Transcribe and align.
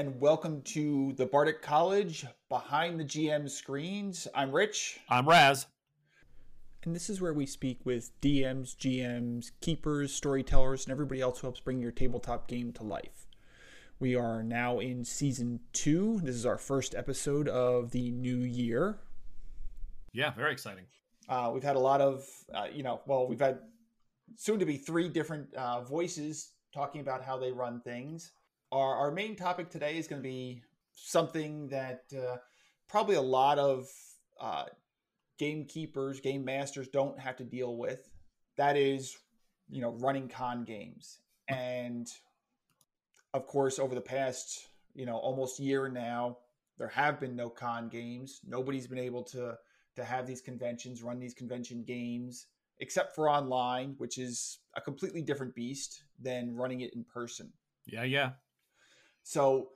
And 0.00 0.18
welcome 0.18 0.62
to 0.62 1.12
the 1.18 1.26
Bardic 1.26 1.60
College 1.60 2.24
Behind 2.48 2.98
the 2.98 3.04
GM 3.04 3.50
Screens. 3.50 4.26
I'm 4.34 4.50
Rich. 4.50 4.98
I'm 5.10 5.28
Raz. 5.28 5.66
And 6.82 6.96
this 6.96 7.10
is 7.10 7.20
where 7.20 7.34
we 7.34 7.44
speak 7.44 7.80
with 7.84 8.18
DMs, 8.22 8.74
GMs, 8.74 9.50
keepers, 9.60 10.14
storytellers, 10.14 10.86
and 10.86 10.90
everybody 10.90 11.20
else 11.20 11.40
who 11.40 11.48
helps 11.48 11.60
bring 11.60 11.82
your 11.82 11.90
tabletop 11.90 12.48
game 12.48 12.72
to 12.72 12.82
life. 12.82 13.26
We 13.98 14.16
are 14.16 14.42
now 14.42 14.78
in 14.78 15.04
season 15.04 15.60
two. 15.74 16.18
This 16.22 16.34
is 16.34 16.46
our 16.46 16.56
first 16.56 16.94
episode 16.94 17.46
of 17.46 17.90
the 17.90 18.10
new 18.10 18.38
year. 18.38 19.00
Yeah, 20.14 20.32
very 20.32 20.52
exciting. 20.52 20.86
Uh, 21.28 21.50
we've 21.52 21.62
had 21.62 21.76
a 21.76 21.78
lot 21.78 22.00
of, 22.00 22.26
uh, 22.54 22.68
you 22.72 22.82
know, 22.82 23.02
well, 23.04 23.28
we've 23.28 23.38
had 23.38 23.58
soon 24.38 24.60
to 24.60 24.64
be 24.64 24.78
three 24.78 25.10
different 25.10 25.52
uh, 25.52 25.82
voices 25.82 26.52
talking 26.72 27.02
about 27.02 27.22
how 27.22 27.36
they 27.36 27.52
run 27.52 27.82
things 27.82 28.32
our, 28.72 28.94
our 28.96 29.10
main 29.10 29.36
topic 29.36 29.70
today 29.70 29.96
is 29.96 30.06
going 30.06 30.22
to 30.22 30.28
be 30.28 30.62
something 30.92 31.68
that 31.68 32.04
uh, 32.16 32.36
probably 32.88 33.16
a 33.16 33.22
lot 33.22 33.58
of 33.58 33.88
uh, 34.40 34.64
gamekeepers, 35.38 36.20
game 36.20 36.44
masters 36.44 36.88
don't 36.88 37.18
have 37.18 37.36
to 37.36 37.44
deal 37.44 37.76
with. 37.76 38.10
That 38.56 38.76
is, 38.76 39.16
you 39.68 39.80
know, 39.80 39.90
running 39.92 40.28
con 40.28 40.64
games. 40.64 41.18
And 41.48 42.08
of 43.34 43.46
course, 43.46 43.78
over 43.78 43.94
the 43.94 44.00
past, 44.00 44.68
you 44.94 45.06
know, 45.06 45.16
almost 45.16 45.58
year 45.58 45.88
now, 45.88 46.38
there 46.78 46.88
have 46.88 47.20
been 47.20 47.36
no 47.36 47.48
con 47.48 47.88
games. 47.88 48.40
Nobody's 48.46 48.86
been 48.86 48.98
able 48.98 49.22
to 49.24 49.56
to 49.96 50.04
have 50.04 50.26
these 50.26 50.40
conventions, 50.40 51.02
run 51.02 51.18
these 51.18 51.34
convention 51.34 51.82
games, 51.82 52.46
except 52.78 53.14
for 53.14 53.28
online, 53.28 53.94
which 53.98 54.18
is 54.18 54.58
a 54.76 54.80
completely 54.80 55.20
different 55.20 55.54
beast 55.54 56.04
than 56.20 56.54
running 56.54 56.80
it 56.80 56.94
in 56.94 57.04
person. 57.04 57.52
Yeah, 57.86 58.04
yeah. 58.04 58.30
So, 59.22 59.70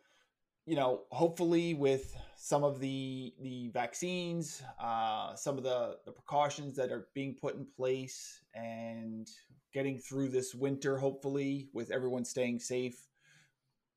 you 0.66 0.76
know, 0.76 1.02
hopefully 1.10 1.74
with 1.74 2.16
some 2.36 2.64
of 2.64 2.80
the 2.80 3.32
the 3.40 3.68
vaccines, 3.68 4.62
uh, 4.80 5.34
some 5.34 5.58
of 5.58 5.64
the 5.64 5.98
the 6.04 6.12
precautions 6.12 6.76
that 6.76 6.90
are 6.90 7.08
being 7.14 7.36
put 7.40 7.54
in 7.54 7.66
place, 7.76 8.42
and 8.54 9.28
getting 9.72 9.98
through 9.98 10.28
this 10.28 10.54
winter, 10.54 10.96
hopefully 10.96 11.68
with 11.72 11.90
everyone 11.90 12.24
staying 12.24 12.60
safe, 12.60 13.08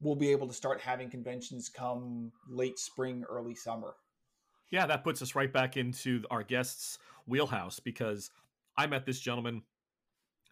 we'll 0.01 0.15
be 0.15 0.31
able 0.31 0.47
to 0.47 0.53
start 0.53 0.81
having 0.81 1.09
conventions 1.09 1.69
come 1.69 2.31
late 2.49 2.79
spring, 2.79 3.23
early 3.29 3.55
summer. 3.55 3.95
Yeah, 4.71 4.85
that 4.87 5.03
puts 5.03 5.21
us 5.21 5.35
right 5.35 5.51
back 5.51 5.77
into 5.77 6.23
our 6.29 6.43
guest's 6.43 6.99
wheelhouse 7.25 7.79
because 7.79 8.31
I 8.75 8.87
met 8.87 9.05
this 9.05 9.19
gentleman 9.19 9.61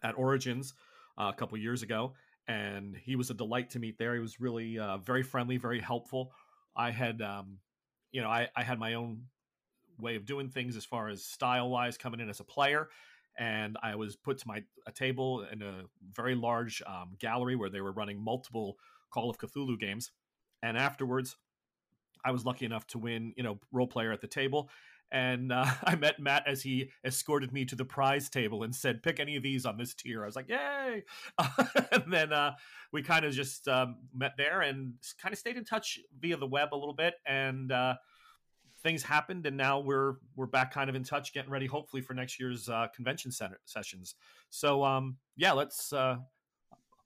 at 0.02 0.16
Origins 0.16 0.74
uh, 1.18 1.30
a 1.34 1.36
couple 1.36 1.58
years 1.58 1.82
ago, 1.82 2.14
and 2.48 2.96
he 2.96 3.16
was 3.16 3.30
a 3.30 3.34
delight 3.34 3.70
to 3.70 3.78
meet 3.78 3.98
there. 3.98 4.14
He 4.14 4.20
was 4.20 4.40
really 4.40 4.78
uh, 4.78 4.98
very 4.98 5.22
friendly, 5.22 5.56
very 5.56 5.80
helpful. 5.80 6.32
I 6.76 6.90
had, 6.90 7.20
um, 7.22 7.58
you 8.12 8.20
know, 8.20 8.28
I, 8.28 8.48
I 8.54 8.62
had 8.62 8.78
my 8.78 8.94
own 8.94 9.22
way 9.98 10.16
of 10.16 10.26
doing 10.26 10.48
things 10.48 10.76
as 10.76 10.84
far 10.84 11.08
as 11.08 11.24
style 11.24 11.70
wise 11.70 11.96
coming 11.96 12.20
in 12.20 12.28
as 12.28 12.40
a 12.40 12.44
player. 12.44 12.88
And 13.38 13.76
I 13.82 13.96
was 13.96 14.16
put 14.16 14.38
to 14.38 14.48
my 14.48 14.62
a 14.86 14.92
table 14.92 15.46
in 15.50 15.62
a 15.62 15.82
very 16.12 16.34
large 16.34 16.82
um, 16.86 17.16
gallery 17.18 17.56
where 17.56 17.68
they 17.68 17.80
were 17.80 17.92
running 17.92 18.22
multiple 18.22 18.76
Call 19.10 19.30
of 19.30 19.38
Cthulhu 19.38 19.78
games. 19.78 20.10
And 20.62 20.76
afterwards, 20.76 21.36
I 22.24 22.30
was 22.30 22.44
lucky 22.44 22.64
enough 22.64 22.86
to 22.88 22.98
win, 22.98 23.34
you 23.36 23.42
know, 23.42 23.58
role 23.72 23.86
player 23.86 24.12
at 24.12 24.20
the 24.20 24.26
table 24.26 24.70
and 25.12 25.52
uh, 25.52 25.66
I 25.84 25.96
met 25.96 26.20
Matt 26.20 26.44
as 26.46 26.62
he 26.62 26.90
escorted 27.04 27.52
me 27.52 27.64
to 27.66 27.76
the 27.76 27.84
prize 27.84 28.28
table 28.28 28.62
and 28.62 28.74
said, 28.74 29.02
"Pick 29.02 29.20
any 29.20 29.36
of 29.36 29.42
these 29.42 29.66
on 29.66 29.76
this 29.76 29.94
tier." 29.94 30.22
I 30.22 30.26
was 30.26 30.36
like, 30.36 30.48
"Yay!" 30.48 31.04
and 31.92 32.12
then 32.12 32.32
uh, 32.32 32.52
we 32.92 33.02
kind 33.02 33.24
of 33.24 33.32
just 33.32 33.68
um, 33.68 33.96
met 34.14 34.32
there 34.36 34.62
and 34.62 34.94
kind 35.20 35.32
of 35.32 35.38
stayed 35.38 35.56
in 35.56 35.64
touch 35.64 35.98
via 36.20 36.36
the 36.36 36.46
web 36.46 36.68
a 36.72 36.76
little 36.76 36.94
bit, 36.94 37.14
and 37.26 37.72
uh, 37.72 37.94
things 38.82 39.02
happened, 39.02 39.46
and 39.46 39.56
now 39.56 39.80
we're 39.80 40.14
we're 40.36 40.46
back 40.46 40.72
kind 40.72 40.88
of 40.88 40.96
in 40.96 41.04
touch, 41.04 41.32
getting 41.32 41.50
ready, 41.50 41.66
hopefully 41.66 42.02
for 42.02 42.14
next 42.14 42.38
year's 42.38 42.68
uh, 42.68 42.86
convention 42.94 43.30
center 43.30 43.60
sessions. 43.64 44.14
So 44.50 44.84
um, 44.84 45.16
yeah, 45.36 45.52
let's. 45.52 45.92
Uh, 45.92 46.16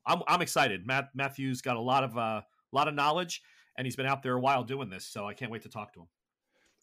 I'm 0.06 0.22
I'm 0.26 0.42
excited. 0.42 0.86
Matt 0.86 1.08
Mathew's 1.14 1.60
got 1.60 1.76
a 1.76 1.80
lot 1.80 2.04
of 2.04 2.16
a 2.16 2.20
uh, 2.20 2.40
lot 2.72 2.88
of 2.88 2.94
knowledge, 2.94 3.42
and 3.76 3.86
he's 3.86 3.96
been 3.96 4.06
out 4.06 4.22
there 4.22 4.34
a 4.34 4.40
while 4.40 4.64
doing 4.64 4.90
this, 4.90 5.06
so 5.06 5.26
I 5.26 5.34
can't 5.34 5.50
wait 5.50 5.62
to 5.62 5.68
talk 5.68 5.92
to 5.94 6.00
him. 6.00 6.06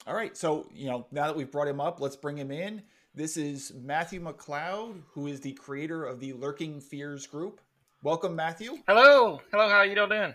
All 0.07 0.15
right. 0.15 0.37
So, 0.37 0.69
you 0.73 0.89
know, 0.89 1.05
now 1.11 1.27
that 1.27 1.35
we've 1.35 1.51
brought 1.51 1.67
him 1.67 1.81
up, 1.81 1.99
let's 1.99 2.15
bring 2.15 2.37
him 2.37 2.49
in. 2.49 2.81
This 3.13 3.35
is 3.35 3.73
Mathew 3.75 4.21
McCloud, 4.21 5.01
who 5.11 5.27
is 5.27 5.41
the 5.41 5.51
creator 5.51 6.05
of 6.05 6.21
the 6.21 6.31
Lurking 6.31 6.79
Fears 6.79 7.27
group. 7.27 7.59
Welcome, 8.03 8.33
Mathew. 8.33 8.77
Hello. 8.87 9.41
Hello. 9.51 9.67
How 9.67 9.75
are 9.75 9.85
you 9.85 9.95
doing? 9.95 10.33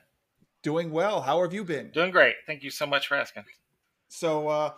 Doing 0.63 0.91
well. 0.91 1.23
How 1.23 1.41
have 1.41 1.55
you 1.55 1.65
been? 1.65 1.91
Doing 1.91 2.11
great. 2.11 2.35
Thank 2.47 2.63
you 2.63 2.69
so 2.69 2.85
much 2.85 3.09
for 3.09 3.17
asking. 3.17 3.45
So, 4.09 4.47
uh, 4.49 4.73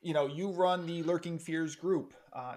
you 0.00 0.14
know, 0.14 0.26
you 0.26 0.48
run 0.48 0.86
the 0.86 1.02
Lurking 1.02 1.38
Fears 1.38 1.76
group. 1.76 2.14
Uh, 2.32 2.54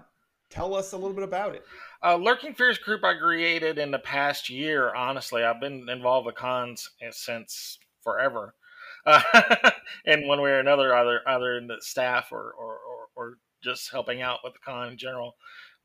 tell 0.49 0.73
us 0.75 0.93
a 0.93 0.97
little 0.97 1.13
bit 1.13 1.25
about 1.25 1.53
it. 1.53 1.65
Uh, 2.01 2.15
Lurking 2.15 2.53
Fears 2.53 2.77
group 2.77 3.03
I 3.03 3.15
created 3.15 3.77
in 3.77 3.91
the 3.91 3.99
past 3.99 4.49
year. 4.49 4.95
Honestly, 4.95 5.43
I've 5.43 5.59
been 5.59 5.89
involved 5.89 6.27
with 6.27 6.35
cons 6.35 6.89
since 7.11 7.77
forever 8.01 8.55
in 10.05 10.27
one 10.27 10.41
way 10.41 10.51
or 10.51 10.59
another, 10.59 10.95
either 10.95 11.21
either 11.27 11.57
in 11.57 11.67
the 11.67 11.77
staff 11.79 12.27
or, 12.31 12.53
or, 12.57 12.77
or, 12.77 13.07
or 13.15 13.37
just 13.63 13.91
helping 13.91 14.21
out 14.21 14.39
with 14.43 14.53
the 14.53 14.59
con 14.59 14.89
in 14.89 14.97
general. 14.97 15.35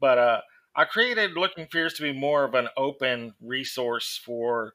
But 0.01 0.19
uh, 0.19 0.41
I 0.77 0.85
created 0.85 1.37
Lurking 1.37 1.67
Fears 1.71 1.95
to 1.95 2.03
be 2.03 2.13
more 2.13 2.45
of 2.45 2.55
an 2.55 2.69
open 2.77 3.35
resource 3.41 4.21
for 4.25 4.75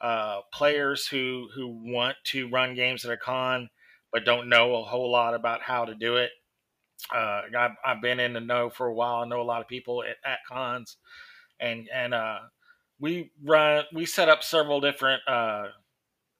uh, 0.00 0.40
players 0.52 1.06
who 1.06 1.48
who 1.54 1.68
want 1.68 2.16
to 2.24 2.48
run 2.50 2.74
games 2.74 3.04
at 3.04 3.12
a 3.12 3.16
con 3.16 3.68
but 4.14 4.24
don't 4.24 4.48
know 4.48 4.76
a 4.76 4.84
whole 4.84 5.10
lot 5.10 5.34
about 5.34 5.60
how 5.60 5.84
to 5.84 5.94
do 5.96 6.16
it. 6.16 6.30
Uh, 7.12 7.42
I've, 7.58 7.72
I've 7.84 8.00
been 8.00 8.20
in 8.20 8.32
the 8.32 8.40
know 8.40 8.70
for 8.70 8.86
a 8.86 8.94
while. 8.94 9.16
I 9.16 9.26
know 9.26 9.40
a 9.40 9.42
lot 9.42 9.60
of 9.60 9.66
people 9.66 10.04
at, 10.04 10.16
at 10.24 10.38
cons, 10.48 10.96
and 11.60 11.88
and 11.92 12.14
uh, 12.14 12.38
we 13.00 13.32
run 13.42 13.84
we 13.92 14.06
set 14.06 14.28
up 14.28 14.44
several 14.44 14.80
different 14.80 15.20
uh, 15.26 15.64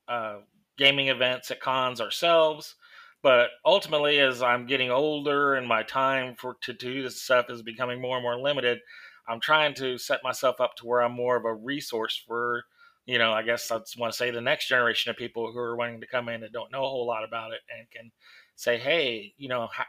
uh, 0.06 0.36
gaming 0.76 1.08
events 1.08 1.50
at 1.50 1.60
cons 1.60 2.00
ourselves. 2.00 2.76
But 3.22 3.50
ultimately, 3.64 4.18
as 4.20 4.42
I'm 4.42 4.66
getting 4.66 4.90
older 4.90 5.54
and 5.54 5.66
my 5.66 5.82
time 5.82 6.34
for 6.36 6.56
to 6.62 6.72
do 6.74 7.02
this 7.02 7.22
stuff 7.22 7.48
is 7.48 7.62
becoming 7.62 8.00
more 8.00 8.16
and 8.16 8.22
more 8.22 8.38
limited, 8.38 8.80
I'm 9.26 9.40
trying 9.40 9.74
to 9.76 9.96
set 9.96 10.22
myself 10.22 10.60
up 10.60 10.76
to 10.76 10.86
where 10.86 11.02
I'm 11.02 11.12
more 11.12 11.36
of 11.36 11.46
a 11.46 11.54
resource 11.54 12.22
for, 12.26 12.64
you 13.06 13.18
know, 13.18 13.32
I 13.32 13.42
guess 13.42 13.70
I 13.70 13.80
want 13.98 14.12
to 14.12 14.16
say 14.16 14.30
the 14.30 14.40
next 14.42 14.68
generation 14.68 15.10
of 15.10 15.16
people 15.16 15.50
who 15.50 15.58
are 15.58 15.76
wanting 15.76 16.00
to 16.02 16.06
come 16.06 16.28
in 16.28 16.42
and 16.42 16.52
don't 16.52 16.70
know 16.70 16.84
a 16.84 16.88
whole 16.88 17.06
lot 17.06 17.24
about 17.24 17.52
it 17.52 17.60
and 17.74 17.90
can 17.90 18.12
say, 18.56 18.76
hey, 18.76 19.32
you 19.38 19.48
know, 19.48 19.68
how, 19.72 19.84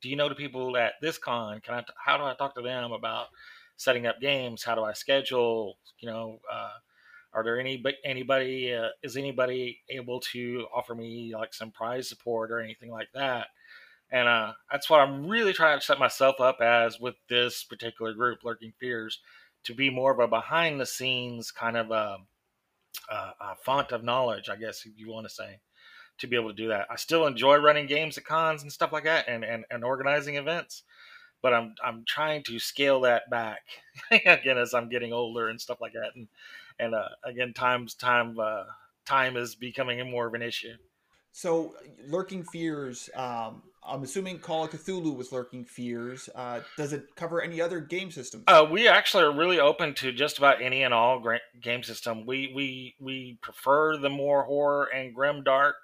do 0.00 0.08
you 0.08 0.16
know 0.16 0.28
the 0.28 0.34
people 0.34 0.76
at 0.76 0.94
this 1.00 1.16
con? 1.16 1.60
Can 1.60 1.74
I? 1.74 1.84
How 2.04 2.16
do 2.16 2.24
I 2.24 2.34
talk 2.34 2.56
to 2.56 2.62
them 2.62 2.90
about 2.90 3.26
setting 3.76 4.06
up 4.06 4.20
games? 4.20 4.64
How 4.64 4.74
do 4.74 4.82
I 4.82 4.92
schedule? 4.92 5.78
You 6.00 6.08
know, 6.08 6.40
uh, 6.52 6.72
are 7.34 7.42
there 7.42 7.58
any 7.58 7.82
anybody 8.04 8.72
uh, 8.72 8.88
is 9.02 9.16
anybody 9.16 9.80
able 9.88 10.20
to 10.20 10.66
offer 10.74 10.94
me 10.94 11.34
like 11.34 11.54
some 11.54 11.70
prize 11.70 12.08
support 12.08 12.50
or 12.50 12.60
anything 12.60 12.90
like 12.90 13.08
that 13.14 13.48
and 14.10 14.28
uh, 14.28 14.52
that's 14.70 14.88
what 14.88 15.00
i'm 15.00 15.26
really 15.26 15.52
trying 15.52 15.78
to 15.78 15.84
set 15.84 15.98
myself 15.98 16.40
up 16.40 16.60
as 16.60 17.00
with 17.00 17.14
this 17.28 17.64
particular 17.64 18.12
group 18.12 18.40
lurking 18.44 18.72
fears 18.78 19.20
to 19.64 19.74
be 19.74 19.90
more 19.90 20.12
of 20.12 20.18
a 20.18 20.28
behind 20.28 20.80
the 20.80 20.86
scenes 20.86 21.50
kind 21.50 21.76
of 21.76 21.90
a, 21.90 22.18
a, 23.10 23.14
a 23.14 23.56
font 23.64 23.92
of 23.92 24.04
knowledge 24.04 24.48
i 24.48 24.56
guess 24.56 24.84
if 24.84 24.92
you 24.96 25.10
want 25.10 25.26
to 25.26 25.34
say 25.34 25.58
to 26.18 26.26
be 26.26 26.36
able 26.36 26.50
to 26.50 26.56
do 26.56 26.68
that 26.68 26.86
i 26.90 26.96
still 26.96 27.26
enjoy 27.26 27.56
running 27.56 27.86
games 27.86 28.18
at 28.18 28.24
cons 28.24 28.62
and 28.62 28.72
stuff 28.72 28.92
like 28.92 29.04
that 29.04 29.26
and, 29.28 29.44
and, 29.44 29.64
and 29.70 29.84
organizing 29.84 30.36
events 30.36 30.82
but 31.42 31.52
I'm 31.52 31.74
I'm 31.84 32.04
trying 32.06 32.44
to 32.44 32.58
scale 32.58 33.00
that 33.00 33.28
back 33.28 33.62
again 34.10 34.56
as 34.58 34.72
I'm 34.72 34.88
getting 34.88 35.12
older 35.12 35.48
and 35.48 35.60
stuff 35.60 35.80
like 35.80 35.92
that. 35.92 36.12
And 36.14 36.28
and 36.82 36.94
uh, 36.94 37.08
again, 37.24 37.52
times 37.52 37.94
time 37.94 38.38
uh, 38.38 38.64
time 39.06 39.36
is 39.36 39.54
becoming 39.54 40.10
more 40.10 40.26
of 40.26 40.34
an 40.34 40.42
issue. 40.42 40.74
So, 41.32 41.74
lurking 42.08 42.44
fears. 42.44 43.08
Um, 43.14 43.62
I'm 43.84 44.02
assuming 44.02 44.38
Call 44.38 44.64
of 44.64 44.70
Cthulhu 44.70 45.16
was 45.16 45.32
lurking 45.32 45.64
fears. 45.64 46.28
Uh, 46.34 46.60
does 46.76 46.92
it 46.92 47.06
cover 47.16 47.40
any 47.42 47.60
other 47.60 47.80
game 47.80 48.10
systems? 48.10 48.44
Uh, 48.46 48.66
we 48.70 48.86
actually 48.86 49.24
are 49.24 49.32
really 49.32 49.58
open 49.58 49.94
to 49.94 50.12
just 50.12 50.38
about 50.38 50.60
any 50.60 50.82
and 50.82 50.92
all 50.92 51.20
gra- 51.20 51.40
game 51.60 51.82
system. 51.82 52.26
We 52.26 52.52
we 52.54 52.94
we 53.00 53.38
prefer 53.40 53.96
the 53.96 54.10
more 54.10 54.44
horror 54.44 54.88
and 54.94 55.14
grim 55.14 55.42
dark 55.42 55.76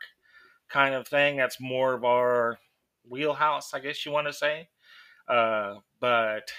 kind 0.69 0.95
of 0.95 1.09
thing. 1.09 1.37
That's 1.37 1.61
more 1.61 1.95
of 1.95 2.05
our 2.05 2.59
wheelhouse, 3.09 3.73
I 3.73 3.81
guess 3.81 4.05
you 4.05 4.13
want 4.13 4.27
to 4.27 4.33
say. 4.33 4.69
Uh, 5.27 5.77
but 6.01 6.53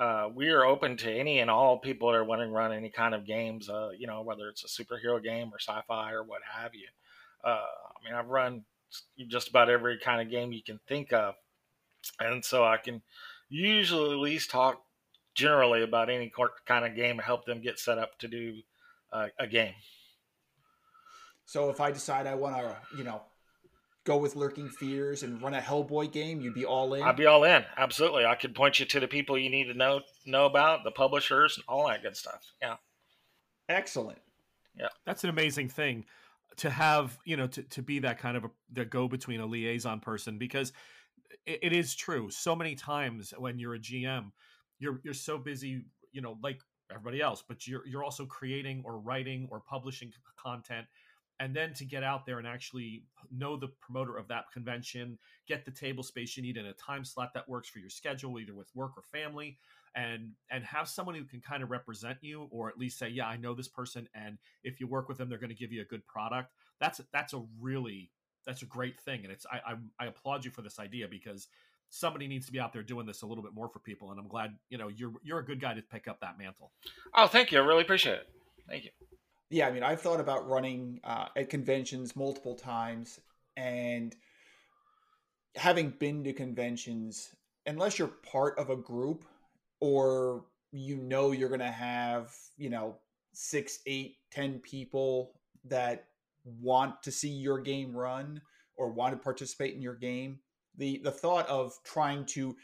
uh, 0.00 0.30
we 0.34 0.48
are 0.48 0.64
open 0.64 0.96
to 0.96 1.12
any 1.12 1.40
and 1.40 1.50
all 1.50 1.78
people 1.78 2.10
that 2.10 2.16
are 2.16 2.24
wanting 2.24 2.48
to 2.48 2.54
run 2.54 2.72
any 2.72 2.88
kind 2.88 3.14
of 3.14 3.26
games. 3.26 3.68
Uh, 3.68 3.90
you 3.96 4.06
know, 4.06 4.22
whether 4.22 4.48
it's 4.48 4.64
a 4.64 4.66
superhero 4.66 5.22
game 5.22 5.50
or 5.52 5.58
sci-fi 5.58 6.12
or 6.12 6.22
what 6.22 6.40
have 6.50 6.74
you. 6.74 6.88
Uh, 7.44 7.48
I 7.50 8.04
mean, 8.04 8.14
I've 8.14 8.28
run 8.28 8.64
just 9.28 9.48
about 9.48 9.68
every 9.68 9.98
kind 9.98 10.22
of 10.22 10.30
game 10.30 10.52
you 10.52 10.62
can 10.62 10.80
think 10.88 11.12
of, 11.12 11.34
and 12.18 12.42
so 12.42 12.64
I 12.64 12.78
can 12.78 13.02
usually 13.50 14.12
at 14.12 14.18
least 14.18 14.50
talk 14.50 14.82
generally 15.34 15.82
about 15.82 16.08
any 16.08 16.32
kind 16.66 16.86
of 16.86 16.96
game 16.96 17.18
and 17.18 17.20
help 17.20 17.44
them 17.44 17.60
get 17.60 17.78
set 17.78 17.98
up 17.98 18.18
to 18.18 18.28
do 18.28 18.54
uh, 19.12 19.28
a 19.38 19.46
game. 19.46 19.74
So 21.44 21.68
if 21.68 21.80
I 21.80 21.90
decide 21.90 22.26
I 22.26 22.36
want 22.36 22.56
to, 22.56 22.76
you 22.96 23.04
know, 23.04 23.22
go 24.04 24.16
with 24.16 24.36
Lurking 24.36 24.68
Fears 24.68 25.22
and 25.22 25.40
run 25.42 25.54
a 25.54 25.60
Hellboy 25.60 26.10
game, 26.12 26.40
you'd 26.40 26.54
be 26.54 26.64
all 26.64 26.94
in. 26.94 27.02
I'd 27.02 27.16
be 27.16 27.26
all 27.26 27.44
in. 27.44 27.64
Absolutely. 27.76 28.24
I 28.24 28.34
could 28.34 28.54
point 28.54 28.80
you 28.80 28.86
to 28.86 29.00
the 29.00 29.08
people 29.08 29.38
you 29.38 29.50
need 29.50 29.64
to 29.64 29.74
know 29.74 30.00
know 30.26 30.46
about, 30.46 30.84
the 30.84 30.90
publishers, 30.90 31.56
and 31.56 31.64
all 31.68 31.88
that 31.88 32.02
good 32.02 32.16
stuff. 32.16 32.52
Yeah. 32.62 32.76
Excellent. 33.68 34.18
Yeah. 34.76 34.88
That's 35.04 35.24
an 35.24 35.30
amazing 35.30 35.68
thing 35.68 36.06
to 36.56 36.70
have, 36.70 37.18
you 37.24 37.36
know, 37.36 37.46
to, 37.46 37.62
to 37.62 37.82
be 37.82 38.00
that 38.00 38.18
kind 38.18 38.36
of 38.36 38.44
a 38.44 38.50
the 38.72 38.84
go 38.84 39.08
between 39.08 39.40
a 39.40 39.46
liaison 39.46 40.00
person 40.00 40.38
because 40.38 40.72
it, 41.46 41.60
it 41.62 41.72
is 41.72 41.94
true. 41.94 42.30
So 42.30 42.56
many 42.56 42.74
times 42.74 43.32
when 43.36 43.58
you're 43.58 43.74
a 43.74 43.78
GM, 43.78 44.30
you're 44.78 45.00
you're 45.04 45.14
so 45.14 45.38
busy, 45.38 45.82
you 46.12 46.22
know, 46.22 46.38
like 46.42 46.60
everybody 46.90 47.20
else, 47.20 47.44
but 47.46 47.66
you're 47.66 47.86
you're 47.86 48.04
also 48.04 48.24
creating 48.24 48.82
or 48.84 48.98
writing 48.98 49.48
or 49.50 49.60
publishing 49.60 50.12
content 50.42 50.86
and 51.40 51.56
then 51.56 51.72
to 51.74 51.84
get 51.84 52.04
out 52.04 52.26
there 52.26 52.38
and 52.38 52.46
actually 52.46 53.02
know 53.32 53.56
the 53.56 53.68
promoter 53.80 54.16
of 54.16 54.28
that 54.28 54.44
convention 54.52 55.18
get 55.48 55.64
the 55.64 55.70
table 55.70 56.02
space 56.02 56.36
you 56.36 56.42
need 56.42 56.56
in 56.56 56.66
a 56.66 56.72
time 56.74 57.04
slot 57.04 57.34
that 57.34 57.48
works 57.48 57.68
for 57.68 57.80
your 57.80 57.90
schedule 57.90 58.38
either 58.38 58.54
with 58.54 58.68
work 58.76 58.92
or 58.96 59.02
family 59.02 59.58
and 59.96 60.30
and 60.50 60.64
have 60.64 60.88
someone 60.88 61.14
who 61.14 61.24
can 61.24 61.40
kind 61.40 61.62
of 61.62 61.70
represent 61.70 62.18
you 62.20 62.46
or 62.50 62.68
at 62.68 62.78
least 62.78 62.98
say 62.98 63.08
yeah 63.08 63.26
i 63.26 63.36
know 63.36 63.54
this 63.54 63.68
person 63.68 64.08
and 64.14 64.38
if 64.62 64.78
you 64.78 64.86
work 64.86 65.08
with 65.08 65.18
them 65.18 65.28
they're 65.28 65.38
going 65.38 65.50
to 65.50 65.56
give 65.56 65.72
you 65.72 65.80
a 65.80 65.84
good 65.84 66.06
product. 66.06 66.52
That's 66.80 67.00
that's 67.12 67.34
a 67.34 67.42
really 67.60 68.10
that's 68.46 68.62
a 68.62 68.66
great 68.66 69.00
thing 69.00 69.20
and 69.24 69.32
it's 69.32 69.46
I, 69.50 69.72
I 69.72 69.74
i 69.98 70.06
applaud 70.06 70.44
you 70.44 70.50
for 70.50 70.62
this 70.62 70.78
idea 70.78 71.08
because 71.08 71.48
somebody 71.88 72.28
needs 72.28 72.46
to 72.46 72.52
be 72.52 72.60
out 72.60 72.72
there 72.72 72.82
doing 72.82 73.06
this 73.06 73.22
a 73.22 73.26
little 73.26 73.42
bit 73.42 73.52
more 73.52 73.68
for 73.68 73.80
people 73.80 74.10
and 74.12 74.20
i'm 74.20 74.28
glad 74.28 74.56
you 74.70 74.78
know 74.78 74.88
you're 74.88 75.12
you're 75.22 75.40
a 75.40 75.44
good 75.44 75.60
guy 75.60 75.74
to 75.74 75.82
pick 75.82 76.08
up 76.08 76.20
that 76.20 76.38
mantle. 76.38 76.70
Oh 77.14 77.26
thank 77.26 77.52
you 77.52 77.58
i 77.58 77.64
really 77.64 77.82
appreciate 77.82 78.14
it. 78.14 78.28
Thank 78.68 78.84
you 78.84 78.90
yeah, 79.50 79.66
I 79.66 79.72
mean, 79.72 79.82
I've 79.82 80.00
thought 80.00 80.20
about 80.20 80.48
running 80.48 81.00
uh, 81.02 81.26
at 81.36 81.50
conventions 81.50 82.14
multiple 82.14 82.54
times, 82.54 83.20
and 83.56 84.14
having 85.56 85.90
been 85.98 86.22
to 86.24 86.32
conventions, 86.32 87.34
unless 87.66 87.98
you're 87.98 88.08
part 88.08 88.58
of 88.58 88.70
a 88.70 88.76
group 88.76 89.24
or 89.80 90.44
you 90.72 90.96
know 90.96 91.32
you're 91.32 91.48
going 91.48 91.60
to 91.60 91.66
have, 91.66 92.32
you 92.56 92.70
know, 92.70 92.96
six, 93.32 93.80
eight, 93.86 94.16
ten 94.30 94.60
people 94.60 95.32
that 95.64 96.06
want 96.44 97.02
to 97.02 97.10
see 97.10 97.28
your 97.28 97.58
game 97.58 97.94
run 97.94 98.40
or 98.76 98.90
want 98.90 99.12
to 99.12 99.22
participate 99.22 99.74
in 99.74 99.82
your 99.82 99.96
game, 99.96 100.38
the 100.76 101.00
the 101.02 101.10
thought 101.10 101.48
of 101.48 101.76
trying 101.84 102.24
to 102.24 102.56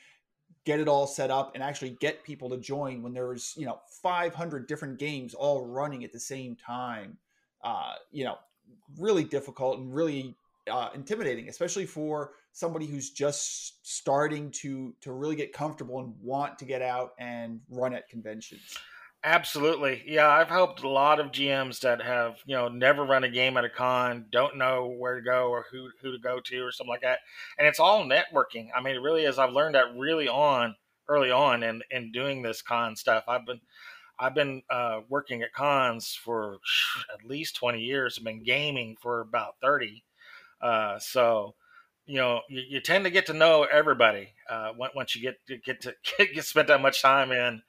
get 0.67 0.81
it 0.81 0.89
all 0.89 1.07
set 1.07 1.31
up 1.31 1.53
and 1.55 1.63
actually 1.63 1.97
get 2.01 2.23
people 2.25 2.51
to 2.51 2.59
join 2.59 3.03
when 3.03 3.15
there's 3.15 3.55
you 3.57 3.65
know 3.65 3.81
500 4.03 4.67
different 4.67 4.99
games 4.99 5.33
all 5.33 5.65
running 5.65 6.05
at 6.05 6.13
the 6.13 6.21
same 6.21 6.55
time. 6.57 7.17
Uh, 7.65 7.95
you 8.13 8.25
know 8.25 8.37
really 8.99 9.25
difficult 9.25 9.79
and 9.79 9.95
really 9.95 10.37
uh, 10.71 10.89
intimidating 10.95 11.49
especially 11.49 11.87
for 11.87 12.33
somebody 12.53 12.87
who's 12.87 13.11
just 13.11 13.87
starting 13.87 14.51
to 14.51 14.95
to 15.01 15.13
really 15.13 15.37
get 15.37 15.53
comfortable 15.53 16.01
and 16.01 16.13
want 16.21 16.59
to 16.59 16.65
get 16.65 16.83
out 16.83 17.13
and 17.19 17.61
run 17.71 17.95
at 17.95 18.09
conventions 18.09 18.77
Absolutely. 19.27 20.05
Yeah, 20.07 20.29
I've 20.29 20.49
helped 20.49 20.85
a 20.85 20.89
lot 20.89 21.19
of 21.19 21.33
GMs 21.33 21.81
that 21.81 22.01
have, 22.01 22.37
you 22.47 22.55
know, 22.55 22.69
never 22.69 23.05
run 23.05 23.25
a 23.25 23.29
game 23.29 23.57
at 23.57 23.65
a 23.65 23.69
con, 23.69 24.27
don't 24.31 24.57
know 24.57 24.87
where 24.87 25.17
to 25.17 25.21
go 25.21 25.49
or 25.49 25.65
who 25.73 25.91
who 26.01 26.13
to 26.13 26.19
go 26.19 26.39
to 26.45 26.61
or 26.61 26.71
something 26.71 26.93
like 26.93 27.01
that. 27.01 27.19
And 27.59 27.67
it's 27.67 27.81
all 27.81 28.05
networking. 28.05 28.69
I 28.75 28.81
mean, 28.81 28.95
it 28.95 29.03
really 29.03 29.25
is. 29.25 29.37
I've 29.37 29.51
learned 29.53 29.75
that 29.75 29.97
really 29.99 30.29
on 30.29 30.77
early 31.09 31.33
on 31.33 31.65
in 31.65 31.83
in 31.91 32.13
doing 32.13 32.43
this 32.43 32.63
con 32.63 32.95
stuff. 32.95 33.25
I've 33.27 33.45
been 33.45 33.61
I've 34.21 34.35
been 34.35 34.63
uh, 34.71 35.01
working 35.09 35.43
at 35.43 35.53
cons 35.53 36.19
for 36.25 36.59
at 37.13 37.27
least 37.29 37.57
20 37.57 37.81
years. 37.81 38.17
I've 38.19 38.25
been 38.25 38.45
gaming 38.45 38.97
for 39.03 39.21
about 39.21 39.57
30. 39.61 40.05
Uh, 40.63 40.99
so, 41.01 41.55
you 42.07 42.17
know, 42.17 42.41
you, 42.49 42.63
you, 42.69 42.81
tend 42.81 43.05
to 43.05 43.11
get 43.11 43.27
to 43.27 43.35
know 43.35 43.65
everybody 43.71 44.31
uh, 44.49 44.71
once 44.79 45.17
you 45.17 45.23
get 45.23 45.37
get 45.65 45.81
to 45.83 45.95
get, 46.19 46.33
get 46.35 46.45
spent 46.45 46.69
that 46.69 46.81
much 46.81 47.03
time 47.03 47.33
in 47.33 47.63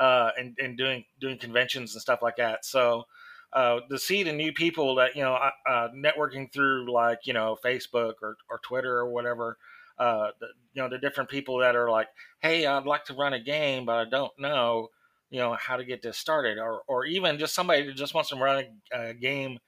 uh, 0.00 0.30
and, 0.38 0.56
and 0.58 0.76
doing 0.76 1.04
doing 1.20 1.38
conventions 1.38 1.94
and 1.94 2.02
stuff 2.02 2.20
like 2.22 2.36
that. 2.36 2.64
So 2.64 3.04
uh, 3.52 3.80
to 3.88 3.98
see 3.98 4.22
the 4.22 4.32
new 4.32 4.52
people 4.52 4.96
that 4.96 5.14
you 5.14 5.22
know 5.22 5.34
uh, 5.68 5.88
networking 5.94 6.52
through 6.52 6.92
like 6.92 7.20
you 7.24 7.32
know 7.32 7.56
Facebook 7.64 8.14
or, 8.22 8.36
or 8.50 8.58
Twitter 8.64 8.96
or 8.96 9.10
whatever, 9.10 9.58
uh, 9.98 10.30
the, 10.40 10.46
you 10.74 10.82
know 10.82 10.88
the 10.88 10.98
different 10.98 11.30
people 11.30 11.58
that 11.58 11.76
are 11.76 11.90
like, 11.90 12.08
hey, 12.40 12.66
I'd 12.66 12.86
like 12.86 13.04
to 13.04 13.14
run 13.14 13.34
a 13.34 13.40
game, 13.40 13.86
but 13.86 13.96
I 13.96 14.10
don't 14.10 14.32
know 14.38 14.88
you 15.30 15.38
know 15.38 15.56
how 15.60 15.76
to 15.76 15.84
get 15.84 16.02
this 16.02 16.18
started, 16.18 16.58
or 16.58 16.82
or 16.88 17.04
even 17.06 17.38
just 17.38 17.54
somebody 17.54 17.86
that 17.86 17.96
just 17.96 18.14
wants 18.14 18.30
to 18.30 18.36
run 18.36 18.64
a, 18.92 19.10
a 19.10 19.14
game 19.14 19.58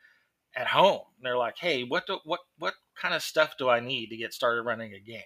at 0.56 0.67
home. 0.67 1.02
And 1.17 1.25
they're 1.25 1.38
like, 1.38 1.56
hey, 1.58 1.84
what 1.84 2.06
do, 2.06 2.19
what 2.25 2.40
what 2.58 2.75
kind 3.00 3.14
of 3.14 3.23
stuff 3.23 3.55
do 3.58 3.69
I 3.69 3.81
need 3.81 4.08
to 4.08 4.17
get 4.17 4.34
started 4.34 4.62
running 4.62 4.94
a 4.94 5.00
game? 5.00 5.23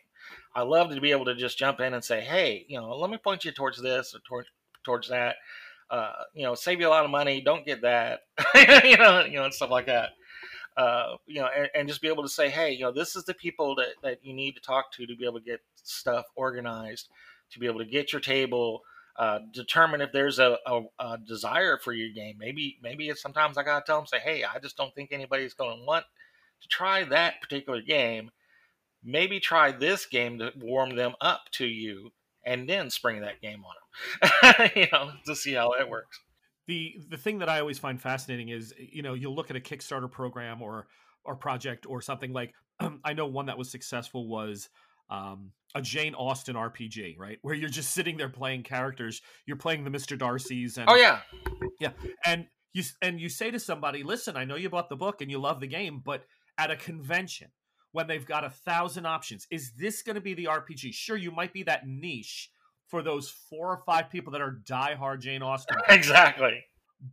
I 0.54 0.62
love 0.62 0.90
to 0.90 1.00
be 1.00 1.10
able 1.10 1.24
to 1.26 1.34
just 1.34 1.58
jump 1.58 1.80
in 1.80 1.94
and 1.94 2.04
say, 2.04 2.20
hey, 2.20 2.64
you 2.68 2.78
know, 2.78 2.96
let 2.96 3.10
me 3.10 3.18
point 3.18 3.44
you 3.44 3.52
towards 3.52 3.80
this 3.80 4.14
or 4.14 4.20
towards 4.28 4.48
towards 4.86 5.08
that. 5.08 5.36
Uh, 5.90 6.12
you 6.34 6.44
know, 6.44 6.54
save 6.54 6.80
you 6.80 6.88
a 6.88 6.90
lot 6.90 7.04
of 7.04 7.10
money. 7.10 7.40
Don't 7.40 7.66
get 7.66 7.82
that. 7.82 8.20
you 8.54 8.96
know, 8.96 9.24
you 9.24 9.34
know, 9.34 9.44
and 9.44 9.54
stuff 9.54 9.70
like 9.70 9.86
that. 9.86 10.10
Uh, 10.76 11.16
you 11.26 11.40
know, 11.40 11.48
and, 11.56 11.70
and, 11.74 11.88
just 11.88 12.02
be 12.02 12.08
able 12.08 12.22
to 12.22 12.28
say, 12.28 12.50
hey, 12.50 12.70
you 12.70 12.80
know, 12.80 12.92
this 12.92 13.16
is 13.16 13.24
the 13.24 13.32
people 13.32 13.74
that, 13.74 13.94
that 14.02 14.18
you 14.22 14.34
need 14.34 14.52
to 14.52 14.60
talk 14.60 14.92
to 14.92 15.06
to 15.06 15.16
be 15.16 15.24
able 15.24 15.38
to 15.38 15.44
get 15.44 15.60
stuff 15.82 16.26
organized, 16.36 17.08
to 17.50 17.58
be 17.58 17.66
able 17.66 17.78
to 17.78 17.86
get 17.86 18.12
your 18.12 18.20
table, 18.20 18.82
uh, 19.18 19.38
determine 19.52 20.02
if 20.02 20.12
there's 20.12 20.38
a, 20.38 20.58
a, 20.66 20.82
a, 20.98 21.18
desire 21.26 21.78
for 21.82 21.94
your 21.94 22.10
game. 22.10 22.36
Maybe, 22.38 22.76
maybe 22.82 23.08
it's 23.08 23.22
sometimes 23.22 23.56
I 23.56 23.62
gotta 23.62 23.84
tell 23.86 23.96
them, 23.96 24.06
say, 24.06 24.18
hey, 24.18 24.44
I 24.44 24.58
just 24.58 24.76
don't 24.76 24.94
think 24.94 25.12
anybody's 25.12 25.54
going 25.54 25.78
to 25.78 25.86
want 25.86 26.04
to 26.60 26.68
try 26.68 27.04
that 27.04 27.40
particular 27.40 27.80
game. 27.80 28.30
Maybe 29.02 29.40
try 29.40 29.72
this 29.72 30.04
game 30.04 30.38
to 30.40 30.52
warm 30.58 30.94
them 30.94 31.14
up 31.22 31.44
to 31.52 31.64
you, 31.64 32.10
and 32.44 32.68
then 32.68 32.90
spring 32.90 33.20
that 33.22 33.40
game 33.40 33.64
on 33.64 33.74
them. 33.74 33.85
you 34.76 34.86
know, 34.92 35.12
to 35.26 35.34
see 35.34 35.54
how 35.54 35.72
that 35.78 35.88
works. 35.88 36.20
The 36.66 36.94
the 37.10 37.16
thing 37.16 37.38
that 37.38 37.48
I 37.48 37.60
always 37.60 37.78
find 37.78 38.00
fascinating 38.00 38.48
is, 38.48 38.74
you 38.78 39.02
know, 39.02 39.14
you'll 39.14 39.34
look 39.34 39.50
at 39.50 39.56
a 39.56 39.60
Kickstarter 39.60 40.10
program 40.10 40.62
or 40.62 40.86
or 41.24 41.36
project 41.36 41.86
or 41.88 42.00
something 42.00 42.32
like 42.32 42.52
I 43.04 43.12
know 43.12 43.26
one 43.26 43.46
that 43.46 43.58
was 43.58 43.70
successful 43.70 44.28
was 44.28 44.68
um, 45.10 45.52
a 45.74 45.82
Jane 45.82 46.14
Austen 46.14 46.56
RPG, 46.56 47.18
right? 47.18 47.38
Where 47.42 47.54
you're 47.54 47.68
just 47.68 47.92
sitting 47.92 48.16
there 48.16 48.28
playing 48.28 48.64
characters. 48.64 49.22
You're 49.46 49.56
playing 49.56 49.84
the 49.84 49.90
Mr. 49.90 50.18
Darcy's 50.18 50.78
and 50.78 50.88
Oh 50.88 50.96
yeah. 50.96 51.20
Yeah. 51.80 51.92
And 52.24 52.46
you 52.72 52.82
and 53.00 53.20
you 53.20 53.28
say 53.28 53.50
to 53.50 53.60
somebody, 53.60 54.02
"Listen, 54.02 54.36
I 54.36 54.44
know 54.44 54.56
you 54.56 54.68
bought 54.68 54.88
the 54.88 54.96
book 54.96 55.20
and 55.20 55.30
you 55.30 55.38
love 55.38 55.60
the 55.60 55.66
game, 55.66 56.02
but 56.04 56.24
at 56.58 56.70
a 56.70 56.76
convention 56.76 57.48
when 57.92 58.06
they've 58.06 58.26
got 58.26 58.44
a 58.44 58.50
thousand 58.50 59.06
options, 59.06 59.46
is 59.50 59.72
this 59.78 60.02
going 60.02 60.16
to 60.16 60.20
be 60.20 60.34
the 60.34 60.44
RPG? 60.44 60.92
Sure, 60.92 61.16
you 61.16 61.30
might 61.30 61.54
be 61.54 61.62
that 61.62 61.86
niche, 61.86 62.50
for 62.88 63.02
those 63.02 63.28
four 63.28 63.72
or 63.72 63.82
five 63.84 64.10
people 64.10 64.32
that 64.32 64.40
are 64.40 64.60
diehard 64.64 65.20
Jane 65.20 65.42
Austen. 65.42 65.76
exactly. 65.88 66.64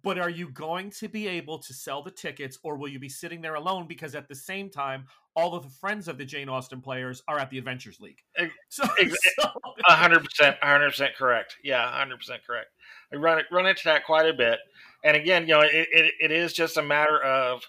But 0.02 0.18
are 0.18 0.30
you 0.30 0.50
going 0.50 0.92
to 0.92 1.10
be 1.10 1.28
able 1.28 1.60
to 1.60 1.74
sell 1.74 2.02
the 2.02 2.12
tickets 2.12 2.58
or 2.64 2.78
will 2.78 2.88
you 2.88 3.00
be 3.00 3.10
sitting 3.10 3.42
there 3.42 3.56
alone 3.56 3.86
because 3.86 4.16
at 4.16 4.30
the 4.30 4.36
same 4.36 4.70
time 4.70 5.06
all 5.36 5.56
of 5.56 5.64
the 5.64 5.70
friends 5.70 6.08
of 6.08 6.18
the 6.18 6.24
Jane 6.24 6.48
Austen 6.48 6.80
players 6.80 7.22
are 7.28 7.38
at 7.38 7.50
the 7.50 7.58
Adventurers 7.58 8.00
League? 8.00 8.20
So, 8.70 8.86
hundred 9.86 10.24
percent, 10.24 10.58
hundred 10.62 10.92
percent 10.92 11.16
correct. 11.16 11.58
Yeah, 11.64 11.92
hundred 11.92 12.18
percent 12.18 12.42
correct. 12.46 12.70
I 13.12 13.18
run 13.18 13.40
it 13.40 13.46
run 13.52 13.66
into 13.66 13.84
that 13.86 14.06
quite 14.06 14.28
a 14.28 14.34
bit, 14.34 14.60
and 15.04 15.18
again, 15.18 15.44
you 15.44 15.56
know, 15.56 15.62
it, 15.62 15.88
it, 15.92 16.14
it 16.20 16.32
is 16.32 16.54
just 16.54 16.78
a 16.78 16.82
matter 16.82 17.22
of 17.22 17.64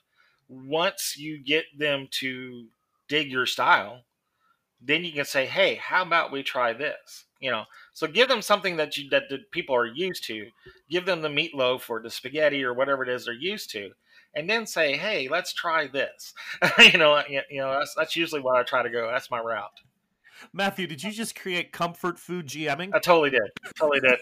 once 0.49 1.17
you 1.19 1.43
get 1.43 1.65
them 1.77 2.09
to 2.21 2.67
dig 3.09 3.31
your 3.31 3.47
style, 3.47 4.03
then 4.81 5.05
you 5.05 5.13
can 5.13 5.25
say, 5.25 5.47
"Hey, 5.47 5.75
how 5.75 6.03
about 6.03 6.33
we 6.33 6.43
try 6.43 6.73
this?" 6.73 7.24
You 7.41 7.51
know, 7.51 7.65
so 7.93 8.07
give 8.07 8.29
them 8.29 8.41
something 8.41 8.77
that 8.77 8.97
you 8.97 9.11
that 9.11 9.25
the 9.29 9.39
people 9.51 9.75
are 9.75 9.87
used 9.87 10.25
to. 10.25 10.49
Give 10.89 11.05
them 11.05 11.21
the 11.21 11.29
meatloaf 11.29 11.91
or 11.91 12.01
the 12.01 12.11
spaghetti 12.11 12.65
or 12.65 12.73
whatever 12.73 13.03
it 13.03 13.09
is 13.09 13.25
they're 13.27 13.35
used 13.35 13.71
to, 13.73 13.91
and 14.35 14.49
then 14.49 14.67
say, 14.67 14.97
"Hey, 14.97 15.29
let's 15.29 15.53
try 15.53 15.87
this." 15.87 16.33
you 16.79 16.99
know, 16.99 17.23
you 17.29 17.43
know 17.59 17.73
that's 17.73 17.95
that's 17.95 18.17
usually 18.17 18.41
what 18.41 18.57
I 18.57 18.63
try 18.63 18.83
to 18.83 18.91
go. 18.91 19.11
That's 19.11 19.31
my 19.31 19.41
route. 19.41 19.81
Mathew, 20.53 20.87
did 20.87 21.03
you 21.03 21.11
just 21.11 21.39
create 21.39 21.73
comfort 21.73 22.19
food 22.19 22.47
GMing? 22.47 22.91
I 22.95 22.99
totally 22.99 23.31
did. 23.31 23.43
Totally 23.79 24.01
did. 24.01 24.19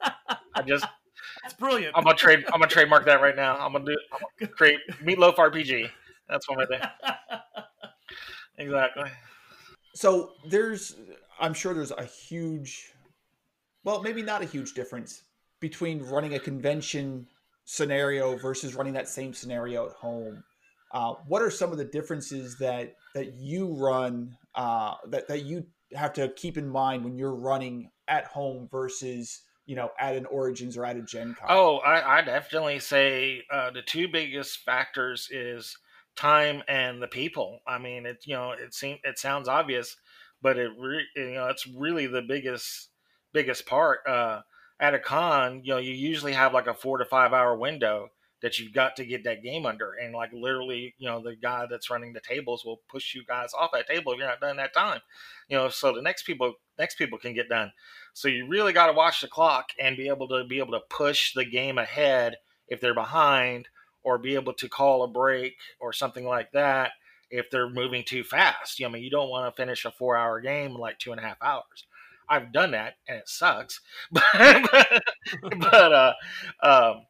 I 0.54 0.62
just. 0.66 0.86
That's 1.42 1.54
brilliant. 1.54 1.96
I'm 1.96 2.04
gonna 2.04 2.16
trade. 2.16 2.44
I'm 2.46 2.60
gonna 2.60 2.68
trademark 2.68 3.04
that 3.06 3.20
right 3.20 3.36
now. 3.36 3.56
I'm 3.58 3.72
gonna 3.72 3.84
do. 3.84 3.96
I'm 4.12 4.20
gonna 4.38 4.52
create 4.52 4.78
meatloaf 5.02 5.36
RPG. 5.36 5.90
That's 6.28 6.48
what 6.48 6.68
gonna 6.68 6.80
do. 6.80 7.08
Exactly. 8.58 9.10
So 9.94 10.32
there's 10.48 10.96
I'm 11.40 11.54
sure 11.54 11.74
there's 11.74 11.90
a 11.90 12.04
huge, 12.04 12.92
well, 13.84 14.02
maybe 14.02 14.22
not 14.22 14.42
a 14.42 14.46
huge 14.46 14.74
difference 14.74 15.22
between 15.60 16.02
running 16.02 16.34
a 16.34 16.38
convention 16.38 17.26
scenario 17.64 18.36
versus 18.36 18.74
running 18.74 18.94
that 18.94 19.08
same 19.08 19.32
scenario 19.32 19.86
at 19.86 19.92
home. 19.92 20.42
Uh, 20.92 21.14
what 21.26 21.42
are 21.42 21.50
some 21.50 21.72
of 21.72 21.78
the 21.78 21.84
differences 21.84 22.58
that 22.58 22.94
that 23.14 23.34
you 23.34 23.74
run 23.74 24.36
uh, 24.54 24.94
that 25.08 25.28
that 25.28 25.44
you 25.44 25.66
have 25.94 26.12
to 26.14 26.28
keep 26.30 26.56
in 26.56 26.68
mind 26.68 27.04
when 27.04 27.16
you're 27.16 27.34
running 27.34 27.90
at 28.08 28.24
home 28.26 28.68
versus 28.70 29.42
you 29.66 29.76
know, 29.76 29.90
at 29.98 30.16
an 30.16 30.26
Origins 30.26 30.76
or 30.76 30.84
at 30.84 30.96
a 30.96 31.02
Gen 31.02 31.34
Con? 31.38 31.48
Oh, 31.48 31.78
I, 31.78 32.18
I 32.18 32.22
definitely 32.22 32.78
say 32.80 33.42
uh, 33.50 33.70
the 33.70 33.82
two 33.82 34.08
biggest 34.08 34.58
factors 34.64 35.28
is 35.30 35.76
time 36.16 36.62
and 36.68 37.02
the 37.02 37.08
people. 37.08 37.60
I 37.66 37.78
mean, 37.78 38.06
it 38.06 38.24
you 38.26 38.34
know 38.34 38.52
it 38.52 38.74
seems 38.74 39.00
it 39.04 39.18
sounds 39.18 39.48
obvious, 39.48 39.96
but 40.40 40.58
it 40.58 40.70
re- 40.78 41.06
you 41.16 41.34
know 41.34 41.48
it's 41.48 41.66
really 41.66 42.06
the 42.06 42.22
biggest 42.22 42.88
biggest 43.32 43.66
part. 43.66 44.00
Uh, 44.06 44.42
at 44.80 44.94
a 44.94 44.98
con, 44.98 45.60
you 45.64 45.72
know, 45.72 45.78
you 45.78 45.92
usually 45.92 46.32
have 46.32 46.52
like 46.52 46.66
a 46.66 46.74
four 46.74 46.98
to 46.98 47.04
five 47.04 47.32
hour 47.32 47.56
window 47.56 48.08
that 48.42 48.58
you've 48.58 48.72
got 48.72 48.96
to 48.96 49.06
get 49.06 49.22
that 49.22 49.42
game 49.42 49.64
under, 49.64 49.92
and 49.92 50.12
like 50.12 50.32
literally, 50.32 50.94
you 50.98 51.08
know, 51.08 51.22
the 51.22 51.36
guy 51.36 51.66
that's 51.70 51.88
running 51.88 52.12
the 52.12 52.20
tables 52.20 52.64
will 52.64 52.80
push 52.88 53.14
you 53.14 53.24
guys 53.24 53.50
off 53.56 53.70
that 53.72 53.86
table 53.86 54.12
if 54.12 54.18
you're 54.18 54.26
not 54.26 54.40
done 54.40 54.56
that 54.56 54.74
time. 54.74 55.00
You 55.48 55.56
know, 55.56 55.68
so 55.68 55.94
the 55.94 56.02
next 56.02 56.24
people 56.24 56.54
next 56.78 56.96
people 56.96 57.18
can 57.18 57.34
get 57.34 57.48
done. 57.48 57.72
So 58.12 58.28
you 58.28 58.46
really 58.48 58.72
got 58.72 58.88
to 58.88 58.92
watch 58.92 59.20
the 59.20 59.28
clock 59.28 59.66
and 59.78 59.96
be 59.96 60.08
able 60.08 60.28
to 60.28 60.44
be 60.44 60.58
able 60.58 60.72
to 60.72 60.80
push 60.90 61.32
the 61.32 61.44
game 61.44 61.78
ahead 61.78 62.36
if 62.68 62.80
they're 62.80 62.94
behind 62.94 63.68
or 64.04 64.18
be 64.18 64.34
able 64.34 64.52
to 64.54 64.68
call 64.68 65.02
a 65.02 65.08
break 65.08 65.54
or 65.80 65.92
something 65.92 66.24
like 66.24 66.50
that 66.52 66.92
if 67.30 67.50
they're 67.50 67.68
moving 67.68 68.04
too 68.04 68.22
fast. 68.22 68.78
You 68.78 68.84
know, 68.84 68.90
I 68.90 68.92
mean, 68.94 69.02
you 69.02 69.10
don't 69.10 69.30
want 69.30 69.52
to 69.54 69.60
finish 69.60 69.84
a 69.84 69.90
four 69.90 70.16
hour 70.16 70.40
game 70.40 70.72
in 70.72 70.76
like 70.76 70.98
two 70.98 71.12
and 71.12 71.20
a 71.20 71.24
half 71.24 71.38
hours. 71.42 71.86
I've 72.28 72.52
done 72.52 72.70
that 72.72 72.94
and 73.08 73.18
it 73.18 73.28
sucks, 73.28 73.80
but 74.12 74.22
but 75.58 75.92
uh, 75.92 76.12
um, 76.62 77.06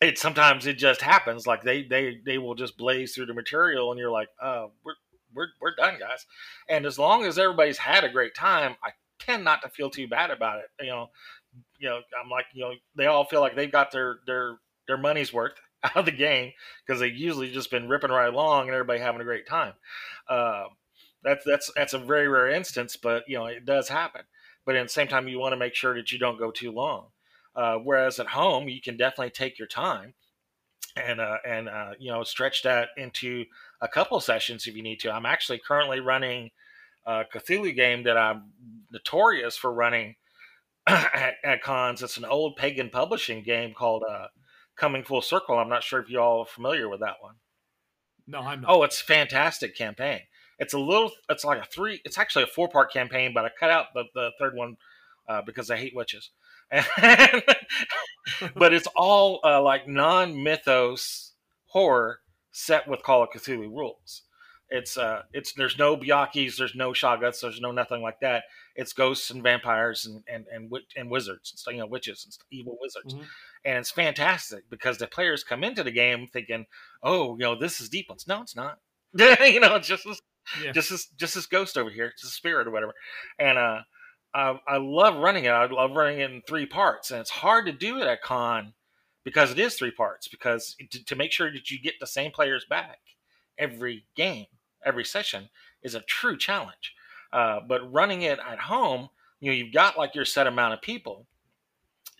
it 0.00 0.18
sometimes 0.18 0.66
it 0.66 0.78
just 0.78 1.02
happens. 1.02 1.46
Like 1.46 1.62
they 1.62 1.82
they 1.82 2.20
they 2.24 2.38
will 2.38 2.54
just 2.54 2.76
blaze 2.76 3.14
through 3.14 3.26
the 3.26 3.34
material, 3.34 3.90
and 3.90 3.98
you're 3.98 4.10
like, 4.10 4.28
uh, 4.40 4.66
we're 4.84 4.94
we're 5.34 5.48
we're 5.60 5.74
done, 5.74 5.98
guys. 5.98 6.26
And 6.68 6.86
as 6.86 6.98
long 6.98 7.24
as 7.24 7.38
everybody's 7.38 7.78
had 7.78 8.04
a 8.04 8.08
great 8.08 8.34
time, 8.34 8.76
I 8.84 8.90
tend 9.18 9.44
not 9.44 9.62
to 9.62 9.68
feel 9.68 9.90
too 9.90 10.08
bad 10.08 10.30
about 10.30 10.58
it. 10.58 10.66
You 10.80 10.90
know, 10.90 11.10
you 11.78 11.88
know, 11.88 12.00
I'm 12.22 12.30
like, 12.30 12.46
you 12.54 12.62
know, 12.62 12.72
they 12.96 13.06
all 13.06 13.24
feel 13.24 13.40
like 13.40 13.56
they've 13.56 13.72
got 13.72 13.90
their 13.90 14.18
their 14.26 14.58
their 14.86 14.98
money's 14.98 15.32
worth 15.32 15.54
out 15.96 15.96
of 15.96 16.04
the 16.04 16.12
game 16.12 16.52
because 16.86 17.00
they've 17.00 17.14
usually 17.14 17.50
just 17.50 17.70
been 17.70 17.88
ripping 17.88 18.10
right 18.10 18.32
along 18.32 18.66
and 18.66 18.74
everybody 18.74 19.00
having 19.00 19.20
a 19.20 19.24
great 19.24 19.46
time. 19.46 19.74
Uh, 20.28 20.64
that's 21.22 21.44
that's 21.44 21.70
that's 21.74 21.94
a 21.94 21.98
very 21.98 22.28
rare 22.28 22.48
instance, 22.48 22.96
but 22.96 23.24
you 23.26 23.36
know 23.36 23.46
it 23.46 23.64
does 23.64 23.88
happen. 23.88 24.22
But 24.64 24.76
at 24.76 24.84
the 24.84 24.92
same 24.92 25.08
time, 25.08 25.28
you 25.28 25.38
want 25.38 25.52
to 25.52 25.56
make 25.56 25.74
sure 25.74 25.94
that 25.94 26.10
you 26.10 26.18
don't 26.18 26.38
go 26.38 26.50
too 26.50 26.72
long. 26.72 27.06
Uh, 27.54 27.76
whereas 27.76 28.18
at 28.18 28.26
home, 28.26 28.68
you 28.68 28.80
can 28.80 28.96
definitely 28.96 29.30
take 29.30 29.58
your 29.58 29.68
time 29.68 30.14
and 30.96 31.20
uh, 31.20 31.36
and 31.46 31.68
uh, 31.68 31.92
you 31.98 32.10
know 32.10 32.22
stretch 32.22 32.62
that 32.62 32.88
into 32.96 33.44
a 33.80 33.88
couple 33.88 34.20
sessions 34.20 34.66
if 34.66 34.76
you 34.76 34.82
need 34.82 35.00
to. 35.00 35.12
I'm 35.12 35.26
actually 35.26 35.60
currently 35.66 36.00
running 36.00 36.50
a 37.06 37.24
Cthulhu 37.32 37.74
game 37.74 38.02
that 38.04 38.16
I'm 38.16 38.50
notorious 38.90 39.56
for 39.56 39.72
running 39.72 40.16
at, 40.86 41.34
at 41.44 41.62
cons. 41.62 42.02
It's 42.02 42.16
an 42.16 42.24
old 42.24 42.56
pagan 42.56 42.90
publishing 42.90 43.42
game 43.42 43.74
called 43.74 44.04
uh, 44.08 44.26
coming 44.76 45.02
full 45.02 45.22
circle. 45.22 45.58
I'm 45.58 45.68
not 45.68 45.82
sure 45.82 46.00
if 46.00 46.10
you 46.10 46.20
all 46.20 46.40
are 46.40 46.46
familiar 46.46 46.88
with 46.88 47.00
that 47.00 47.16
one. 47.20 47.36
No, 48.26 48.40
I'm 48.40 48.62
not. 48.62 48.70
Oh, 48.70 48.82
it's 48.82 49.00
fantastic 49.00 49.76
campaign. 49.76 50.20
It's 50.58 50.74
a 50.74 50.78
little. 50.78 51.10
It's 51.28 51.44
like 51.44 51.62
a 51.62 51.66
three. 51.66 52.00
It's 52.04 52.18
actually 52.18 52.44
a 52.44 52.48
four 52.48 52.68
part 52.68 52.92
campaign, 52.92 53.32
but 53.34 53.44
I 53.44 53.50
cut 53.58 53.70
out 53.70 53.86
the, 53.94 54.04
the 54.14 54.30
third 54.38 54.54
one 54.54 54.76
uh, 55.28 55.42
because 55.42 55.70
I 55.70 55.76
hate 55.76 55.94
witches. 55.94 56.30
but 56.70 58.74
it's 58.74 58.88
all 58.96 59.40
uh, 59.44 59.62
like 59.62 59.86
non 59.86 60.42
mythos 60.42 61.32
horror 61.66 62.20
set 62.50 62.88
with 62.88 63.02
Call 63.02 63.22
of 63.22 63.30
Cthulhu 63.30 63.68
rules. 63.68 64.22
It's 64.68 64.96
uh, 64.96 65.22
it's 65.32 65.52
there's 65.52 65.78
no 65.78 65.96
Byakhees, 65.96 66.56
there's 66.56 66.74
no 66.74 66.90
Shoggoths, 66.90 67.40
there's 67.40 67.60
no 67.60 67.70
nothing 67.70 68.02
like 68.02 68.18
that. 68.20 68.44
It's 68.74 68.92
ghosts 68.92 69.30
and 69.30 69.42
vampires 69.42 70.06
and 70.06 70.24
and 70.26 70.46
and, 70.52 70.72
and 70.96 71.08
wizards, 71.08 71.64
and, 71.66 71.76
you 71.76 71.82
know, 71.82 71.86
witches 71.86 72.24
and 72.24 72.36
evil 72.50 72.76
wizards. 72.80 73.14
Mm-hmm 73.14 73.24
and 73.66 73.78
it's 73.78 73.90
fantastic 73.90 74.70
because 74.70 74.96
the 74.96 75.08
players 75.08 75.42
come 75.42 75.64
into 75.64 75.82
the 75.82 75.90
game 75.90 76.28
thinking, 76.28 76.66
"Oh, 77.02 77.32
you 77.32 77.44
know, 77.44 77.58
this 77.58 77.80
is 77.80 77.88
deep 77.88 78.08
ones." 78.08 78.26
No, 78.26 78.40
it's 78.40 78.54
not. 78.56 78.78
you 79.12 79.60
know, 79.60 79.74
it's 79.74 79.88
just 79.88 80.04
this, 80.04 80.22
yeah. 80.62 80.72
just 80.72 80.90
this, 80.90 81.06
just 81.16 81.34
this 81.34 81.46
ghost 81.46 81.76
over 81.76 81.90
here, 81.90 82.06
it's 82.06 82.24
a 82.24 82.28
spirit 82.28 82.68
or 82.68 82.70
whatever. 82.70 82.94
And 83.38 83.58
uh, 83.58 83.80
I, 84.32 84.60
I 84.68 84.76
love 84.76 85.16
running 85.16 85.46
it. 85.46 85.50
I 85.50 85.66
love 85.66 85.92
running 85.92 86.20
it 86.20 86.30
in 86.30 86.42
three 86.42 86.66
parts, 86.66 87.10
and 87.10 87.20
it's 87.20 87.30
hard 87.30 87.66
to 87.66 87.72
do 87.72 87.98
it 87.98 88.06
at 88.06 88.22
con 88.22 88.72
because 89.24 89.50
it 89.50 89.58
is 89.58 89.74
three 89.74 89.90
parts. 89.90 90.28
Because 90.28 90.76
to, 90.90 91.04
to 91.04 91.16
make 91.16 91.32
sure 91.32 91.50
that 91.50 91.70
you 91.70 91.80
get 91.80 91.94
the 91.98 92.06
same 92.06 92.30
players 92.30 92.64
back 92.70 92.98
every 93.58 94.06
game, 94.14 94.46
every 94.84 95.04
session, 95.04 95.48
is 95.82 95.96
a 95.96 96.00
true 96.02 96.36
challenge. 96.36 96.94
Uh, 97.32 97.60
but 97.66 97.92
running 97.92 98.22
it 98.22 98.38
at 98.38 98.60
home, 98.60 99.08
you 99.40 99.50
know, 99.50 99.56
you've 99.56 99.72
got 99.72 99.98
like 99.98 100.14
your 100.14 100.24
set 100.24 100.46
amount 100.46 100.74
of 100.74 100.82
people, 100.82 101.26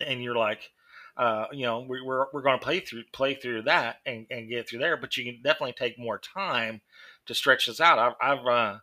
and 0.05 0.21
you're 0.21 0.35
like, 0.35 0.71
uh, 1.17 1.45
you 1.51 1.65
know, 1.65 1.85
we, 1.87 2.01
we're 2.01 2.25
we're 2.31 2.43
going 2.43 2.59
to 2.59 2.63
play 2.63 2.79
through 2.79 3.03
play 3.11 3.33
through 3.33 3.63
that 3.63 3.97
and, 4.05 4.27
and 4.29 4.49
get 4.49 4.69
through 4.69 4.79
there. 4.79 4.97
But 4.97 5.17
you 5.17 5.25
can 5.25 5.41
definitely 5.41 5.73
take 5.73 5.97
more 5.97 6.19
time 6.19 6.81
to 7.25 7.33
stretch 7.33 7.65
this 7.65 7.81
out. 7.81 7.99
I've 7.99 8.39
I've, 8.39 8.45
uh, 8.45 8.77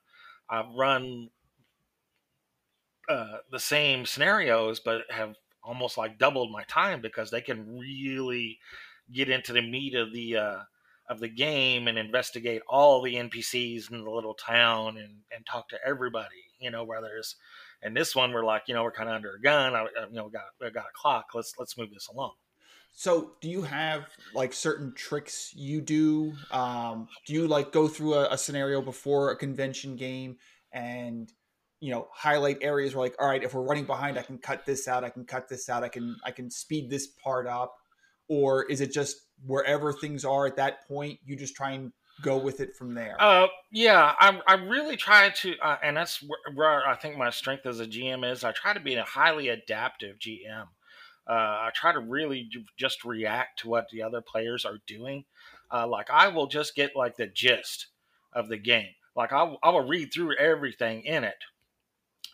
I've 0.51 0.75
run 0.77 1.31
uh, 3.09 3.39
the 3.51 3.61
same 3.61 4.05
scenarios, 4.05 4.81
but 4.81 5.03
have 5.11 5.35
almost 5.63 5.97
like 5.97 6.19
doubled 6.19 6.51
my 6.51 6.65
time 6.65 7.01
because 7.01 7.31
they 7.31 7.41
can 7.41 7.79
really 7.79 8.59
get 9.13 9.29
into 9.31 9.53
the 9.53 9.63
meat 9.63 9.95
of 9.95 10.13
the 10.13 10.37
uh, 10.37 10.59
of 11.09 11.21
the 11.21 11.29
game 11.29 11.89
and 11.89 11.99
investigate 11.99 12.63
all 12.69 13.03
the 13.03 13.15
NPCs 13.15 13.91
in 13.91 14.03
the 14.03 14.11
little 14.11 14.35
town 14.35 14.97
and, 14.97 15.19
and 15.35 15.47
talk 15.47 15.69
to 15.69 15.79
everybody. 15.87 16.29
You 16.59 16.71
know, 16.71 16.85
where 16.85 17.03
there's 17.03 17.37
and 17.83 17.95
this 17.95 18.17
one, 18.17 18.33
we're 18.33 18.45
like, 18.45 18.63
you 18.67 18.75
know, 18.75 18.83
we're 18.83 18.93
kind 18.93 19.11
of 19.11 19.15
under 19.15 19.35
a 19.35 19.41
gun. 19.41 19.75
I, 19.75 19.83
you 20.09 20.17
know, 20.17 20.25
we 20.25 20.31
got 20.31 20.45
we 20.61 20.71
got 20.71 20.87
a 20.87 20.95
clock. 20.95 21.27
Let's 21.35 21.53
let's 21.59 21.77
move 21.77 21.91
this 21.93 22.09
along. 22.09 22.33
So, 22.93 23.33
do 23.41 23.51
you 23.51 23.63
have 23.63 24.07
like 24.35 24.53
certain 24.53 24.95
tricks 24.95 25.53
you 25.55 25.81
do? 25.81 26.33
Um, 26.51 27.09
do 27.27 27.35
you 27.35 27.47
like 27.47 27.73
go 27.73 27.89
through 27.89 28.15
a, 28.15 28.33
a, 28.33 28.39
scenario 28.39 28.81
before 28.81 29.33
a 29.33 29.37
convention 29.37 29.97
game 29.97 30.37
and 30.73 31.31
you 31.81 31.91
know 31.91 32.07
highlight 32.13 32.59
areas 32.63 32.95
where 32.95 33.05
like, 33.05 33.17
all 33.21 33.29
right, 33.29 33.43
if 33.43 33.53
we're 33.53 33.63
running 33.63 33.85
behind, 33.85 34.17
I 34.17 34.23
can 34.23 34.39
cut 34.39 34.65
this 34.65 34.87
out. 34.87 35.05
I 35.05 35.11
can 35.11 35.25
cut 35.25 35.49
this 35.49 35.69
out. 35.69 35.83
I 35.83 35.89
can 35.89 36.17
I 36.25 36.31
can 36.31 36.51
speed 36.51 36.89
this 36.89 37.09
part 37.09 37.47
up. 37.47 37.75
Or 38.29 38.65
is 38.65 38.81
it 38.81 38.93
just 38.93 39.24
wherever 39.47 39.93
things 39.93 40.25
are 40.25 40.47
at 40.47 40.57
that 40.57 40.87
point, 40.87 41.19
you 41.25 41.37
just 41.37 41.55
try 41.55 41.73
and 41.73 41.93
go 42.23 42.39
with 42.39 42.61
it 42.61 42.77
from 42.77 42.95
there. 42.95 43.17
Uh, 43.21 43.49
yeah, 43.71 44.15
I'm 44.19 44.41
I 44.47 44.55
really 44.55 44.97
try 44.97 45.31
to, 45.31 45.59
uh, 45.59 45.77
and 45.83 45.97
that's 45.97 46.23
where, 46.23 46.39
where, 46.55 46.89
I 46.89 46.95
think 46.95 47.17
my 47.17 47.31
strength 47.31 47.67
as 47.67 47.81
a 47.81 47.87
GM 47.87 48.31
is. 48.31 48.45
I 48.45 48.53
try 48.53 48.73
to 48.73 48.81
be 48.81 48.95
a 48.95 49.03
highly 49.03 49.49
adaptive 49.49 50.19
GM. 50.19 50.67
Uh, 51.27 51.33
I 51.33 51.71
try 51.75 51.93
to 51.93 52.01
really 52.01 52.51
just 52.79 53.05
react 53.05 53.61
to 53.61 53.69
what 53.69 53.89
the 53.91 54.03
other 54.03 54.21
players 54.21 54.65
are 54.65 54.79
doing. 54.87 55.25
Uh, 55.73 55.87
like 55.87 56.11
I 56.11 56.29
will 56.29 56.47
just 56.47 56.75
get 56.75 56.95
like 56.95 57.17
the 57.17 57.27
gist 57.27 57.89
of 58.33 58.49
the 58.49 58.59
game. 58.59 58.93
Like 59.17 59.33
I, 59.33 59.55
I 59.63 59.71
will 59.71 59.87
read 59.87 60.13
through 60.13 60.37
everything 60.37 61.03
in 61.03 61.25
it 61.25 61.37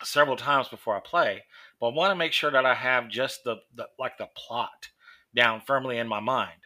several 0.03 0.35
times 0.35 0.67
before 0.67 0.95
I 0.95 0.99
play, 0.99 1.43
but 1.79 1.89
I 1.89 1.93
want 1.93 2.11
to 2.11 2.15
make 2.15 2.33
sure 2.33 2.51
that 2.51 2.65
I 2.65 2.73
have 2.73 3.07
just 3.07 3.43
the, 3.43 3.57
the 3.75 3.87
like 3.97 4.17
the 4.17 4.27
plot 4.35 4.89
down 5.35 5.61
firmly 5.61 5.97
in 5.97 6.07
my 6.07 6.19
mind. 6.19 6.59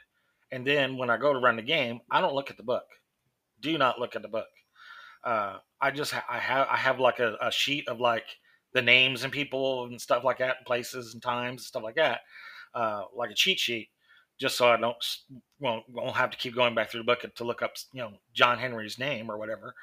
And 0.55 0.65
then 0.65 0.97
when 0.97 1.09
I 1.09 1.17
go 1.17 1.33
to 1.33 1.39
run 1.39 1.57
the 1.57 1.61
game, 1.61 1.99
I 2.09 2.21
don't 2.21 2.33
look 2.33 2.49
at 2.49 2.57
the 2.57 2.63
book 2.63 2.85
do 3.65 3.77
not 3.77 3.99
look 3.99 4.15
at 4.15 4.21
the 4.21 4.27
book. 4.27 4.47
Uh, 5.23 5.57
I 5.81 5.91
just 5.91 6.11
ha- 6.11 6.25
I 6.29 6.39
have 6.39 6.67
I 6.69 6.77
have 6.77 6.99
like 6.99 7.19
a, 7.19 7.35
a, 7.41 7.51
sheet 7.51 7.87
of 7.87 7.99
like 7.99 8.25
the 8.73 8.81
names 8.81 9.23
and 9.23 9.33
people 9.33 9.85
and 9.85 9.99
stuff 9.99 10.23
like 10.23 10.37
that, 10.37 10.65
places 10.67 11.13
and 11.13 11.23
times 11.23 11.61
and 11.61 11.65
stuff 11.65 11.83
like 11.83 11.95
that, 11.95 12.21
uh, 12.75 13.03
like 13.15 13.31
a 13.31 13.35
cheat 13.35 13.59
sheet, 13.59 13.89
just 14.39 14.55
so 14.55 14.69
I 14.69 14.77
don't 14.77 14.95
won't 15.59 15.83
won't 15.89 16.15
have 16.15 16.29
to 16.31 16.37
keep 16.37 16.53
going 16.53 16.75
back 16.75 16.91
through 16.91 17.01
the 17.01 17.05
book 17.05 17.25
to 17.35 17.43
look 17.43 17.63
up 17.63 17.73
you 17.91 18.01
know 18.01 18.11
John 18.33 18.59
Henry's 18.59 18.99
name 18.99 19.31
or 19.31 19.37
whatever, 19.37 19.73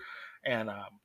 and 0.45 0.71
um, 0.71 1.01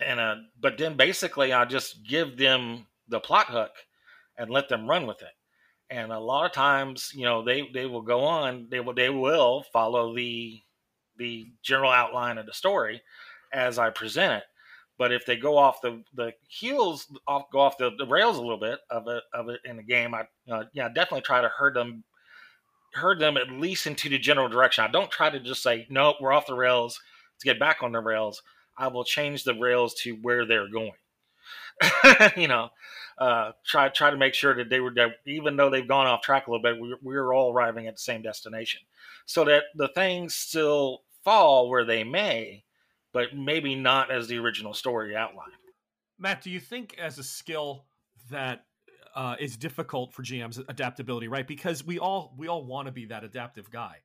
and 0.00 0.18
uh, 0.18 0.34
but 0.60 0.76
then 0.76 0.96
basically 0.96 1.52
I 1.52 1.64
just 1.66 2.04
give 2.04 2.36
them 2.36 2.86
the 3.08 3.20
plot 3.20 3.46
hook 3.46 3.72
and 4.36 4.50
let 4.50 4.68
them 4.68 4.90
run 4.90 5.06
with 5.06 5.22
it. 5.22 5.35
And 5.90 6.12
a 6.12 6.18
lot 6.18 6.46
of 6.46 6.52
times, 6.52 7.12
you 7.14 7.24
know, 7.24 7.44
they 7.44 7.68
they 7.72 7.86
will 7.86 8.02
go 8.02 8.24
on. 8.24 8.66
They 8.70 8.80
will 8.80 8.94
they 8.94 9.10
will 9.10 9.64
follow 9.72 10.14
the 10.14 10.60
the 11.16 11.46
general 11.62 11.90
outline 11.90 12.38
of 12.38 12.46
the 12.46 12.52
story 12.52 13.00
as 13.52 13.78
I 13.78 13.90
present 13.90 14.34
it. 14.34 14.44
But 14.98 15.12
if 15.12 15.26
they 15.26 15.36
go 15.36 15.56
off 15.56 15.80
the 15.82 16.02
the 16.14 16.32
heels, 16.48 17.06
off 17.28 17.50
go 17.52 17.60
off 17.60 17.78
the, 17.78 17.90
the 17.98 18.06
rails 18.06 18.38
a 18.38 18.40
little 18.40 18.58
bit 18.58 18.80
of 18.90 19.06
it 19.08 19.22
of 19.32 19.48
it 19.48 19.60
in 19.64 19.76
the 19.76 19.82
game, 19.82 20.14
I 20.14 20.24
yeah 20.72 20.88
definitely 20.88 21.20
try 21.20 21.40
to 21.40 21.48
herd 21.48 21.74
them 21.74 22.02
herd 22.94 23.18
them 23.20 23.36
at 23.36 23.50
least 23.50 23.86
into 23.86 24.08
the 24.08 24.18
general 24.18 24.48
direction. 24.48 24.84
I 24.84 24.88
don't 24.88 25.10
try 25.10 25.30
to 25.30 25.38
just 25.38 25.62
say 25.62 25.86
no, 25.90 26.14
we're 26.20 26.32
off 26.32 26.46
the 26.46 26.54
rails. 26.54 27.00
Let's 27.34 27.44
get 27.44 27.60
back 27.60 27.82
on 27.82 27.92
the 27.92 28.00
rails. 28.00 28.42
I 28.78 28.88
will 28.88 29.04
change 29.04 29.44
the 29.44 29.54
rails 29.54 29.94
to 30.02 30.12
where 30.22 30.46
they're 30.46 30.68
going. 30.68 30.92
you 32.36 32.48
know, 32.48 32.70
uh, 33.18 33.52
try 33.64 33.88
try 33.88 34.10
to 34.10 34.16
make 34.16 34.34
sure 34.34 34.54
that 34.54 34.68
they 34.68 34.80
were 34.80 34.92
that 34.94 35.10
even 35.26 35.56
though 35.56 35.70
they've 35.70 35.88
gone 35.88 36.06
off 36.06 36.22
track 36.22 36.46
a 36.46 36.50
little 36.50 36.62
bit, 36.62 36.80
we're, 36.80 36.96
we're 37.02 37.34
all 37.34 37.52
arriving 37.52 37.86
at 37.86 37.96
the 37.96 38.02
same 38.02 38.22
destination, 38.22 38.80
so 39.26 39.44
that 39.44 39.64
the 39.74 39.88
things 39.88 40.34
still 40.34 41.02
fall 41.24 41.68
where 41.68 41.84
they 41.84 42.04
may, 42.04 42.64
but 43.12 43.34
maybe 43.34 43.74
not 43.74 44.10
as 44.10 44.28
the 44.28 44.38
original 44.38 44.74
story 44.74 45.16
outlined. 45.16 45.52
Matt, 46.18 46.42
do 46.42 46.50
you 46.50 46.60
think 46.60 46.96
as 46.98 47.18
a 47.18 47.22
skill 47.22 47.84
that 48.30 48.64
uh, 49.14 49.36
is 49.38 49.56
difficult 49.56 50.12
for 50.12 50.22
GMs 50.22 50.62
adaptability, 50.68 51.28
right? 51.28 51.46
Because 51.46 51.84
we 51.84 51.98
all 51.98 52.34
we 52.36 52.48
all 52.48 52.64
want 52.64 52.86
to 52.86 52.92
be 52.92 53.06
that 53.06 53.24
adaptive 53.24 53.70
guy, 53.70 53.96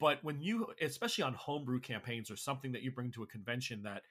but 0.00 0.22
when 0.24 0.40
you, 0.40 0.68
especially 0.80 1.24
on 1.24 1.34
homebrew 1.34 1.80
campaigns 1.80 2.30
or 2.30 2.36
something 2.36 2.72
that 2.72 2.82
you 2.82 2.90
bring 2.90 3.10
to 3.12 3.22
a 3.22 3.26
convention 3.26 3.82
that 3.84 4.02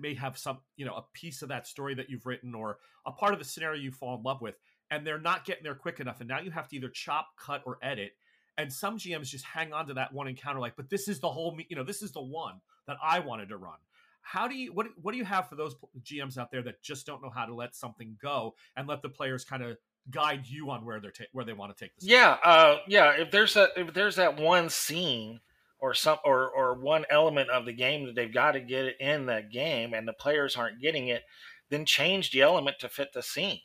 may 0.00 0.14
have 0.14 0.36
some, 0.36 0.58
you 0.76 0.84
know, 0.84 0.94
a 0.94 1.04
piece 1.12 1.42
of 1.42 1.48
that 1.48 1.66
story 1.66 1.94
that 1.94 2.10
you've 2.10 2.26
written 2.26 2.54
or 2.54 2.78
a 3.06 3.12
part 3.12 3.32
of 3.32 3.38
the 3.38 3.44
scenario 3.44 3.80
you 3.80 3.90
fall 3.90 4.16
in 4.16 4.22
love 4.22 4.40
with, 4.40 4.56
and 4.90 5.06
they're 5.06 5.20
not 5.20 5.44
getting 5.44 5.64
there 5.64 5.74
quick 5.74 6.00
enough, 6.00 6.20
and 6.20 6.28
now 6.28 6.40
you 6.40 6.50
have 6.50 6.68
to 6.68 6.76
either 6.76 6.88
chop, 6.88 7.28
cut, 7.38 7.62
or 7.66 7.78
edit. 7.82 8.12
And 8.58 8.72
some 8.72 8.96
GMs 8.96 9.28
just 9.28 9.44
hang 9.44 9.72
on 9.72 9.86
to 9.88 9.94
that 9.94 10.12
one 10.12 10.28
encounter, 10.28 10.60
like, 10.60 10.76
but 10.76 10.88
this 10.88 11.08
is 11.08 11.20
the 11.20 11.28
whole, 11.28 11.58
you 11.68 11.76
know, 11.76 11.84
this 11.84 12.02
is 12.02 12.12
the 12.12 12.22
one 12.22 12.60
that 12.86 12.96
I 13.02 13.20
wanted 13.20 13.50
to 13.50 13.56
run 13.56 13.76
how 14.26 14.48
do 14.48 14.56
you 14.56 14.72
what 14.72 14.88
what 15.00 15.12
do 15.12 15.18
you 15.18 15.24
have 15.24 15.48
for 15.48 15.54
those 15.54 15.76
GMs 16.02 16.36
out 16.36 16.50
there 16.50 16.62
that 16.62 16.82
just 16.82 17.06
don't 17.06 17.22
know 17.22 17.30
how 17.30 17.46
to 17.46 17.54
let 17.54 17.76
something 17.76 18.16
go 18.20 18.56
and 18.76 18.88
let 18.88 19.00
the 19.00 19.08
players 19.08 19.44
kind 19.44 19.62
of 19.62 19.76
guide 20.10 20.46
you 20.46 20.68
on 20.70 20.84
where 20.84 21.00
they're 21.00 21.12
ta- 21.12 21.24
where 21.32 21.44
they 21.44 21.52
want 21.52 21.74
to 21.74 21.84
take 21.84 21.94
this? 21.94 22.04
Yeah, 22.04 22.36
uh, 22.42 22.78
yeah. 22.88 23.12
If 23.12 23.30
there's 23.30 23.54
a 23.54 23.68
if 23.76 23.94
there's 23.94 24.16
that 24.16 24.36
one 24.36 24.68
scene 24.68 25.40
or 25.78 25.94
some 25.94 26.18
or 26.24 26.48
or 26.50 26.74
one 26.74 27.04
element 27.10 27.50
of 27.50 27.66
the 27.66 27.72
game 27.72 28.06
that 28.06 28.14
they've 28.14 28.32
got 28.32 28.52
to 28.52 28.60
get 28.60 28.86
it 28.86 28.96
in 29.00 29.26
that 29.26 29.50
game 29.50 29.94
and 29.94 30.06
the 30.06 30.12
players 30.12 30.56
aren't 30.56 30.80
getting 30.80 31.08
it, 31.08 31.22
then 31.70 31.84
change 31.84 32.30
the 32.30 32.42
element 32.42 32.78
to 32.80 32.88
fit 32.88 33.12
the 33.12 33.22
scene 33.22 33.60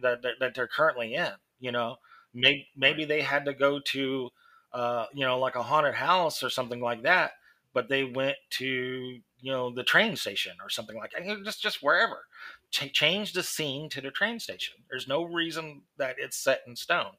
that 0.00 0.22
that, 0.22 0.34
that 0.40 0.54
they're 0.54 0.68
currently 0.68 1.14
in. 1.14 1.32
You 1.60 1.72
know, 1.72 1.96
maybe 2.34 2.68
maybe 2.76 3.04
they 3.04 3.20
had 3.22 3.44
to 3.46 3.54
go 3.54 3.80
to 3.86 4.30
uh, 4.72 5.06
you 5.12 5.24
know 5.24 5.38
like 5.38 5.56
a 5.56 5.62
haunted 5.62 5.94
house 5.94 6.42
or 6.42 6.50
something 6.50 6.80
like 6.80 7.02
that, 7.02 7.32
but 7.74 7.88
they 7.88 8.04
went 8.04 8.36
to 8.50 9.18
you 9.40 9.52
know 9.52 9.72
the 9.72 9.84
train 9.84 10.16
station 10.16 10.52
or 10.62 10.70
something 10.70 10.96
like 10.96 11.12
that. 11.12 11.44
Just 11.44 11.62
just 11.62 11.82
wherever. 11.82 12.24
Ch- 12.70 12.92
change 12.92 13.32
the 13.32 13.42
scene 13.42 13.88
to 13.90 14.00
the 14.00 14.10
train 14.10 14.38
station. 14.38 14.74
There's 14.90 15.08
no 15.08 15.24
reason 15.24 15.82
that 15.96 16.16
it's 16.18 16.36
set 16.36 16.60
in 16.66 16.76
stone. 16.76 17.12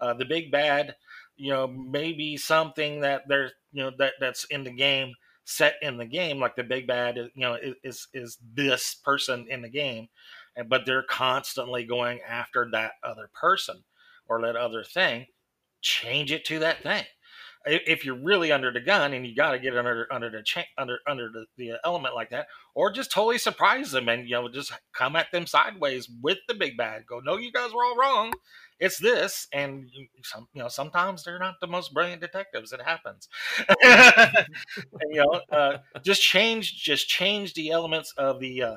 Uh, 0.00 0.14
the 0.14 0.24
big 0.24 0.50
bad, 0.50 0.96
you 1.36 1.52
know, 1.52 1.66
maybe 1.66 2.36
something 2.36 3.00
that 3.00 3.22
there's 3.28 3.52
you 3.72 3.82
know 3.82 3.90
that 3.98 4.14
that's 4.20 4.44
in 4.44 4.64
the 4.64 4.70
game 4.70 5.14
set 5.44 5.76
in 5.80 5.96
the 5.96 6.04
game 6.04 6.40
like 6.40 6.56
the 6.56 6.64
big 6.64 6.88
bad 6.88 7.16
you 7.16 7.30
know 7.36 7.56
is 7.84 8.08
is 8.12 8.36
this 8.54 8.96
person 9.04 9.46
in 9.48 9.62
the 9.62 9.68
game 9.68 10.08
but 10.68 10.84
they're 10.86 11.04
constantly 11.04 11.84
going 11.84 12.20
after 12.26 12.68
that 12.72 12.92
other 13.04 13.30
person 13.38 13.84
or 14.28 14.40
that 14.42 14.56
other 14.56 14.82
thing. 14.82 15.26
Change 15.82 16.32
it 16.32 16.44
to 16.46 16.58
that 16.60 16.82
thing 16.82 17.04
if 17.66 18.04
you're 18.04 18.22
really 18.22 18.52
under 18.52 18.72
the 18.72 18.80
gun 18.80 19.12
and 19.12 19.26
you 19.26 19.34
got 19.34 19.50
to 19.50 19.58
get 19.58 19.76
under 19.76 20.06
under 20.12 20.30
the 20.30 20.42
cha- 20.42 20.64
under 20.78 20.98
under 21.06 21.28
the, 21.32 21.46
the 21.56 21.78
element 21.84 22.14
like 22.14 22.30
that, 22.30 22.46
or 22.74 22.92
just 22.92 23.10
totally 23.10 23.38
surprise 23.38 23.90
them 23.90 24.08
and 24.08 24.28
you 24.28 24.34
know 24.34 24.48
just 24.48 24.72
come 24.92 25.16
at 25.16 25.30
them 25.32 25.46
sideways 25.46 26.08
with 26.22 26.38
the 26.48 26.54
big 26.54 26.76
bad. 26.76 27.06
Go, 27.06 27.20
no, 27.20 27.36
you 27.36 27.50
guys 27.50 27.72
were 27.72 27.84
all 27.84 27.96
wrong. 27.96 28.32
It's 28.78 28.98
this, 28.98 29.48
and 29.52 29.88
you, 29.92 30.06
some, 30.22 30.46
you 30.52 30.62
know 30.62 30.68
sometimes 30.68 31.24
they're 31.24 31.38
not 31.38 31.56
the 31.60 31.66
most 31.66 31.92
brilliant 31.92 32.20
detectives. 32.20 32.72
It 32.72 32.82
happens. 32.82 33.28
and, 33.82 34.46
you 35.10 35.24
know, 35.24 35.40
uh, 35.50 35.78
just 36.04 36.22
change 36.22 36.82
just 36.82 37.08
change 37.08 37.54
the 37.54 37.70
elements 37.70 38.12
of 38.16 38.38
the 38.38 38.62
uh, 38.62 38.76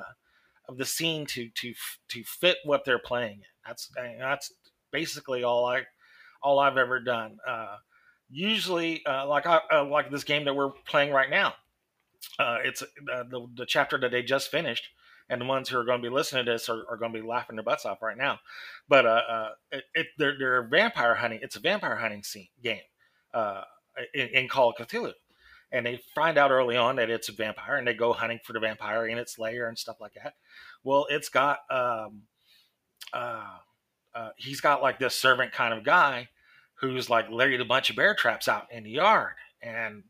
of 0.68 0.78
the 0.78 0.86
scene 0.86 1.26
to 1.26 1.48
to 1.54 1.74
to 2.08 2.24
fit 2.24 2.56
what 2.64 2.84
they're 2.84 2.98
playing. 2.98 3.42
That's 3.66 3.90
that's 4.18 4.52
basically 4.90 5.44
all 5.44 5.66
I 5.66 5.82
all 6.42 6.58
I've 6.58 6.78
ever 6.78 6.98
done. 6.98 7.38
Uh, 7.46 7.76
usually 8.30 9.04
uh, 9.06 9.26
like 9.26 9.46
I, 9.46 9.60
uh, 9.72 9.84
like 9.84 10.10
this 10.10 10.24
game 10.24 10.44
that 10.44 10.54
we're 10.54 10.70
playing 10.86 11.12
right 11.12 11.30
now. 11.30 11.54
Uh, 12.38 12.58
it's 12.64 12.82
uh, 12.82 13.24
the, 13.24 13.46
the 13.56 13.66
chapter 13.66 13.98
that 13.98 14.10
they 14.10 14.22
just 14.22 14.50
finished, 14.50 14.88
and 15.28 15.40
the 15.40 15.46
ones 15.46 15.68
who 15.68 15.78
are 15.78 15.84
going 15.84 16.02
to 16.02 16.08
be 16.08 16.14
listening 16.14 16.44
to 16.44 16.52
this 16.52 16.68
are, 16.68 16.84
are 16.88 16.96
going 16.96 17.12
to 17.12 17.20
be 17.20 17.26
laughing 17.26 17.56
their 17.56 17.62
butts 17.62 17.84
off 17.84 18.02
right 18.02 18.16
now. 18.16 18.38
But 18.88 19.06
uh, 19.06 19.22
uh, 19.28 19.48
it, 19.72 19.84
it, 19.94 20.06
they're, 20.18 20.36
they're 20.38 20.62
vampire 20.62 21.14
hunting. 21.14 21.40
It's 21.42 21.56
a 21.56 21.60
vampire 21.60 21.96
hunting 21.96 22.22
scene 22.22 22.48
game 22.62 22.80
in, 24.14 24.28
in 24.28 24.48
Call 24.48 24.70
of 24.70 24.76
Cthulhu, 24.76 25.12
and 25.72 25.86
they 25.86 26.00
find 26.14 26.38
out 26.38 26.50
early 26.50 26.76
on 26.76 26.96
that 26.96 27.10
it's 27.10 27.28
a 27.28 27.32
vampire, 27.32 27.76
and 27.76 27.86
they 27.86 27.94
go 27.94 28.12
hunting 28.12 28.40
for 28.44 28.52
the 28.52 28.60
vampire 28.60 29.06
in 29.06 29.18
its 29.18 29.38
lair 29.38 29.68
and 29.68 29.78
stuff 29.78 30.00
like 30.00 30.14
that. 30.14 30.34
Well, 30.84 31.06
it's 31.10 31.30
got 31.30 31.60
um, 31.70 32.22
he's 34.36 34.60
got 34.60 34.82
like 34.82 34.98
this 34.98 35.14
servant 35.14 35.52
kind 35.52 35.72
of 35.72 35.84
guy 35.84 36.28
who's 36.80 37.10
like 37.10 37.30
laid 37.30 37.60
a 37.60 37.64
bunch 37.64 37.90
of 37.90 37.96
bear 37.96 38.14
traps 38.14 38.48
out 38.48 38.66
in 38.70 38.84
the 38.84 38.90
yard 38.90 39.34
and 39.62 40.02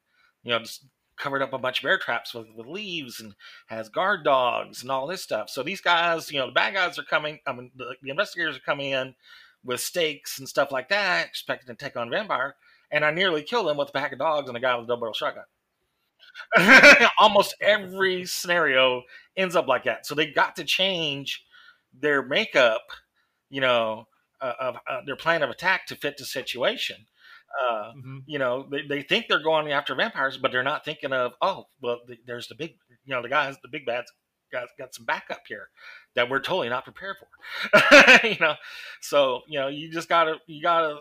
you 0.42 0.50
know 0.50 0.58
just 0.60 0.84
covered 1.16 1.42
up 1.42 1.52
a 1.52 1.58
bunch 1.58 1.78
of 1.78 1.82
bear 1.82 1.98
traps 1.98 2.32
with, 2.32 2.46
with 2.56 2.66
leaves 2.66 3.20
and 3.20 3.34
has 3.66 3.88
guard 3.90 4.24
dogs 4.24 4.80
and 4.80 4.90
all 4.90 5.06
this 5.06 5.22
stuff. 5.22 5.50
So 5.50 5.62
these 5.62 5.80
guys 5.80 6.30
you 6.30 6.38
know 6.38 6.46
the 6.46 6.52
bad 6.52 6.74
guys 6.74 6.98
are 6.98 7.04
coming 7.04 7.40
i 7.46 7.52
mean 7.52 7.70
the, 7.76 7.94
the 8.02 8.10
investigators 8.10 8.56
are 8.56 8.60
coming 8.60 8.92
in 8.92 9.14
with 9.64 9.80
stakes 9.80 10.38
and 10.38 10.48
stuff 10.48 10.72
like 10.72 10.88
that 10.88 11.26
expecting 11.26 11.74
to 11.74 11.84
take 11.84 11.96
on 11.96 12.08
vampire 12.08 12.54
and 12.90 13.04
i 13.04 13.10
nearly 13.10 13.42
killed 13.42 13.68
them 13.68 13.76
with 13.76 13.90
a 13.90 13.92
pack 13.92 14.12
of 14.12 14.18
dogs 14.18 14.48
and 14.48 14.56
a 14.56 14.60
guy 14.60 14.74
with 14.74 14.84
a 14.84 14.88
double 14.88 15.00
barrel 15.00 15.12
shotgun. 15.12 15.44
Almost 17.18 17.56
every 17.60 18.24
scenario 18.24 19.02
ends 19.36 19.56
up 19.56 19.66
like 19.66 19.84
that. 19.84 20.06
So 20.06 20.14
they 20.14 20.26
got 20.26 20.56
to 20.56 20.64
change 20.64 21.44
their 21.92 22.22
makeup 22.22 22.82
you 23.50 23.60
know 23.60 24.06
uh, 24.40 24.54
of 24.58 24.76
uh, 24.88 25.00
their 25.06 25.16
plan 25.16 25.42
of 25.42 25.50
attack 25.50 25.86
to 25.86 25.96
fit 25.96 26.16
the 26.16 26.24
situation. 26.24 26.96
Uh, 27.60 27.92
mm-hmm. 27.92 28.18
You 28.26 28.38
know, 28.38 28.66
they, 28.70 28.82
they 28.82 29.02
think 29.02 29.26
they're 29.28 29.42
going 29.42 29.72
after 29.72 29.94
vampires, 29.94 30.36
but 30.36 30.52
they're 30.52 30.62
not 30.62 30.84
thinking 30.84 31.12
of, 31.12 31.32
oh, 31.42 31.66
well, 31.82 32.00
the, 32.06 32.16
there's 32.26 32.48
the 32.48 32.54
big, 32.54 32.76
you 33.04 33.14
know, 33.14 33.22
the 33.22 33.28
guys, 33.28 33.56
the 33.62 33.68
big 33.68 33.86
bads 33.86 34.12
got, 34.52 34.68
got 34.78 34.94
some 34.94 35.04
backup 35.04 35.42
here 35.48 35.68
that 36.14 36.30
we're 36.30 36.40
totally 36.40 36.68
not 36.68 36.84
prepared 36.84 37.16
for. 37.18 38.26
you 38.26 38.36
know, 38.40 38.54
so, 39.00 39.42
you 39.48 39.58
know, 39.58 39.68
you 39.68 39.90
just 39.90 40.08
gotta, 40.08 40.36
you 40.46 40.62
gotta 40.62 41.00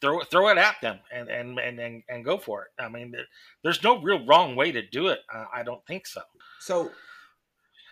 throw 0.00 0.20
throw 0.22 0.48
it 0.48 0.58
at 0.58 0.76
them 0.80 0.98
and, 1.12 1.28
and, 1.28 1.58
and, 1.58 1.78
and, 1.78 2.02
and 2.08 2.24
go 2.24 2.38
for 2.38 2.64
it. 2.64 2.82
I 2.82 2.88
mean, 2.88 3.10
there, 3.12 3.26
there's 3.62 3.82
no 3.82 4.00
real 4.00 4.24
wrong 4.26 4.56
way 4.56 4.72
to 4.72 4.82
do 4.82 5.08
it. 5.08 5.20
I 5.52 5.62
don't 5.62 5.84
think 5.86 6.06
so. 6.06 6.22
So 6.58 6.90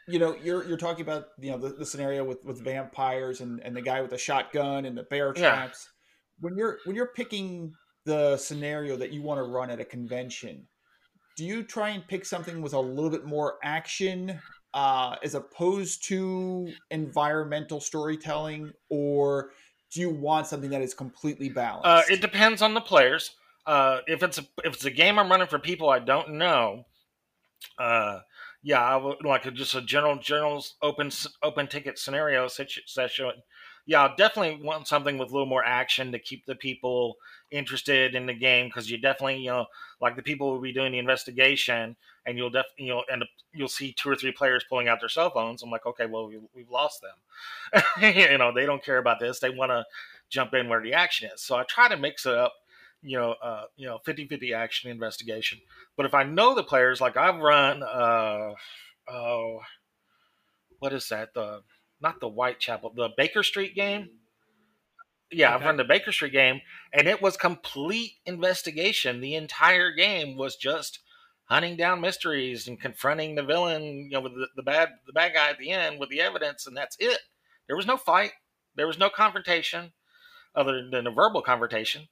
you 0.09 0.19
know, 0.19 0.35
you're 0.43 0.65
you're 0.67 0.79
talking 0.79 1.03
about 1.03 1.29
you 1.39 1.51
know 1.51 1.59
the, 1.59 1.69
the 1.71 1.87
scenario 1.87 2.25
with 2.25 2.45
with 2.45 2.63
vampires 2.63 3.41
and 3.41 3.61
and 3.63 3.77
the 3.77 3.83
guy 3.83 4.01
with 4.01 4.11
the 4.11 4.19
shotgun 4.19 4.87
and 4.87 4.97
the 4.97 5.05
bear 5.05 5.33
traps. 5.33 5.89
Yeah. 5.89 6.49
When 6.49 6.57
you're 6.57 6.79
when 6.85 6.97
you're 6.97 7.13
picking 7.15 7.75
the 8.05 8.37
scenario 8.37 8.97
that 8.97 9.13
you 9.13 9.23
want 9.23 9.39
to 9.39 9.45
run 9.45 9.71
at 9.71 9.81
a 9.81 9.85
convention, 9.85 10.67
do 11.37 11.45
you 11.45 11.63
try 11.63 11.91
and 11.91 12.07
pick 12.09 12.25
something 12.25 12.63
with 12.63 12.73
a 12.73 12.81
little 12.81 13.11
bit 13.11 13.27
more 13.27 13.59
action 13.63 14.41
uh, 14.75 15.17
as 15.23 15.35
opposed 15.35 16.05
to 16.09 16.73
environmental 16.91 17.81
storytelling, 17.81 18.73
or 18.89 19.51
do 19.93 20.01
you 20.01 20.11
want 20.11 20.47
something 20.47 20.71
that 20.71 20.83
is 20.83 20.95
completely 20.95 21.49
balanced? 21.49 21.87
Uh, 21.87 22.03
it 22.13 22.21
depends 22.21 22.63
on 22.63 22.75
the 22.75 22.81
players. 22.81 23.33
Uh, 23.67 23.99
if 24.07 24.23
it's 24.23 24.39
a 24.39 24.43
if 24.65 24.75
it's 24.75 24.85
a 24.87 24.91
game 24.91 25.19
I'm 25.19 25.31
running 25.31 25.49
for 25.49 25.59
people 25.59 25.91
I 25.91 25.99
don't 25.99 26.35
know, 26.35 26.87
uh, 27.79 28.21
yeah, 28.63 28.83
I 28.83 28.97
would 28.97 29.25
like 29.25 29.47
a, 29.47 29.51
just 29.51 29.75
a 29.75 29.81
general, 29.81 30.17
general 30.17 30.65
open, 30.83 31.11
open 31.43 31.67
ticket 31.69 31.99
scenario 31.99 32.49
session. 32.49 33.33
Yeah, 33.87 34.09
definitely 34.19 34.63
want 34.63 34.87
something 34.87 35.17
with 35.17 35.31
a 35.31 35.33
little 35.33 35.47
more 35.47 35.65
action 35.65 36.13
to 36.13 36.19
keep 36.19 36.45
the 36.45 36.55
people 36.55 37.17
interested 37.51 38.15
in 38.15 38.27
the 38.27 38.35
game 38.35 38.67
because 38.67 38.91
you 38.91 38.99
definitely, 38.99 39.39
you 39.39 39.51
know, 39.51 39.67
like 40.01 40.17
the 40.17 40.23
people 40.23 40.51
will 40.51 40.61
be 40.61 40.73
doing 40.73 40.93
the 40.93 40.99
investigation, 40.99 41.97
and 42.27 42.37
you'll 42.37 42.51
definitely, 42.51 42.87
you 42.87 42.93
know, 42.93 43.05
and 43.11 43.25
you'll 43.55 43.69
see 43.69 43.93
two 43.93 44.11
or 44.11 44.17
three 44.17 44.33
players 44.33 44.65
pulling 44.69 44.89
out 44.89 45.01
their 45.01 45.09
cell 45.09 45.31
phones. 45.31 45.63
I'm 45.63 45.71
like, 45.71 45.87
okay, 45.87 46.05
well, 46.05 46.29
we, 46.29 46.39
we've 46.55 46.71
lost 46.71 47.01
them. 47.01 47.83
you 48.15 48.37
know, 48.37 48.53
they 48.53 48.67
don't 48.67 48.85
care 48.85 48.99
about 48.99 49.21
this. 49.21 49.39
They 49.39 49.51
want 49.51 49.71
to 49.71 49.87
jump 50.29 50.53
in 50.53 50.69
where 50.69 50.83
the 50.83 50.93
action 50.93 51.31
is. 51.33 51.41
So 51.41 51.57
I 51.57 51.63
try 51.63 51.89
to 51.89 51.97
mix 51.97 52.27
it 52.27 52.35
up 52.35 52.53
you 53.03 53.19
know, 53.19 53.33
uh, 53.43 53.65
you 53.77 53.87
know, 53.87 53.99
50-50 54.07 54.55
action 54.55 54.91
investigation. 54.91 55.59
But 55.97 56.07
if 56.07 56.15
I 56.15 56.25
know 56.25 56.55
the 56.55 56.63
players, 56.63 57.01
like 57.01 57.17
I've 57.17 57.41
run, 57.41 57.83
uh, 57.83 58.55
oh, 59.09 59.61
what 60.79 60.93
is 60.93 61.09
that? 61.09 61.35
The 61.35 61.63
not 62.01 62.21
the 62.21 62.29
Whitechapel, 62.29 62.93
the 62.95 63.11
Baker 63.17 63.43
Street 63.43 63.75
game. 63.75 64.09
Yeah, 65.31 65.49
okay. 65.49 65.57
I've 65.57 65.67
run 65.67 65.77
the 65.77 65.85
Baker 65.85 66.13
Street 66.13 66.33
game, 66.33 66.61
and 66.93 67.09
it 67.09 67.21
was 67.21 67.37
complete 67.37 68.13
investigation. 68.25 69.21
The 69.21 69.35
entire 69.35 69.93
game 69.93 70.37
was 70.37 70.57
just 70.57 71.01
hunting 71.45 71.77
down 71.77 72.01
mysteries 72.01 72.69
and 72.69 72.81
confronting 72.81 73.35
the 73.35 73.43
villain, 73.43 73.83
you 73.83 74.11
know, 74.11 74.21
with 74.21 74.35
the, 74.35 74.47
the 74.57 74.63
bad 74.63 74.91
the 75.07 75.13
bad 75.13 75.35
guy 75.35 75.51
at 75.51 75.59
the 75.59 75.71
end 75.71 75.99
with 75.99 76.09
the 76.09 76.21
evidence, 76.21 76.67
and 76.67 76.77
that's 76.77 76.97
it. 76.99 77.19
There 77.67 77.77
was 77.77 77.87
no 77.87 77.97
fight. 77.97 78.33
There 78.77 78.87
was 78.87 78.99
no 78.99 79.11
confrontation, 79.11 79.93
other 80.55 80.89
than 80.91 81.07
a 81.07 81.11
verbal 81.11 81.43
confrontation 81.43 82.09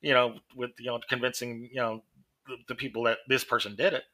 you 0.00 0.12
know, 0.12 0.34
with 0.56 0.70
you 0.78 0.86
know 0.86 1.00
convincing 1.08 1.68
you 1.72 1.80
know 1.80 2.02
the, 2.46 2.56
the 2.68 2.74
people 2.74 3.04
that 3.04 3.18
this 3.28 3.44
person 3.44 3.74
did 3.76 3.92
it. 3.94 4.04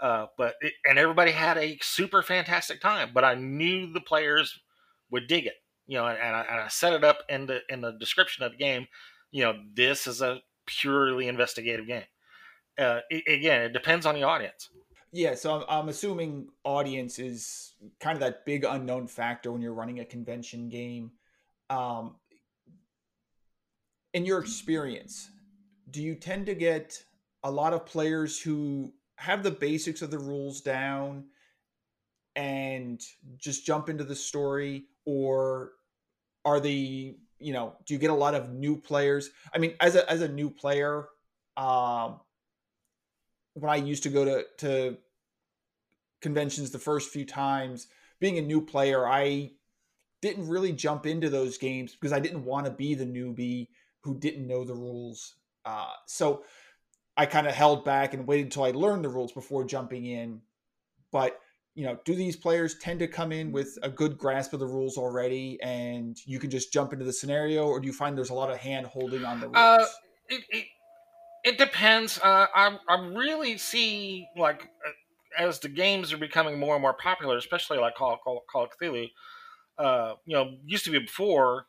Uh, 0.00 0.26
but 0.36 0.54
it, 0.60 0.74
and 0.88 0.98
everybody 0.98 1.32
had 1.32 1.58
a 1.58 1.78
super 1.82 2.22
fantastic 2.22 2.80
time. 2.80 3.10
But 3.12 3.24
I 3.24 3.34
knew 3.34 3.92
the 3.92 4.00
players 4.00 4.60
would 5.10 5.26
dig 5.26 5.46
it, 5.46 5.56
you 5.86 5.96
know, 5.98 6.06
and, 6.06 6.18
and, 6.18 6.36
I, 6.36 6.40
and 6.42 6.60
I 6.60 6.68
set 6.68 6.92
it 6.92 7.02
up 7.02 7.18
in 7.28 7.46
the 7.46 7.60
in 7.68 7.80
the 7.80 7.92
description 7.92 8.44
of 8.44 8.52
the 8.52 8.58
game. 8.58 8.86
You 9.30 9.44
know, 9.44 9.54
this 9.74 10.06
is 10.06 10.22
a 10.22 10.40
purely 10.66 11.28
investigative 11.28 11.86
game. 11.86 12.04
Uh, 12.78 13.00
it, 13.10 13.24
again, 13.26 13.62
it 13.62 13.72
depends 13.72 14.06
on 14.06 14.14
the 14.14 14.22
audience. 14.22 14.70
Yeah, 15.10 15.34
so 15.34 15.56
I'm, 15.56 15.64
I'm 15.68 15.88
assuming 15.88 16.48
audience 16.64 17.18
is 17.18 17.72
kind 17.98 18.14
of 18.14 18.20
that 18.20 18.44
big 18.44 18.64
unknown 18.64 19.06
factor 19.06 19.50
when 19.50 19.62
you're 19.62 19.72
running 19.72 20.00
a 20.00 20.04
convention 20.04 20.68
game. 20.68 21.12
Um, 21.70 22.16
in 24.18 24.26
your 24.26 24.40
experience, 24.40 25.30
do 25.92 26.02
you 26.02 26.16
tend 26.16 26.44
to 26.46 26.54
get 26.56 27.00
a 27.44 27.50
lot 27.50 27.72
of 27.72 27.86
players 27.86 28.40
who 28.40 28.92
have 29.14 29.44
the 29.44 29.50
basics 29.52 30.02
of 30.02 30.10
the 30.10 30.18
rules 30.18 30.60
down 30.60 31.24
and 32.34 33.00
just 33.36 33.64
jump 33.64 33.88
into 33.88 34.02
the 34.02 34.16
story? 34.16 34.86
Or 35.04 35.70
are 36.44 36.58
the 36.58 37.16
you 37.38 37.52
know 37.52 37.76
do 37.86 37.94
you 37.94 38.00
get 38.00 38.10
a 38.10 38.14
lot 38.14 38.34
of 38.34 38.50
new 38.50 38.76
players? 38.76 39.30
I 39.54 39.58
mean 39.58 39.74
as 39.78 39.94
a 39.94 40.10
as 40.10 40.20
a 40.20 40.28
new 40.28 40.50
player 40.50 41.06
um 41.56 42.20
when 43.54 43.70
i 43.70 43.76
used 43.76 44.04
to 44.04 44.08
go 44.08 44.24
to 44.24 44.44
to 44.58 44.96
conventions 46.20 46.70
the 46.70 46.78
first 46.78 47.10
few 47.10 47.24
times 47.24 47.88
being 48.20 48.38
a 48.38 48.42
new 48.42 48.60
player 48.60 49.08
i 49.08 49.50
didn't 50.22 50.46
really 50.46 50.70
jump 50.70 51.04
into 51.06 51.28
those 51.28 51.58
games 51.58 51.94
because 51.94 52.12
i 52.12 52.20
didn't 52.20 52.44
want 52.44 52.64
to 52.64 52.70
be 52.70 52.94
the 52.94 53.04
newbie 53.04 53.66
who 54.02 54.18
didn't 54.18 54.46
know 54.46 54.64
the 54.64 54.74
rules 54.74 55.36
uh 55.64 55.92
so 56.06 56.42
i 57.16 57.26
kind 57.26 57.46
of 57.46 57.54
held 57.54 57.84
back 57.84 58.14
and 58.14 58.26
waited 58.26 58.46
until 58.46 58.64
i 58.64 58.70
learned 58.70 59.04
the 59.04 59.08
rules 59.08 59.32
before 59.32 59.64
jumping 59.64 60.06
in 60.06 60.40
but 61.10 61.40
you 61.78 61.84
know, 61.84 61.96
do 62.04 62.16
these 62.16 62.34
players 62.34 62.76
tend 62.78 62.98
to 62.98 63.06
come 63.06 63.30
in 63.30 63.52
with 63.52 63.78
a 63.84 63.88
good 63.88 64.18
grasp 64.18 64.52
of 64.52 64.58
the 64.58 64.66
rules 64.66 64.98
already, 64.98 65.60
and 65.62 66.18
you 66.26 66.40
can 66.40 66.50
just 66.50 66.72
jump 66.72 66.92
into 66.92 67.04
the 67.04 67.12
scenario, 67.12 67.68
or 67.68 67.78
do 67.78 67.86
you 67.86 67.92
find 67.92 68.18
there's 68.18 68.30
a 68.30 68.34
lot 68.34 68.50
of 68.50 68.56
hand 68.56 68.84
holding 68.84 69.24
on 69.24 69.38
the 69.38 69.46
rules? 69.46 69.56
Uh, 69.56 69.86
it, 70.28 70.42
it, 70.50 70.64
it 71.44 71.56
depends. 71.58 72.18
Uh, 72.18 72.46
I 72.52 72.76
I 72.88 73.06
really 73.14 73.58
see 73.58 74.26
like 74.36 74.62
uh, 74.84 75.40
as 75.40 75.60
the 75.60 75.68
games 75.68 76.12
are 76.12 76.18
becoming 76.18 76.58
more 76.58 76.74
and 76.74 76.82
more 76.82 76.94
popular, 76.94 77.36
especially 77.36 77.78
like 77.78 77.94
Call 77.94 78.18
Call, 78.24 78.42
Call 78.50 78.64
of 78.64 78.70
Cthulhu. 78.70 79.08
Uh, 79.78 80.14
you 80.26 80.34
know, 80.34 80.56
used 80.66 80.84
to 80.86 80.90
be 80.90 80.98
before. 80.98 81.66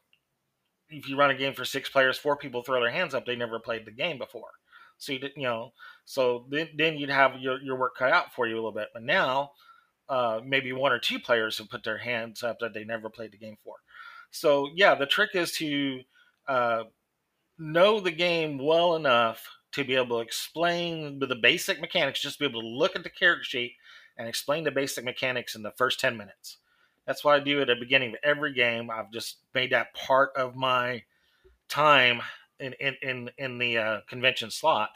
If 0.90 1.08
you 1.08 1.18
run 1.18 1.32
a 1.32 1.36
game 1.36 1.54
for 1.54 1.66
six 1.66 1.90
players, 1.90 2.18
four 2.18 2.36
people 2.36 2.64
throw 2.64 2.82
their 2.82 2.92
hands 2.92 3.14
up. 3.14 3.26
They 3.26 3.36
never 3.36 3.60
played 3.60 3.86
the 3.86 3.92
game 3.92 4.18
before, 4.18 4.52
so 4.98 5.14
you 5.14 5.20
did, 5.20 5.32
you 5.36 5.44
know. 5.44 5.74
So 6.06 6.46
then, 6.50 6.70
then 6.76 6.98
you'd 6.98 7.10
have 7.10 7.40
your, 7.40 7.62
your 7.62 7.78
work 7.78 7.96
cut 7.96 8.12
out 8.12 8.34
for 8.34 8.48
you 8.48 8.56
a 8.56 8.58
little 8.58 8.72
bit. 8.72 8.90
But 8.94 9.04
now, 9.04 9.52
uh, 10.10 10.42
maybe 10.44 10.74
one 10.74 10.92
or 10.92 11.00
two 11.00 11.20
players 11.20 11.58
have 11.60 11.70
put 11.70 11.84
their 11.84 12.00
hands 12.00 12.44
up 12.44 12.60
that 12.60 12.74
they 12.74 12.84
never 12.84 13.10
played 13.10 13.32
the 13.32 13.38
game 13.38 13.58
for. 13.64 13.76
So 14.32 14.70
yeah, 14.76 14.96
the 14.96 15.06
trick 15.06 15.32
is 15.36 15.52
to 15.54 16.02
uh, 16.48 16.84
know 17.58 18.00
the 18.00 18.12
game 18.12 18.58
well 18.58 18.96
enough 18.96 19.48
to 19.74 19.84
be 19.84 19.96
able 19.96 20.18
to 20.18 20.26
explain 20.26 21.20
the 21.20 21.36
basic 21.36 21.80
mechanics, 21.80 22.22
just 22.22 22.40
be 22.40 22.46
able 22.46 22.62
to 22.62 22.68
look 22.68 22.96
at 22.96 23.04
the 23.04 23.10
character 23.10 23.44
sheet 23.44 23.74
and 24.18 24.28
explain 24.28 24.64
the 24.64 24.72
basic 24.72 25.06
mechanics 25.06 25.56
in 25.56 25.62
the 25.62 25.72
first 25.78 26.00
10 26.00 26.18
minutes. 26.18 26.58
That's 27.10 27.24
what 27.24 27.34
I 27.34 27.44
do 27.44 27.60
at 27.60 27.66
the 27.66 27.76
beginning 27.76 28.12
of 28.12 28.18
every 28.24 28.54
game. 28.54 28.92
I've 28.92 29.12
just 29.12 29.38
made 29.56 29.72
that 29.72 29.96
part 29.96 30.30
of 30.38 30.56
my 30.56 31.02
time 31.68 32.22
in, 32.60 32.74
in, 32.80 32.94
in, 33.02 33.32
in 33.40 33.58
the 33.58 33.80
uh, 33.80 34.00
convention 34.08 34.52
slot 34.52 34.92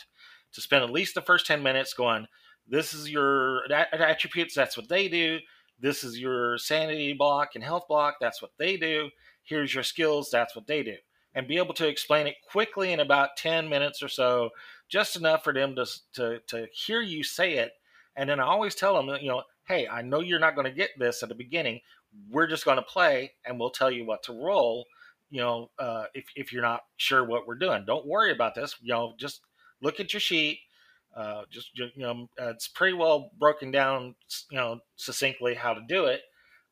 to 0.53 0.61
spend 0.61 0.83
at 0.83 0.91
least 0.91 1.15
the 1.15 1.23
first 1.23 1.47
10 1.47 1.63
minutes 1.63 1.95
going, 1.95 2.27
this 2.67 2.93
is 2.93 3.09
your 3.09 3.63
attributes. 3.71 4.53
That's 4.53 4.77
what 4.77 4.89
they 4.89 5.07
do. 5.07 5.39
This 5.79 6.03
is 6.03 6.19
your 6.19 6.59
sanity 6.59 7.13
block 7.13 7.55
and 7.55 7.63
health 7.63 7.85
block. 7.89 8.17
That's 8.21 8.43
what 8.43 8.51
they 8.59 8.77
do. 8.77 9.09
Here's 9.41 9.73
your 9.73 9.83
skills. 9.83 10.29
That's 10.31 10.55
what 10.55 10.67
they 10.67 10.83
do. 10.83 10.97
And 11.33 11.47
be 11.47 11.57
able 11.57 11.73
to 11.73 11.87
explain 11.87 12.27
it 12.27 12.35
quickly 12.47 12.93
in 12.93 12.99
about 12.99 13.37
10 13.37 13.67
minutes 13.67 14.03
or 14.03 14.07
so, 14.07 14.51
just 14.87 15.15
enough 15.15 15.43
for 15.43 15.51
them 15.51 15.75
to, 15.77 15.87
to, 16.13 16.39
to 16.49 16.67
hear 16.73 17.01
you 17.01 17.23
say 17.23 17.55
it. 17.55 17.71
And 18.15 18.29
then 18.29 18.39
I 18.39 18.43
always 18.43 18.75
tell 18.75 18.93
them, 18.93 19.17
you 19.19 19.29
know, 19.29 19.41
hey, 19.67 19.87
I 19.87 20.03
know 20.03 20.19
you're 20.19 20.39
not 20.39 20.55
going 20.55 20.65
to 20.65 20.77
get 20.77 20.91
this 20.99 21.23
at 21.23 21.29
the 21.29 21.35
beginning. 21.35 21.79
We're 22.29 22.47
just 22.47 22.65
going 22.65 22.77
to 22.77 22.83
play 22.83 23.31
and 23.45 23.59
we'll 23.59 23.69
tell 23.69 23.91
you 23.91 24.05
what 24.05 24.23
to 24.23 24.33
roll. 24.33 24.85
You 25.29 25.41
know, 25.41 25.71
uh, 25.79 26.05
if, 26.13 26.25
if 26.35 26.53
you're 26.53 26.61
not 26.61 26.81
sure 26.97 27.23
what 27.23 27.47
we're 27.47 27.55
doing, 27.55 27.85
don't 27.85 28.05
worry 28.05 28.31
about 28.31 28.53
this. 28.55 28.75
You 28.81 28.93
know, 28.93 29.13
just 29.17 29.41
look 29.81 29.99
at 29.99 30.13
your 30.13 30.19
sheet 30.19 30.59
uh, 31.15 31.43
just 31.49 31.69
you 31.77 31.91
know, 31.97 32.27
uh, 32.41 32.49
it's 32.49 32.67
pretty 32.67 32.93
well 32.93 33.31
broken 33.37 33.71
down, 33.71 34.15
you 34.49 34.57
know, 34.57 34.79
succinctly 34.95 35.53
how 35.53 35.73
to 35.73 35.81
do 35.87 36.05
it 36.05 36.21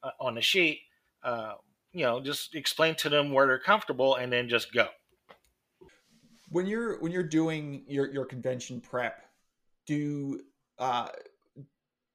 uh, 0.04 0.12
on 0.20 0.36
the 0.36 0.42
sheet. 0.42 0.80
Uh, 1.24 1.54
you 1.94 2.04
know, 2.04 2.20
just 2.20 2.56
explain 2.56 2.96
to 2.96 3.10
them 3.10 3.32
where 3.32 3.46
they're 3.46 3.60
comfortable, 3.60 4.16
and 4.16 4.34
then 4.34 4.50
just 4.50 4.74
go. 4.74 4.88
When 6.50 6.66
you're 6.66 7.00
when 7.00 7.12
you're 7.12 7.24
doing 7.24 7.84
your 7.88 8.12
your 8.12 8.26
convention 8.26 8.82
prep, 8.82 9.22
do 9.86 10.42
uh, 10.80 11.10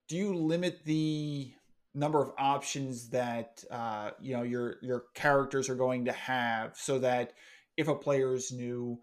do 0.09 0.17
you 0.17 0.35
limit 0.35 0.81
the 0.85 1.53
number 1.97 2.23
of 2.23 2.31
options 2.39 3.09
that 3.09 3.65
uh, 3.71 4.11
you 4.21 4.37
know 4.37 4.43
your 4.43 4.77
your 4.83 5.05
characters 5.15 5.69
are 5.69 5.75
going 5.75 6.05
to 6.05 6.13
have 6.13 6.77
so 6.77 6.99
that 6.99 7.33
if 7.77 7.89
a 7.89 7.95
player 7.95 8.35
is 8.35 8.53
new 8.53 8.99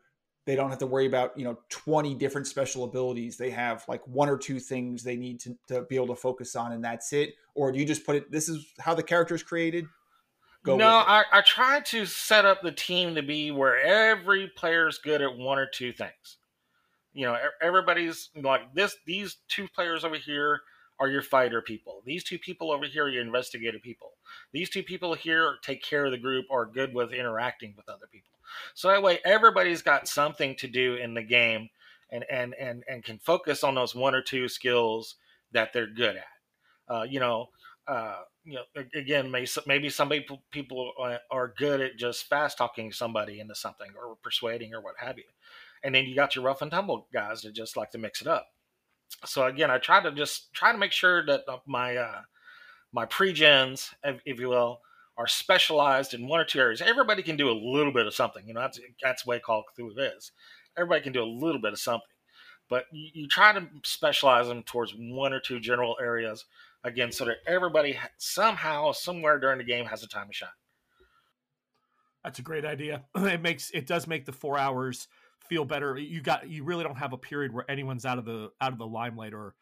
they 0.45 0.55
don't 0.55 0.69
have 0.69 0.79
to 0.79 0.85
worry 0.85 1.05
about 1.05 1.37
you 1.37 1.43
know 1.43 1.57
20 1.69 2.15
different 2.15 2.47
special 2.47 2.83
abilities. 2.83 3.37
They 3.37 3.49
have 3.51 3.83
like 3.87 4.05
one 4.07 4.29
or 4.29 4.37
two 4.37 4.59
things 4.59 5.03
they 5.03 5.15
need 5.15 5.39
to, 5.41 5.57
to 5.67 5.81
be 5.83 5.95
able 5.95 6.07
to 6.07 6.15
focus 6.15 6.55
on 6.55 6.73
and 6.73 6.83
that's 6.83 7.13
it. 7.13 7.35
Or 7.55 7.71
do 7.71 7.79
you 7.79 7.85
just 7.85 8.05
put 8.05 8.15
it 8.15 8.31
this 8.31 8.49
is 8.49 8.65
how 8.79 8.93
the 8.93 9.03
character 9.03 9.35
is 9.35 9.43
created? 9.43 9.85
Go 10.63 10.77
no 10.77 10.87
I, 10.87 11.23
I 11.31 11.41
try 11.41 11.81
to 11.81 12.05
set 12.05 12.45
up 12.45 12.61
the 12.61 12.71
team 12.71 13.15
to 13.15 13.23
be 13.23 13.51
where 13.51 13.77
every 13.79 14.51
player 14.55 14.87
is 14.87 14.97
good 14.97 15.21
at 15.21 15.35
one 15.35 15.59
or 15.59 15.65
two 15.65 15.91
things. 15.91 16.37
You 17.13 17.27
know 17.27 17.37
everybody's 17.61 18.29
like 18.35 18.73
this 18.73 18.95
these 19.05 19.37
two 19.47 19.67
players 19.67 20.03
over 20.03 20.15
here 20.15 20.61
are 21.03 21.09
your 21.09 21.21
fighter 21.21 21.61
people 21.61 22.01
these 22.05 22.23
two 22.23 22.39
people 22.39 22.71
over 22.71 22.85
here 22.85 23.05
are 23.05 23.09
your 23.09 23.21
investigator 23.21 23.79
people 23.79 24.11
these 24.53 24.69
two 24.69 24.83
people 24.83 25.13
here 25.13 25.55
take 25.61 25.83
care 25.83 26.05
of 26.05 26.11
the 26.11 26.17
group 26.17 26.45
are 26.51 26.65
good 26.65 26.93
with 26.93 27.11
interacting 27.11 27.73
with 27.75 27.89
other 27.89 28.07
people 28.11 28.31
so 28.73 28.87
that 28.87 29.03
way 29.03 29.19
everybody's 29.25 29.81
got 29.81 30.07
something 30.07 30.55
to 30.55 30.67
do 30.67 30.95
in 30.95 31.13
the 31.13 31.23
game 31.23 31.69
and 32.13 32.23
and 32.31 32.53
and 32.59 32.83
and 32.87 33.03
can 33.03 33.17
focus 33.17 33.63
on 33.63 33.75
those 33.75 33.95
one 33.95 34.15
or 34.15 34.21
two 34.21 34.47
skills 34.47 35.15
that 35.51 35.73
they're 35.73 35.87
good 35.87 36.15
at. 36.15 36.93
Uh, 36.93 37.03
you 37.03 37.19
know, 37.19 37.47
uh, 37.87 38.19
you 38.43 38.55
know, 38.55 38.83
again, 38.95 39.31
maybe 39.31 39.47
maybe 39.65 39.89
some 39.89 40.09
people 40.09 40.43
people 40.51 40.93
are 41.31 41.53
good 41.57 41.81
at 41.81 41.97
just 41.97 42.25
fast 42.25 42.57
talking 42.57 42.91
somebody 42.91 43.39
into 43.39 43.55
something 43.55 43.89
or 43.97 44.15
persuading 44.23 44.73
or 44.73 44.81
what 44.81 44.95
have 44.97 45.17
you, 45.17 45.23
and 45.83 45.93
then 45.93 46.05
you 46.05 46.15
got 46.15 46.35
your 46.35 46.45
rough 46.45 46.61
and 46.61 46.71
tumble 46.71 47.07
guys 47.11 47.41
that 47.41 47.53
just 47.53 47.75
like 47.75 47.91
to 47.91 47.97
mix 47.97 48.21
it 48.21 48.27
up. 48.27 48.47
So 49.25 49.45
again, 49.45 49.71
I 49.71 49.77
try 49.77 50.01
to 50.01 50.11
just 50.11 50.53
try 50.53 50.71
to 50.71 50.77
make 50.77 50.91
sure 50.91 51.25
that 51.25 51.41
my 51.65 51.97
uh, 51.97 52.21
my 52.91 53.05
pre-gens, 53.05 53.91
if 54.03 54.39
you 54.39 54.49
will, 54.49 54.81
are 55.17 55.27
specialized 55.27 56.13
in 56.13 56.27
one 56.27 56.39
or 56.39 56.45
two 56.45 56.59
areas. 56.59 56.81
Everybody 56.81 57.23
can 57.23 57.37
do 57.37 57.49
a 57.49 57.53
little 57.53 57.91
bit 57.91 58.07
of 58.07 58.13
something. 58.13 58.47
You 58.47 58.53
know, 58.53 58.61
that's 58.61 58.79
that's 59.01 59.23
the 59.23 59.29
way 59.29 59.39
Call 59.39 59.59
of 59.59 59.65
Cthulhu 59.77 60.17
is. 60.17 60.31
Everybody 60.77 61.01
can 61.01 61.13
do 61.13 61.23
a 61.23 61.25
little 61.25 61.61
bit 61.61 61.73
of 61.73 61.79
something, 61.79 62.07
but 62.69 62.85
you, 62.91 63.09
you 63.13 63.27
try 63.27 63.53
to 63.53 63.67
specialize 63.83 64.47
them 64.47 64.63
towards 64.63 64.93
one 64.97 65.33
or 65.33 65.39
two 65.39 65.59
general 65.59 65.95
areas 66.01 66.45
again, 66.83 67.11
so 67.11 67.25
that 67.25 67.37
everybody 67.47 67.97
somehow, 68.17 68.91
somewhere 68.91 69.39
during 69.39 69.59
the 69.59 69.63
game 69.63 69.85
has 69.85 70.03
a 70.03 70.07
time 70.07 70.27
to 70.27 70.33
shine. 70.33 70.49
That's 72.23 72.39
a 72.39 72.43
great 72.43 72.65
idea. 72.65 73.03
It 73.15 73.41
makes 73.41 73.71
it 73.71 73.87
does 73.87 74.07
make 74.07 74.25
the 74.25 74.31
four 74.31 74.57
hours 74.57 75.07
feel 75.49 75.65
better. 75.65 75.97
You 75.97 76.21
got 76.21 76.49
you 76.49 76.63
really 76.63 76.83
don't 76.83 76.97
have 76.97 77.13
a 77.13 77.17
period 77.17 77.53
where 77.53 77.69
anyone's 77.69 78.05
out 78.05 78.17
of 78.17 78.25
the 78.25 78.51
out 78.61 78.71
of 78.71 78.77
the 78.77 78.87
limelight 78.87 79.33
or 79.33 79.55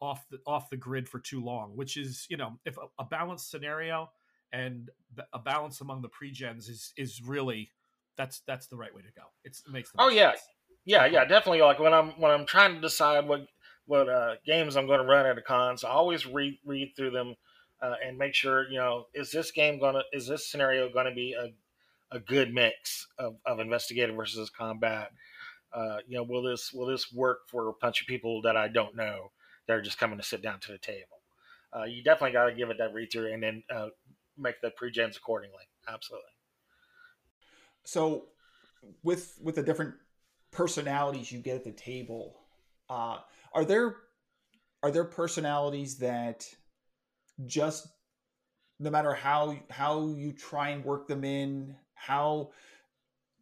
off 0.00 0.24
the 0.30 0.38
off 0.46 0.70
the 0.70 0.76
grid 0.76 1.08
for 1.08 1.18
too 1.18 1.42
long, 1.42 1.76
which 1.76 1.96
is 1.96 2.26
you 2.28 2.36
know 2.36 2.58
if 2.64 2.76
a, 2.76 2.86
a 2.98 3.04
balanced 3.04 3.50
scenario 3.50 4.10
and 4.52 4.90
a 5.32 5.38
balance 5.38 5.80
among 5.80 6.02
the 6.02 6.08
pre-gens 6.08 6.68
is 6.68 6.92
is 6.96 7.22
really 7.22 7.70
that's 8.16 8.42
that's 8.46 8.66
the 8.66 8.76
right 8.76 8.94
way 8.94 9.02
to 9.02 9.12
go. 9.16 9.22
It's, 9.44 9.62
it 9.66 9.72
makes 9.72 9.90
oh 9.98 10.08
yeah, 10.08 10.30
sense. 10.30 10.42
yeah, 10.84 11.06
yeah, 11.06 11.24
definitely. 11.24 11.62
Like 11.62 11.78
when 11.78 11.94
I'm 11.94 12.10
when 12.20 12.30
I'm 12.30 12.46
trying 12.46 12.74
to 12.74 12.80
decide 12.80 13.26
what 13.26 13.46
what 13.86 14.08
uh, 14.08 14.34
games 14.44 14.76
I'm 14.76 14.86
going 14.86 15.00
to 15.00 15.06
run 15.06 15.26
at 15.26 15.38
a 15.38 15.42
cons, 15.42 15.84
I 15.84 15.90
always 15.90 16.26
read 16.26 16.58
read 16.64 16.92
through 16.96 17.12
them 17.12 17.34
uh, 17.80 17.94
and 18.06 18.18
make 18.18 18.34
sure 18.34 18.68
you 18.68 18.78
know 18.78 19.06
is 19.14 19.30
this 19.30 19.50
game 19.50 19.80
gonna 19.80 20.02
is 20.12 20.26
this 20.26 20.50
scenario 20.50 20.92
going 20.92 21.06
to 21.06 21.14
be 21.14 21.34
a 21.34 21.48
a 22.12 22.20
good 22.20 22.52
mix 22.52 23.06
of, 23.18 23.36
of 23.46 23.58
investigative 23.58 24.14
versus 24.14 24.50
combat. 24.50 25.10
Uh, 25.72 25.98
you 26.06 26.16
know, 26.16 26.22
will 26.22 26.42
this 26.42 26.72
will 26.72 26.86
this 26.86 27.12
work 27.12 27.48
for 27.48 27.68
a 27.68 27.72
bunch 27.80 28.00
of 28.02 28.06
people 28.06 28.42
that 28.42 28.56
I 28.56 28.68
don't 28.68 28.94
know 28.94 29.32
that 29.66 29.74
are 29.74 29.82
just 29.82 29.98
coming 29.98 30.18
to 30.18 30.24
sit 30.24 30.42
down 30.42 30.60
to 30.60 30.72
the 30.72 30.78
table? 30.78 31.22
Uh, 31.74 31.84
you 31.84 32.02
definitely 32.02 32.32
got 32.32 32.46
to 32.46 32.54
give 32.54 32.68
it 32.68 32.76
that 32.78 32.92
read 32.92 33.10
through 33.10 33.32
and 33.32 33.42
then 33.42 33.62
uh, 33.74 33.88
make 34.36 34.60
the 34.60 34.70
pre-gens 34.70 35.16
accordingly. 35.16 35.64
Absolutely. 35.88 36.28
So, 37.84 38.26
with 39.02 39.38
with 39.42 39.54
the 39.54 39.62
different 39.62 39.94
personalities 40.50 41.32
you 41.32 41.38
get 41.38 41.56
at 41.56 41.64
the 41.64 41.72
table, 41.72 42.36
uh, 42.90 43.18
are 43.54 43.64
there 43.64 43.96
are 44.82 44.90
there 44.90 45.04
personalities 45.04 45.96
that 45.98 46.46
just 47.46 47.88
no 48.78 48.90
matter 48.90 49.14
how 49.14 49.56
how 49.70 50.08
you 50.08 50.32
try 50.32 50.70
and 50.70 50.84
work 50.84 51.08
them 51.08 51.24
in, 51.24 51.74
how 52.02 52.50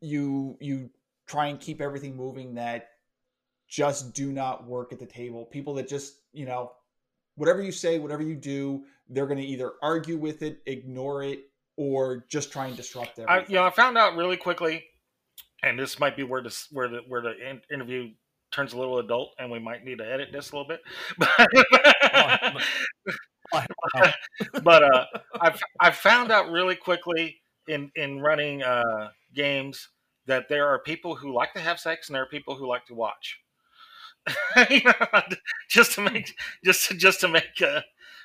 you 0.01 0.57
you 0.61 0.91
try 1.27 1.47
and 1.47 1.59
keep 1.61 1.81
everything 1.81 2.17
moving 2.17 2.55
that 2.55 2.89
just 3.69 4.15
do 4.15 4.33
not 4.33 4.67
work 4.67 4.93
at 4.93 4.99
the 4.99 5.07
table. 5.07 5.47
People 5.47 5.75
that 5.75 5.89
just, 5.89 6.17
you 6.33 6.45
know, 6.45 6.73
whatever 7.37 7.63
you 7.63 7.73
say, 7.73 8.01
whatever 8.01 8.23
you 8.23 8.35
do, 8.35 8.83
they're 9.09 9.27
going 9.27 9.39
to 9.39 9.45
either 9.45 9.73
argue 9.81 10.17
with 10.17 10.43
it, 10.43 10.61
ignore 10.67 11.23
it, 11.23 11.45
or 11.77 12.27
just 12.29 12.51
try 12.53 12.67
and 12.67 12.77
disrupt 12.77 13.21
I, 13.21 13.23
everything? 13.23 13.55
you 13.55 13.61
know, 13.61 13.67
I 13.67 13.71
found 13.71 13.97
out 13.97 14.17
really 14.17 14.37
quickly, 14.37 14.85
and 15.63 15.79
this 15.79 16.01
might 16.01 16.17
be 16.17 16.25
where 16.25 16.43
this 16.43 16.67
where 16.73 16.89
the 16.89 17.03
where 17.07 17.23
the 17.23 17.35
in, 17.49 17.61
interview 17.73 18.09
turns 18.51 18.73
a 18.73 18.79
little 18.79 18.99
adult, 18.99 19.31
and 19.39 19.49
we 19.51 19.61
might 19.61 19.85
need 19.85 19.99
to 19.99 20.05
edit 20.05 20.31
this 20.33 20.51
a 20.51 20.57
little 20.57 20.69
bit. 20.69 20.81
But, 21.17 21.31
but 24.63 24.83
uh, 24.83 25.05
I 25.41 25.55
I 25.81 25.91
found 25.93 26.31
out 26.31 26.51
really 26.51 26.77
quickly 26.77 27.40
in 27.69 27.91
in 27.97 28.21
running 28.21 28.63
uh, 28.63 29.11
games 29.35 29.89
that 30.27 30.49
there 30.49 30.69
are 30.69 30.79
people 30.79 31.15
who 31.15 31.33
like 31.33 31.53
to 31.55 31.61
have 31.61 31.81
sex 31.81 32.09
and 32.09 32.15
there 32.15 32.23
are 32.23 32.27
people 32.27 32.55
who 32.55 32.67
like 32.67 32.87
to 32.87 32.95
watch. 32.95 33.41
Just 35.69 35.93
to 35.93 36.01
make 36.03 36.35
just 36.65 36.89
to, 36.89 36.95
just 36.95 37.21
to 37.21 37.29
make 37.29 37.63
uh, 37.65 37.81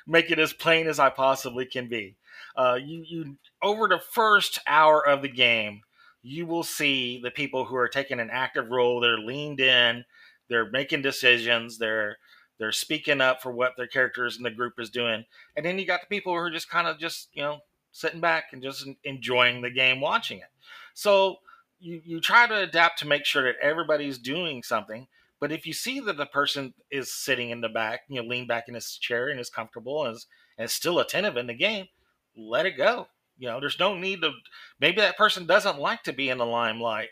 make 0.06 0.30
it 0.30 0.38
as 0.38 0.52
plain 0.52 0.86
as 0.86 0.98
I 0.98 1.10
possibly 1.10 1.64
can 1.66 1.88
be. 1.88 2.16
Uh, 2.56 2.78
you 2.82 3.04
you 3.06 3.36
over 3.62 3.88
the 3.88 4.00
first 4.12 4.58
hour 4.66 5.06
of 5.06 5.22
the 5.22 5.28
game, 5.28 5.80
you 6.22 6.46
will 6.46 6.64
see 6.64 7.20
the 7.22 7.30
people 7.30 7.64
who 7.64 7.76
are 7.76 7.88
taking 7.88 8.20
an 8.20 8.30
active 8.30 8.68
role. 8.70 9.00
They're 9.00 9.18
leaned 9.18 9.60
in. 9.60 10.04
They're 10.48 10.70
making 10.70 11.02
decisions. 11.02 11.78
They're 11.78 12.18
they're 12.58 12.72
speaking 12.72 13.20
up 13.20 13.42
for 13.42 13.52
what 13.52 13.72
their 13.76 13.86
characters 13.86 14.36
in 14.36 14.42
the 14.42 14.50
group 14.50 14.74
is 14.78 14.90
doing. 14.90 15.24
And 15.56 15.64
then 15.64 15.78
you 15.78 15.86
got 15.86 16.00
the 16.00 16.14
people 16.14 16.32
who 16.32 16.38
are 16.38 16.50
just 16.50 16.70
kind 16.70 16.86
of 16.86 16.98
just 16.98 17.28
you 17.32 17.42
know 17.42 17.60
sitting 17.96 18.20
back 18.20 18.46
and 18.52 18.62
just 18.62 18.86
enjoying 19.04 19.62
the 19.62 19.70
game, 19.70 20.00
watching 20.00 20.38
it. 20.38 20.50
So 20.94 21.36
you 21.78 22.00
you 22.04 22.20
try 22.20 22.46
to 22.46 22.62
adapt 22.62 22.98
to 23.00 23.06
make 23.06 23.24
sure 23.24 23.44
that 23.44 23.60
everybody's 23.62 24.18
doing 24.18 24.62
something. 24.62 25.06
But 25.40 25.52
if 25.52 25.66
you 25.66 25.72
see 25.72 26.00
that 26.00 26.16
the 26.16 26.26
person 26.26 26.74
is 26.90 27.12
sitting 27.12 27.50
in 27.50 27.60
the 27.60 27.68
back, 27.68 28.00
you 28.08 28.22
know, 28.22 28.28
lean 28.28 28.46
back 28.46 28.68
in 28.68 28.74
his 28.74 28.96
chair 28.96 29.28
and 29.28 29.38
is 29.38 29.50
comfortable 29.50 30.04
and 30.04 30.14
is, 30.16 30.26
and 30.56 30.64
is 30.66 30.72
still 30.72 30.98
attentive 30.98 31.36
in 31.36 31.46
the 31.46 31.54
game, 31.54 31.88
let 32.36 32.64
it 32.66 32.76
go. 32.76 33.08
You 33.38 33.48
know, 33.48 33.60
there's 33.60 33.78
no 33.78 33.94
need 33.94 34.22
to. 34.22 34.32
Maybe 34.80 35.00
that 35.00 35.18
person 35.18 35.46
doesn't 35.46 35.78
like 35.78 36.02
to 36.04 36.12
be 36.12 36.30
in 36.30 36.38
the 36.38 36.46
limelight, 36.46 37.08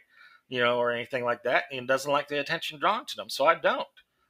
you 0.49 0.61
know, 0.61 0.79
or 0.79 0.91
anything 0.91 1.25
like 1.25 1.43
that, 1.45 1.65
and 1.73 1.89
doesn't 1.89 2.11
like 2.11 2.29
the 2.29 2.41
attention 2.41 2.79
drawn 2.79 3.05
to 3.07 3.17
them. 3.17 3.29
So 3.31 3.47
I 3.47 3.55
don't. 3.55 3.87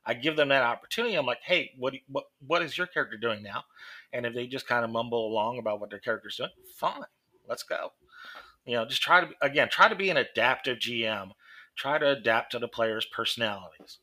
I 0.07 0.15
give 0.15 0.37
them 0.37 0.49
that 0.49 0.63
opportunity. 0.63 1.15
I'm 1.15 1.27
like, 1.27 1.41
hey, 1.45 1.73
what 1.79 1.95
what 2.09 2.25
what 2.47 2.63
is 2.63 2.77
your 2.77 2.87
character 2.87 3.17
doing 3.17 3.43
now? 3.43 3.65
And 4.15 4.25
if 4.25 4.33
they 4.33 4.47
just 4.47 4.67
kind 4.67 4.85
of 4.85 4.91
mumble 4.91 5.27
along 5.27 5.59
about 5.59 5.81
what 5.81 5.91
their 5.91 5.99
character's 5.99 6.37
doing, 6.37 6.51
fine, 6.77 7.03
let's 7.49 7.65
go. 7.65 7.91
You 8.65 8.77
know, 8.77 8.87
just 8.87 9.03
try 9.03 9.21
to 9.21 9.29
again 9.43 9.69
try 9.71 9.89
to 9.89 9.95
be 9.95 10.09
an 10.09 10.17
adaptive 10.17 10.79
GM. 10.79 11.33
Try 11.77 11.99
to 11.99 12.11
adapt 12.11 12.53
to 12.53 12.59
the 12.59 12.69
players' 12.69 13.07
personalities. 13.07 13.99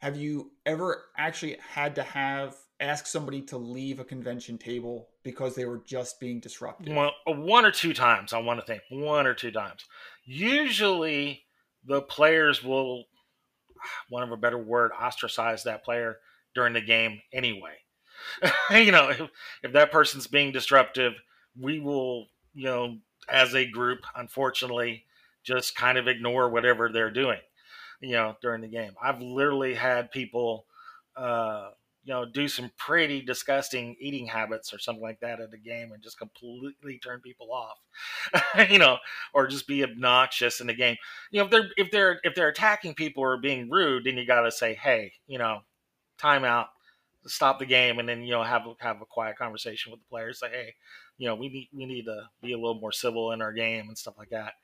Have 0.00 0.16
you 0.16 0.50
ever 0.66 1.04
actually 1.16 1.56
had 1.60 1.94
to 1.94 2.02
have 2.02 2.56
ask 2.82 3.06
somebody 3.06 3.40
to 3.40 3.56
leave 3.56 4.00
a 4.00 4.04
convention 4.04 4.58
table 4.58 5.08
because 5.22 5.54
they 5.54 5.64
were 5.64 5.80
just 5.86 6.18
being 6.18 6.40
disruptive? 6.40 6.94
Well, 6.94 7.12
uh, 7.26 7.32
one 7.32 7.64
or 7.64 7.70
two 7.70 7.94
times, 7.94 8.32
I 8.32 8.38
want 8.38 8.60
to 8.60 8.66
think 8.66 8.82
one 8.90 9.26
or 9.26 9.34
two 9.34 9.52
times. 9.52 9.84
Usually, 10.24 11.44
the 11.86 12.02
players 12.02 12.62
will, 12.62 13.04
one 14.08 14.24
of 14.24 14.32
a 14.32 14.36
better 14.36 14.58
word, 14.58 14.90
ostracize 15.00 15.62
that 15.64 15.84
player 15.84 16.18
during 16.54 16.72
the 16.72 16.80
game 16.80 17.20
anyway. 17.32 17.76
you 18.70 18.92
know, 18.92 19.10
if, 19.10 19.20
if 19.62 19.72
that 19.72 19.92
person's 19.92 20.26
being 20.26 20.52
disruptive, 20.52 21.14
we 21.60 21.80
will, 21.80 22.26
you 22.54 22.64
know, 22.64 22.98
as 23.28 23.54
a 23.54 23.66
group, 23.66 24.00
unfortunately, 24.16 25.04
just 25.44 25.74
kind 25.74 25.98
of 25.98 26.08
ignore 26.08 26.48
whatever 26.48 26.88
they're 26.88 27.10
doing, 27.10 27.40
you 28.00 28.12
know, 28.12 28.36
during 28.42 28.60
the 28.60 28.68
game. 28.68 28.92
I've 29.02 29.20
literally 29.20 29.74
had 29.74 30.10
people, 30.10 30.66
uh, 31.16 31.70
you 32.04 32.12
know, 32.12 32.24
do 32.24 32.48
some 32.48 32.70
pretty 32.76 33.22
disgusting 33.22 33.94
eating 34.00 34.26
habits 34.26 34.74
or 34.74 34.78
something 34.78 35.02
like 35.02 35.20
that 35.20 35.40
at 35.40 35.52
the 35.52 35.58
game 35.58 35.92
and 35.92 36.02
just 36.02 36.18
completely 36.18 36.98
turn 36.98 37.20
people 37.20 37.48
off, 37.52 37.78
you 38.70 38.78
know, 38.78 38.98
or 39.34 39.46
just 39.46 39.68
be 39.68 39.84
obnoxious 39.84 40.60
in 40.60 40.66
the 40.66 40.74
game. 40.74 40.96
You 41.30 41.40
know, 41.40 41.44
if 41.44 41.50
they're 41.50 41.70
if 41.76 41.90
they're 41.90 42.20
if 42.24 42.34
they're 42.34 42.48
attacking 42.48 42.94
people 42.94 43.22
or 43.22 43.36
being 43.36 43.70
rude, 43.70 44.04
then 44.04 44.16
you 44.16 44.26
got 44.26 44.42
to 44.42 44.50
say, 44.50 44.74
hey, 44.74 45.12
you 45.28 45.38
know, 45.38 45.60
timeout, 46.20 46.66
stop 47.26 47.58
the 47.58 47.66
game, 47.66 47.98
and 47.98 48.08
then 48.08 48.22
you 48.22 48.32
know 48.32 48.42
have 48.42 48.62
have 48.78 49.00
a 49.02 49.06
quiet 49.06 49.36
conversation 49.36 49.92
with 49.92 50.00
the 50.00 50.08
players. 50.08 50.40
Say, 50.40 50.50
hey, 50.50 50.74
you 51.18 51.28
know, 51.28 51.34
we 51.34 51.48
need 51.48 51.68
we 51.72 51.86
need 51.86 52.04
to 52.06 52.28
be 52.42 52.52
a 52.52 52.58
little 52.58 52.80
more 52.80 52.92
civil 52.92 53.32
in 53.32 53.42
our 53.42 53.52
game 53.52 53.88
and 53.88 53.98
stuff 53.98 54.14
like 54.18 54.30
that, 54.30 54.54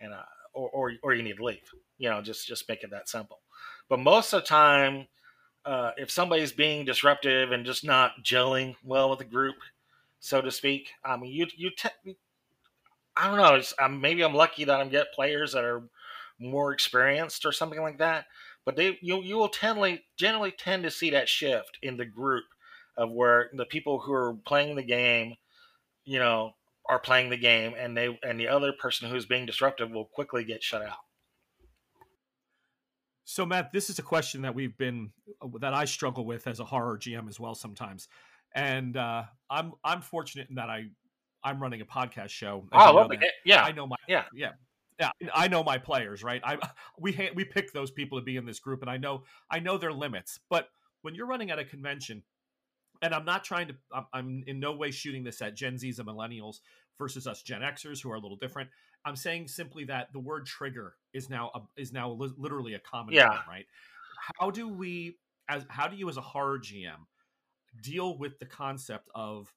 and 0.00 0.12
uh, 0.12 0.22
or 0.52 0.68
or 0.70 0.92
or 1.02 1.14
you 1.14 1.22
need 1.22 1.36
to 1.36 1.44
leave. 1.44 1.70
You 1.98 2.10
know, 2.10 2.22
just 2.22 2.46
just 2.46 2.68
make 2.68 2.82
it 2.82 2.90
that 2.90 3.08
simple. 3.08 3.40
But 3.88 4.00
most 4.00 4.32
of 4.32 4.42
the 4.42 4.46
time 4.46 5.06
uh, 5.64 5.92
if 5.96 6.10
somebody's 6.10 6.52
being 6.52 6.84
disruptive 6.84 7.52
and 7.52 7.64
just 7.64 7.84
not 7.84 8.22
gelling 8.22 8.76
well 8.84 9.10
with 9.10 9.18
the 9.18 9.24
group, 9.24 9.56
so 10.20 10.40
to 10.40 10.50
speak, 10.50 10.90
I 11.04 11.16
mean, 11.16 11.32
you 11.32 11.46
you 11.56 11.70
te- 11.70 12.16
I 13.16 13.28
don't 13.28 13.36
know. 13.36 13.62
Um, 13.84 14.00
maybe 14.00 14.22
I'm 14.22 14.34
lucky 14.34 14.64
that 14.64 14.80
i'm 14.80 14.88
get 14.88 15.12
players 15.12 15.52
that 15.52 15.64
are 15.64 15.82
more 16.38 16.72
experienced 16.72 17.46
or 17.46 17.52
something 17.52 17.80
like 17.80 17.98
that. 17.98 18.26
But 18.64 18.76
they 18.76 18.98
you 19.02 19.22
you 19.22 19.36
will 19.36 19.48
tend 19.48 20.00
generally 20.16 20.52
tend 20.52 20.84
to 20.84 20.90
see 20.90 21.10
that 21.10 21.28
shift 21.28 21.78
in 21.82 21.96
the 21.96 22.06
group 22.06 22.44
of 22.96 23.10
where 23.10 23.50
the 23.52 23.66
people 23.66 24.00
who 24.00 24.12
are 24.12 24.34
playing 24.46 24.76
the 24.76 24.82
game, 24.82 25.34
you 26.04 26.18
know, 26.18 26.54
are 26.88 26.98
playing 26.98 27.30
the 27.30 27.36
game, 27.36 27.74
and 27.78 27.96
they 27.96 28.18
and 28.22 28.40
the 28.40 28.48
other 28.48 28.72
person 28.72 29.10
who's 29.10 29.26
being 29.26 29.46
disruptive 29.46 29.90
will 29.90 30.06
quickly 30.06 30.44
get 30.44 30.62
shut 30.62 30.82
out. 30.82 30.98
So, 33.26 33.46
Matt, 33.46 33.72
this 33.72 33.88
is 33.88 33.98
a 33.98 34.02
question 34.02 34.42
that 34.42 34.54
we've 34.54 34.76
been 34.76 35.10
that 35.60 35.74
I 35.74 35.86
struggle 35.86 36.24
with 36.24 36.46
as 36.46 36.60
a 36.60 36.64
horror 36.64 36.98
GM 36.98 37.28
as 37.28 37.40
well 37.40 37.54
sometimes, 37.54 38.08
and 38.54 38.96
uh, 38.96 39.24
I'm 39.50 39.72
I'm 39.82 40.00
fortunate 40.00 40.48
in 40.48 40.54
that 40.56 40.70
I 40.70 40.86
I'm 41.42 41.60
running 41.60 41.82
a 41.82 41.86
podcast 41.86 42.30
show. 42.30 42.66
Oh, 42.72 43.08
yeah, 43.44 43.62
I 43.62 43.72
know 43.72 43.86
my 43.86 43.96
yeah. 44.08 44.24
yeah 44.34 44.52
yeah 44.98 45.10
I 45.34 45.48
know 45.48 45.62
my 45.62 45.78
players 45.78 46.22
right. 46.22 46.40
I 46.44 46.58
we 46.98 47.30
we 47.34 47.44
pick 47.44 47.72
those 47.72 47.90
people 47.90 48.18
to 48.18 48.24
be 48.24 48.36
in 48.36 48.46
this 48.46 48.60
group, 48.60 48.82
and 48.82 48.90
I 48.90 48.96
know 48.96 49.24
I 49.50 49.60
know 49.60 49.78
their 49.78 49.92
limits. 49.92 50.38
But 50.50 50.68
when 51.02 51.14
you're 51.14 51.26
running 51.26 51.50
at 51.50 51.58
a 51.58 51.64
convention, 51.64 52.22
and 53.02 53.14
I'm 53.14 53.24
not 53.24 53.44
trying 53.44 53.68
to 53.68 53.74
I'm, 53.92 54.06
I'm 54.12 54.44
in 54.46 54.60
no 54.60 54.72
way 54.72 54.90
shooting 54.90 55.24
this 55.24 55.42
at 55.42 55.54
Gen 55.54 55.74
Zs 55.74 55.98
and 55.98 56.08
millennials 56.08 56.56
versus 56.98 57.26
us 57.26 57.42
Gen 57.42 57.60
Xers 57.60 58.02
who 58.02 58.10
are 58.10 58.16
a 58.16 58.20
little 58.20 58.36
different. 58.36 58.70
I'm 59.04 59.16
saying 59.16 59.48
simply 59.48 59.84
that 59.84 60.12
the 60.12 60.20
word 60.20 60.46
trigger 60.46 60.94
is 61.12 61.28
now 61.28 61.50
a, 61.54 61.80
is 61.80 61.92
now 61.92 62.10
li- 62.10 62.32
literally 62.38 62.74
a 62.74 62.78
common 62.78 63.14
yeah. 63.14 63.28
term, 63.28 63.38
right? 63.48 63.66
How 64.38 64.50
do 64.50 64.68
we 64.68 65.18
as 65.48 65.64
how 65.68 65.88
do 65.88 65.96
you 65.96 66.08
as 66.08 66.16
a 66.16 66.22
horror 66.22 66.58
GM 66.58 67.06
deal 67.82 68.16
with 68.16 68.38
the 68.38 68.46
concept 68.46 69.08
of 69.14 69.52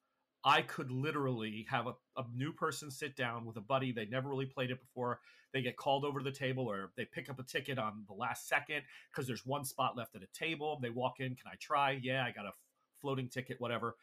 I 0.47 0.62
could 0.62 0.89
literally 0.89 1.67
have 1.69 1.88
a, 1.88 1.93
a 2.15 2.23
new 2.33 2.53
person 2.53 2.89
sit 2.89 3.17
down 3.17 3.45
with 3.45 3.57
a 3.57 3.62
buddy 3.62 3.91
they 3.91 4.05
never 4.05 4.29
really 4.29 4.45
played 4.45 4.71
it 4.71 4.79
before. 4.79 5.19
They 5.53 5.62
get 5.62 5.75
called 5.75 6.05
over 6.05 6.19
to 6.19 6.23
the 6.23 6.31
table 6.31 6.65
or 6.65 6.91
they 6.95 7.03
pick 7.03 7.29
up 7.29 7.38
a 7.38 7.43
ticket 7.43 7.77
on 7.77 8.05
the 8.07 8.13
last 8.13 8.47
second 8.47 8.83
because 9.12 9.27
there's 9.27 9.45
one 9.45 9.65
spot 9.65 9.97
left 9.97 10.15
at 10.15 10.23
a 10.23 10.27
table. 10.33 10.79
They 10.81 10.89
walk 10.89 11.19
in, 11.19 11.36
can 11.36 11.51
I 11.51 11.55
try? 11.60 11.99
Yeah, 12.01 12.23
I 12.23 12.31
got 12.31 12.45
a 12.45 12.53
floating 13.01 13.27
ticket, 13.27 13.60
whatever. 13.60 13.97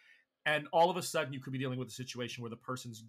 And 0.45 0.69
all 0.71 0.91
of 0.91 0.99
a 0.99 1.03
sudden, 1.03 1.33
you 1.33 1.41
could 1.41 1.55
be 1.55 1.59
dealing 1.59 1.79
with 1.79 1.89
a 1.89 1.93
situation 1.93 2.43
where 2.43 2.51
the 2.51 2.57
person's 2.57 3.05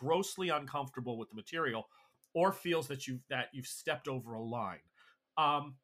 grossly 0.00 0.48
uncomfortable 0.48 1.16
with 1.16 1.28
the 1.28 1.36
material 1.36 1.86
or 2.34 2.50
feels 2.50 2.88
that 2.88 3.06
you've 3.06 3.20
that 3.30 3.50
you've 3.52 3.66
stepped 3.66 4.08
over 4.08 4.34
a 4.34 4.42
line 4.42 4.80
um 5.36 5.74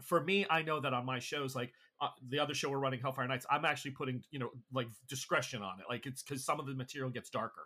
for 0.00 0.22
me 0.22 0.46
i 0.50 0.62
know 0.62 0.80
that 0.80 0.92
on 0.92 1.04
my 1.04 1.18
shows 1.18 1.54
like 1.54 1.72
uh, 2.04 2.08
the 2.28 2.38
other 2.38 2.54
show 2.54 2.70
we're 2.70 2.78
running 2.78 3.00
hellfire 3.00 3.26
nights 3.26 3.46
i'm 3.50 3.64
actually 3.64 3.90
putting 3.90 4.22
you 4.30 4.38
know 4.38 4.50
like 4.72 4.88
discretion 5.08 5.62
on 5.62 5.80
it. 5.80 5.86
Like 5.88 6.06
it's 6.06 6.22
because 6.22 6.44
some 6.44 6.60
of 6.60 6.66
the 6.66 6.74
material 6.74 7.10
gets 7.10 7.30
darker. 7.30 7.62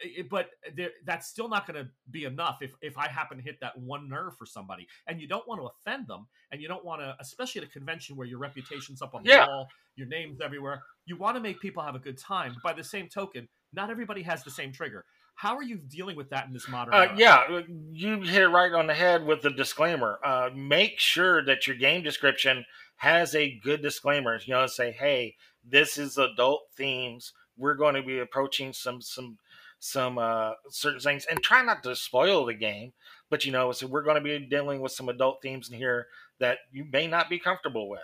It, 0.00 0.28
but 0.28 0.50
there, 0.74 0.90
that's 1.04 1.28
still 1.28 1.48
not 1.48 1.66
going 1.66 1.84
to 1.84 1.90
be 2.10 2.24
enough 2.24 2.58
if, 2.60 2.72
if 2.82 2.98
i 2.98 3.08
happen 3.08 3.36
to 3.38 3.42
hit 3.42 3.60
that 3.60 3.78
one 3.78 4.08
nerve 4.08 4.36
for 4.36 4.46
somebody. 4.46 4.88
And 5.06 5.20
you 5.20 5.28
don't 5.28 5.46
want 5.46 5.60
to 5.60 5.66
offend 5.66 6.08
them 6.08 6.26
and 6.50 6.60
you 6.60 6.68
don't 6.68 6.84
want 6.84 7.02
to 7.02 7.14
especially 7.20 7.62
at 7.62 7.68
a 7.68 7.70
convention 7.70 8.16
where 8.16 8.26
your 8.26 8.38
reputation's 8.38 9.02
up 9.02 9.14
on 9.14 9.22
the 9.22 9.30
Yeah. 9.30 9.46
wall 9.46 9.68
your 9.96 10.08
name's 10.08 10.40
everywhere 10.40 10.82
you 11.06 11.16
want 11.16 11.36
to 11.36 11.40
make 11.40 11.60
people 11.60 11.82
have 11.82 11.94
a 11.94 12.00
good 12.00 12.18
time. 12.18 12.56
By 12.62 12.72
the 12.72 12.84
same 12.84 13.08
token 13.08 13.48
not 13.72 13.90
everybody 13.90 14.22
has 14.22 14.42
the 14.44 14.50
same 14.50 14.72
trigger 14.72 15.04
how 15.42 15.56
are 15.56 15.62
you 15.64 15.76
dealing 15.76 16.14
with 16.14 16.30
that 16.30 16.46
in 16.46 16.52
this 16.52 16.68
modern 16.68 16.94
Uh, 16.94 17.12
yeah, 17.16 17.62
you 17.90 18.20
hit 18.20 18.42
it 18.42 18.46
right 18.46 18.70
on 18.72 18.86
the 18.86 18.94
head 18.94 19.26
with 19.26 19.42
the 19.42 19.50
disclaimer. 19.50 20.20
Uh, 20.24 20.50
make 20.54 21.00
sure 21.00 21.44
that 21.44 21.66
your 21.66 21.74
game 21.74 22.04
description 22.04 22.64
has 22.94 23.34
a 23.34 23.58
good 23.64 23.82
disclaimer. 23.82 24.38
You 24.44 24.54
know, 24.54 24.68
say, 24.68 24.92
"Hey, 24.92 25.34
this 25.68 25.98
is 25.98 26.16
adult 26.16 26.68
themes. 26.76 27.32
We're 27.56 27.74
going 27.74 27.96
to 27.96 28.04
be 28.04 28.20
approaching 28.20 28.72
some 28.72 29.02
some 29.02 29.38
some 29.80 30.16
uh, 30.16 30.52
certain 30.70 31.00
things, 31.00 31.26
and 31.28 31.42
try 31.42 31.60
not 31.60 31.82
to 31.82 31.96
spoil 31.96 32.46
the 32.46 32.54
game. 32.54 32.92
But 33.28 33.44
you 33.44 33.50
know, 33.50 33.72
so 33.72 33.88
we're 33.88 34.04
going 34.04 34.22
to 34.22 34.38
be 34.38 34.46
dealing 34.46 34.80
with 34.80 34.92
some 34.92 35.08
adult 35.08 35.42
themes 35.42 35.68
in 35.68 35.76
here 35.76 36.06
that 36.38 36.58
you 36.70 36.84
may 36.84 37.08
not 37.08 37.28
be 37.28 37.40
comfortable 37.40 37.88
with." 37.88 38.00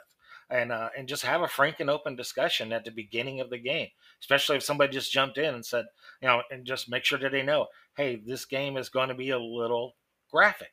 And, 0.51 0.73
uh, 0.73 0.89
and 0.97 1.07
just 1.07 1.25
have 1.25 1.43
a 1.43 1.49
frank 1.49 1.79
and 1.79 1.91
open 1.91 2.17
discussion 2.17 2.73
at 2.73 2.85
the 2.85 2.91
beginning 2.91 3.41
of 3.41 3.51
the 3.51 3.59
game, 3.59 3.89
especially 4.23 4.57
if 4.57 4.63
somebody 4.63 4.91
just 4.91 5.13
jumped 5.13 5.37
in 5.37 5.55
and 5.55 5.65
said, 5.65 5.85
you 6.23 6.29
know, 6.29 6.43
and 6.51 6.65
just 6.65 6.89
make 6.89 7.05
sure 7.05 7.19
that 7.19 7.33
they 7.33 7.43
know, 7.43 7.67
hey, 7.99 8.17
this 8.17 8.47
game 8.47 8.79
is 8.79 8.89
going 8.89 9.11
to 9.11 9.15
be 9.15 9.29
a 9.29 9.39
little 9.39 9.97
graphic, 10.33 10.73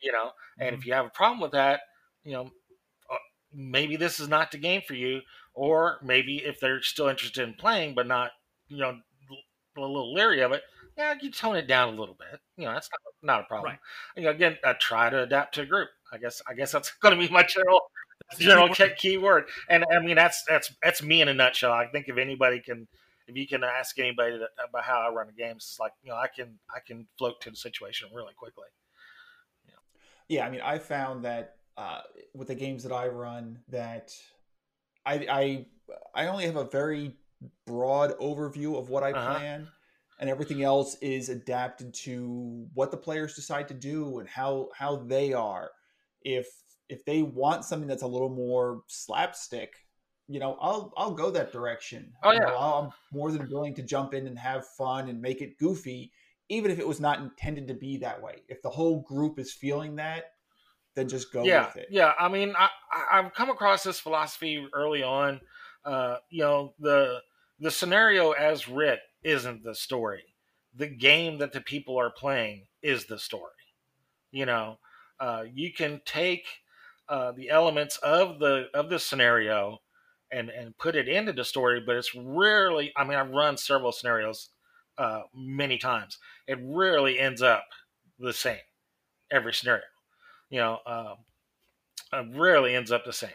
you 0.00 0.10
know, 0.10 0.30
and 0.58 0.74
if 0.74 0.86
you 0.86 0.94
have 0.94 1.04
a 1.04 1.10
problem 1.10 1.40
with 1.40 1.52
that, 1.52 1.80
you 2.22 2.32
know, 2.32 2.44
uh, 3.10 3.18
maybe 3.52 3.96
this 3.96 4.20
is 4.20 4.28
not 4.28 4.50
the 4.50 4.56
game 4.58 4.80
for 4.86 4.94
you, 4.94 5.20
or 5.52 5.98
maybe 6.02 6.38
if 6.38 6.58
they're 6.58 6.82
still 6.82 7.08
interested 7.08 7.46
in 7.46 7.54
playing 7.54 7.94
but 7.94 8.06
not, 8.06 8.30
you 8.68 8.78
know, 8.78 8.98
a 9.76 9.80
little 9.80 10.14
leery 10.14 10.40
of 10.40 10.52
it, 10.52 10.62
yeah, 10.96 11.14
you 11.20 11.30
tone 11.30 11.56
it 11.56 11.66
down 11.66 11.94
a 11.94 11.96
little 11.96 12.16
bit. 12.18 12.40
You 12.56 12.66
know, 12.66 12.72
that's 12.72 12.88
not, 13.22 13.36
not 13.36 13.44
a 13.44 13.48
problem. 13.48 13.72
Right. 13.72 13.78
You 14.16 14.24
know, 14.24 14.30
again, 14.30 14.56
I 14.64 14.74
try 14.74 15.10
to 15.10 15.22
adapt 15.22 15.54
to 15.56 15.62
a 15.62 15.66
group. 15.66 15.88
I 16.12 16.18
guess 16.18 16.40
I 16.48 16.54
guess 16.54 16.72
that's 16.72 16.92
going 17.02 17.18
to 17.18 17.26
be 17.26 17.32
my 17.32 17.42
general 17.42 17.80
general 18.38 18.68
key, 18.68 18.90
key 18.96 19.18
word. 19.18 19.44
And 19.68 19.84
I 19.90 20.00
mean, 20.00 20.16
that's 20.16 20.44
that's 20.48 20.72
that's 20.82 21.02
me 21.02 21.22
in 21.22 21.28
a 21.28 21.34
nutshell. 21.34 21.72
I 21.72 21.86
think 21.86 22.08
if 22.08 22.16
anybody 22.18 22.60
can, 22.60 22.88
if 23.26 23.36
you 23.36 23.46
can 23.46 23.64
ask 23.64 23.98
anybody 23.98 24.38
that, 24.38 24.50
about 24.68 24.84
how 24.84 25.00
I 25.00 25.12
run 25.12 25.26
the 25.26 25.32
games, 25.32 25.66
it's 25.70 25.80
like 25.80 25.92
you 26.02 26.10
know, 26.10 26.16
I 26.16 26.28
can 26.28 26.58
I 26.74 26.80
can 26.86 27.06
float 27.18 27.40
to 27.42 27.50
the 27.50 27.56
situation 27.56 28.08
really 28.14 28.34
quickly. 28.34 28.66
Yeah, 30.28 30.46
I 30.46 30.50
mean, 30.50 30.62
I 30.62 30.78
found 30.78 31.24
that 31.24 31.56
uh, 31.76 32.00
with 32.34 32.48
the 32.48 32.54
games 32.54 32.82
that 32.84 32.92
I 32.92 33.08
run, 33.08 33.58
that 33.68 34.12
I 35.04 35.14
I 35.30 35.66
I 36.14 36.26
only 36.28 36.46
have 36.46 36.56
a 36.56 36.64
very 36.64 37.16
broad 37.66 38.16
overview 38.18 38.78
of 38.78 38.88
what 38.88 39.02
I 39.02 39.12
Uh-huh. 39.12 39.34
plan, 39.34 39.68
and 40.18 40.30
everything 40.30 40.62
else 40.62 40.96
is 41.02 41.28
adapted 41.28 41.92
to 41.94 42.66
what 42.74 42.90
the 42.90 42.96
players 42.96 43.34
decide 43.34 43.68
to 43.68 43.74
do 43.74 44.18
and 44.20 44.28
how 44.28 44.70
how 44.74 44.96
they 44.96 45.32
are. 45.32 45.70
If 46.22 46.46
if 46.88 47.04
they 47.04 47.22
want 47.22 47.64
something 47.64 47.88
that's 47.88 48.02
a 48.02 48.06
little 48.06 48.28
more 48.30 48.82
slapstick, 48.86 49.74
you 50.28 50.40
know, 50.40 50.56
I'll 50.60 50.92
I'll 50.96 51.14
go 51.14 51.30
that 51.30 51.52
direction. 51.52 52.12
Oh, 52.22 52.32
You 52.32 52.40
know, 52.40 52.48
yeah. 52.48 52.56
I'm 52.56 52.90
more 53.12 53.30
than 53.30 53.48
willing 53.50 53.74
to 53.74 53.82
jump 53.82 54.14
in 54.14 54.26
and 54.26 54.38
have 54.38 54.66
fun 54.66 55.08
and 55.08 55.20
make 55.20 55.42
it 55.42 55.58
goofy, 55.58 56.12
even 56.48 56.70
if 56.70 56.78
it 56.78 56.88
was 56.88 57.00
not 57.00 57.20
intended 57.20 57.68
to 57.68 57.74
be 57.74 57.98
that 57.98 58.22
way. 58.22 58.42
If 58.48 58.62
the 58.62 58.70
whole 58.70 59.00
group 59.02 59.38
is 59.38 59.52
feeling 59.52 59.96
that, 59.96 60.32
then 60.94 61.08
just 61.08 61.32
go 61.32 61.44
yeah, 61.44 61.66
with 61.66 61.76
it. 61.76 61.88
yeah. 61.90 62.12
I 62.18 62.28
mean, 62.28 62.54
I 62.56 62.68
I've 63.12 63.34
come 63.34 63.50
across 63.50 63.82
this 63.82 64.00
philosophy 64.00 64.66
early 64.72 65.02
on. 65.02 65.40
Uh, 65.84 66.16
you 66.30 66.42
know, 66.42 66.74
the 66.78 67.20
the 67.60 67.70
scenario 67.70 68.32
as 68.32 68.68
writ 68.68 69.00
isn't 69.22 69.62
the 69.62 69.74
story. 69.74 70.24
The 70.74 70.88
game 70.88 71.38
that 71.38 71.52
the 71.52 71.60
people 71.60 71.98
are 71.98 72.10
playing 72.10 72.66
is 72.82 73.04
the 73.04 73.18
story. 73.18 73.50
You 74.32 74.46
know, 74.46 74.78
uh, 75.20 75.44
you 75.52 75.72
can 75.72 76.00
take 76.04 76.46
uh, 77.08 77.32
the 77.32 77.50
elements 77.50 77.98
of 77.98 78.38
the 78.38 78.66
of 78.74 78.90
the 78.90 78.98
scenario 78.98 79.78
and 80.32 80.50
and 80.50 80.76
put 80.78 80.96
it 80.96 81.08
into 81.08 81.32
the 81.32 81.44
story, 81.44 81.80
but 81.84 81.96
it's 81.96 82.14
rarely. 82.14 82.92
I 82.96 83.04
mean, 83.04 83.18
I've 83.18 83.30
run 83.30 83.56
several 83.56 83.92
scenarios 83.92 84.50
uh, 84.98 85.22
many 85.34 85.78
times. 85.78 86.18
It 86.46 86.58
rarely 86.62 87.18
ends 87.18 87.42
up 87.42 87.64
the 88.18 88.32
same 88.32 88.58
every 89.30 89.54
scenario. 89.54 89.84
You 90.50 90.60
know, 90.60 90.78
um, 90.86 91.16
it 92.12 92.38
rarely 92.38 92.74
ends 92.74 92.92
up 92.92 93.04
the 93.04 93.12
same. 93.12 93.30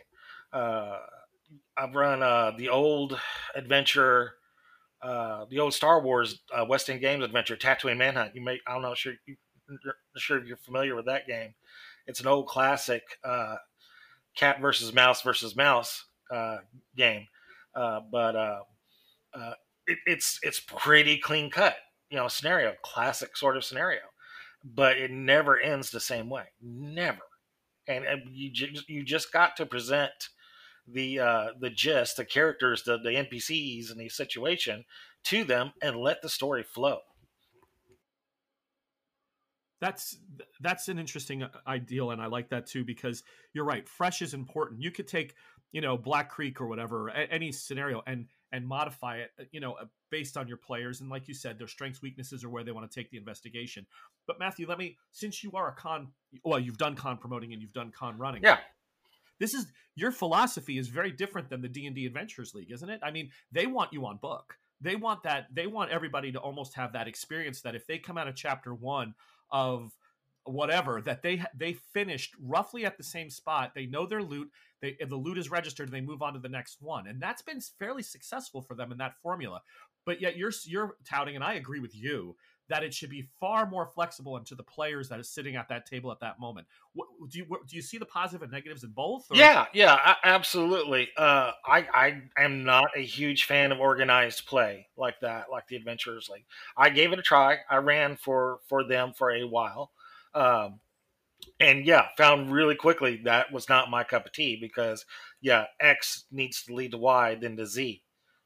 Uh, 0.54 1.00
I've 1.78 1.96
run 1.96 2.22
uh, 2.24 2.52
the 2.58 2.70
old 2.70 3.20
adventure, 3.56 4.34
uh, 5.02 5.46
the 5.50 5.60
old 5.60 5.74
Star 5.74 6.02
Wars 6.02 6.42
uh, 6.58 6.66
West 6.66 6.90
End 6.90 7.02
Games 7.02 7.24
adventure, 7.24 7.58
Tatooine 7.58 7.98
Manhunt. 7.98 8.36
You 8.36 8.42
may 8.44 8.60
not 8.68 8.82
know 8.82 8.96
sure 8.96 9.14
you, 9.26 9.36
sure 10.18 10.40
if 10.40 10.48
you're 10.48 10.58
familiar 10.58 10.96
with 10.96 11.06
that 11.06 11.28
game. 11.28 11.54
It's 12.10 12.20
an 12.20 12.28
old 12.28 12.48
classic 12.48 13.04
uh, 13.24 13.58
cat 14.36 14.60
versus 14.60 14.92
mouse 14.94 15.22
versus 15.22 15.56
mouse 15.56 16.06
uh, 16.34 16.58
game, 16.98 17.28
uh, 17.76 18.00
but 18.12 18.36
uh, 18.36 18.60
uh, 19.36 19.54
it, 19.86 20.00
it's 20.08 20.40
it's 20.42 20.60
pretty 20.60 21.20
clean 21.20 21.52
cut. 21.52 21.76
You 22.10 22.18
know, 22.18 22.28
scenario, 22.28 22.74
classic 22.84 23.38
sort 23.38 23.58
of 23.58 23.64
scenario, 23.64 24.02
but 24.64 24.98
it 24.98 25.12
never 25.12 25.60
ends 25.60 25.92
the 25.92 26.00
same 26.00 26.32
way. 26.32 26.46
Never, 26.60 27.22
and, 27.88 28.04
and 28.06 28.24
you 28.32 28.50
just 28.52 28.90
you 28.90 29.04
just 29.04 29.32
got 29.32 29.56
to 29.58 29.68
present 29.68 30.30
the 30.88 31.20
uh, 31.20 31.48
the 31.60 31.70
gist, 31.70 32.18
the 32.18 32.26
characters, 32.26 32.82
the 32.82 32.98
the 32.98 33.10
NPCs, 33.12 33.92
and 33.92 34.00
the 34.00 34.10
situation 34.10 34.84
to 35.26 35.44
them, 35.44 35.74
and 35.80 35.96
let 35.96 36.24
the 36.24 36.30
story 36.30 36.64
flow. 36.64 37.02
That's 39.82 40.18
that's 40.60 40.90
an 40.90 41.00
interesting 41.00 41.44
uh, 41.44 41.50
ideal, 41.68 42.12
and 42.12 42.22
I 42.22 42.28
like 42.28 42.50
that 42.50 42.68
too 42.68 42.84
because 42.84 43.24
you're 43.54 43.66
right. 43.66 43.88
Fresh 43.88 44.22
is 44.22 44.34
important. 44.34 44.82
You 44.82 44.92
could 44.92 45.08
take, 45.08 45.36
you 45.72 45.82
know, 45.82 45.98
Black 45.98 46.30
Creek 46.30 46.60
or 46.60 46.68
whatever, 46.68 47.10
any 47.10 47.52
scenario, 47.52 48.02
and 48.06 48.28
and 48.52 48.68
modify 48.68 49.18
it, 49.18 49.32
uh, 49.40 49.44
you 49.52 49.60
know, 49.60 49.74
uh, 49.74 49.86
based 50.10 50.36
on 50.36 50.48
your 50.48 50.58
players 50.58 51.02
and 51.02 51.10
like 51.10 51.28
you 51.28 51.34
said, 51.34 51.58
their 51.58 51.68
strengths, 51.68 52.02
weaknesses, 52.02 52.44
or 52.44 52.50
where 52.50 52.64
they 52.64 52.72
want 52.72 52.90
to 52.90 53.00
take 53.00 53.12
the 53.12 53.18
investigation. 53.18 53.86
But 54.28 54.40
Mathew, 54.40 54.68
let 54.68 54.78
me, 54.78 54.98
since 55.12 55.44
you 55.44 55.52
are 55.54 55.70
a 55.70 55.74
con, 55.74 56.10
well, 56.44 56.60
you've 56.60 56.78
done 56.78 56.96
con 56.96 57.18
promoting 57.18 57.54
and 57.54 57.62
you've 57.62 57.74
done 57.74 57.92
con 57.92 58.18
running. 58.18 58.44
Yeah. 58.44 58.58
This 59.40 59.54
is 59.54 59.68
your 59.96 60.12
philosophy 60.12 60.78
is 60.78 60.90
very 60.90 61.12
different 61.12 61.50
than 61.50 61.62
the 61.62 61.70
D 61.70 61.86
and 61.86 61.96
D 61.96 62.06
Adventurers 62.06 62.54
League, 62.54 62.72
isn't 62.72 62.90
it? 62.90 63.00
I 63.04 63.12
mean, 63.12 63.30
they 63.52 63.68
want 63.68 63.94
you 63.94 64.06
on 64.06 64.18
book. 64.18 64.58
They 64.82 64.96
want 64.96 65.24
that. 65.24 65.48
They 65.54 65.68
want 65.68 65.92
everybody 65.92 66.32
to 66.32 66.40
almost 66.40 66.74
have 66.74 66.94
that 66.94 67.08
experience 67.08 67.62
that 67.62 67.76
if 67.76 67.86
they 67.88 68.00
come 68.00 68.18
out 68.18 68.28
of 68.28 68.36
chapter 68.36 68.74
one 68.74 69.14
of 69.52 69.92
whatever 70.46 71.02
that 71.02 71.22
they 71.22 71.44
they 71.56 71.74
finished 71.74 72.34
roughly 72.42 72.86
at 72.86 72.98
the 72.98 73.04
same 73.04 73.30
spot. 73.30 73.74
They 73.76 73.86
know 73.86 74.06
their 74.06 74.24
loot. 74.24 74.50
They 74.82 74.96
if 75.00 75.10
the 75.10 75.16
loot 75.16 75.38
is 75.38 75.52
registered 75.52 75.92
they 75.92 76.02
move 76.02 76.22
on 76.22 76.34
to 76.34 76.40
the 76.40 76.50
next 76.50 76.82
one. 76.82 77.08
And 77.08 77.22
that's 77.22 77.42
been 77.42 77.62
fairly 77.62 78.04
successful 78.04 78.62
for 78.62 78.76
them 78.76 78.92
in 78.92 78.98
that 78.98 79.18
formula. 79.22 79.62
But 80.06 80.22
yet 80.22 80.38
you're 80.38 80.54
you're 80.66 80.96
touting 81.06 81.36
and 81.36 81.44
i 81.44 81.54
agree 81.54 81.80
with 81.80 81.96
you 81.96 82.36
that 82.70 82.84
it 82.84 82.94
should 82.94 83.10
be 83.10 83.28
far 83.40 83.66
more 83.66 83.86
flexible 83.86 84.38
and 84.38 84.46
to 84.46 84.56
the 84.56 84.64
players 84.64 85.10
that 85.10 85.20
is 85.20 85.28
sitting 85.30 85.56
at 85.56 85.68
that 85.68 85.86
table 85.86 86.12
at 86.12 86.20
that 86.20 86.40
moment 86.40 86.66
what, 86.94 87.08
do 87.30 87.38
you 87.38 87.46
what, 87.48 87.68
do 87.68 87.76
you 87.76 87.82
see 87.82 87.98
the 87.98 88.06
positive 88.06 88.42
and 88.42 88.52
negatives 88.52 88.84
in 88.84 88.90
both 88.92 89.26
or- 89.30 89.36
Yeah, 89.38 89.66
yeah, 89.74 90.16
absolutely. 90.24 91.10
Uh, 91.18 91.52
I 91.66 92.22
I 92.36 92.44
am 92.44 92.64
not 92.64 92.90
a 92.96 93.02
huge 93.02 93.44
fan 93.46 93.72
of 93.72 93.80
organized 93.80 94.46
play 94.46 94.88
like 94.98 95.20
that, 95.22 95.46
like 95.52 95.68
the 95.68 95.76
Adventurers 95.76 96.30
League. 96.30 96.46
I 96.76 96.90
gave 96.90 97.12
it 97.14 97.20
a 97.20 97.24
try. 97.24 97.58
I 97.70 97.78
ran 97.78 98.16
for 98.16 98.60
for 98.68 98.84
them 98.84 99.14
for 99.14 99.32
a 99.32 99.44
while, 99.44 99.92
um, 100.34 100.80
and 101.60 101.86
yeah, 101.86 102.08
found 102.18 102.52
really 102.52 102.76
quickly 102.76 103.22
that 103.26 103.52
was 103.52 103.70
not 103.70 103.90
my 103.92 104.04
cup 104.04 104.26
of 104.26 104.32
tea 104.32 104.58
because 104.60 105.06
yeah, 105.42 105.66
X 105.80 106.26
needs 106.32 106.64
to 106.64 106.74
lead 106.74 106.92
to 106.92 106.98
Y, 106.98 107.36
then 107.36 107.56
to 107.58 107.66
Z, 107.66 108.02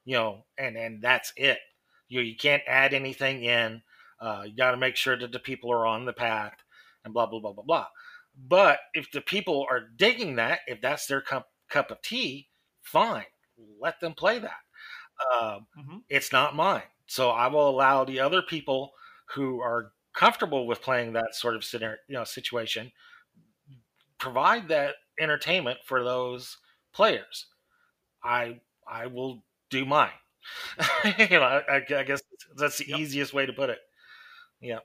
you 0.06 0.16
know, 0.16 0.46
and 0.58 0.76
and 0.78 1.02
that's 1.02 1.34
it. 1.38 1.60
You 2.10 2.22
you 2.22 2.36
can't 2.36 2.64
add 2.68 2.94
anything 2.94 3.44
in. 3.44 3.82
Uh, 4.20 4.44
you 4.48 4.56
got 4.56 4.72
to 4.72 4.78
make 4.78 4.96
sure 4.96 5.18
that 5.18 5.32
the 5.32 5.40
people 5.40 5.72
are 5.72 5.86
on 5.86 6.06
the 6.06 6.14
path, 6.14 6.58
and 7.06 7.14
blah 7.14 7.26
blah 7.26 7.40
blah 7.40 7.54
blah 7.54 7.64
blah. 7.64 7.88
But 8.36 8.80
if 8.94 9.12
the 9.12 9.22
people 9.22 9.66
are 9.70 9.82
digging 9.82 10.36
that, 10.38 10.62
if 10.68 10.82
that's 10.82 11.08
their 11.08 11.22
cup 11.22 11.52
cup 11.70 11.92
of 11.92 12.02
tea, 12.02 12.50
fine, 12.82 13.26
let 13.80 14.00
them 14.00 14.14
play 14.14 14.40
that. 14.40 14.60
Um, 15.42 15.68
Mhm. 15.76 16.04
it's 16.10 16.32
not 16.32 16.56
mine, 16.56 16.84
so 17.08 17.32
I 17.32 17.48
will 17.48 17.70
allow 17.70 18.04
the 18.06 18.20
other 18.20 18.42
people 18.42 18.94
who 19.34 19.62
are 19.62 19.94
comfortable 20.14 20.68
with 20.68 20.82
playing 20.82 21.14
that 21.14 21.36
sort 21.36 21.56
of 21.56 21.64
scenario, 21.64 21.98
you 22.08 22.16
know, 22.16 22.24
situation, 22.24 22.92
provide 24.20 24.68
that 24.70 24.96
entertainment 25.20 25.80
for 25.86 26.04
those 26.04 26.58
players. 26.94 27.48
I 28.24 28.62
I 28.88 29.08
will 29.08 29.46
do 29.70 29.86
mine. 29.86 30.14
you 31.20 31.30
know, 31.30 31.44
I, 31.44 31.78
I 31.78 32.04
guess 32.04 32.22
that's 32.58 32.80
the 32.80 32.90
Yep. 32.90 33.00
easiest 33.00 33.34
way 33.34 33.46
to 33.46 33.54
put 33.54 33.70
it. 33.72 33.80
Yeah. 34.64 34.80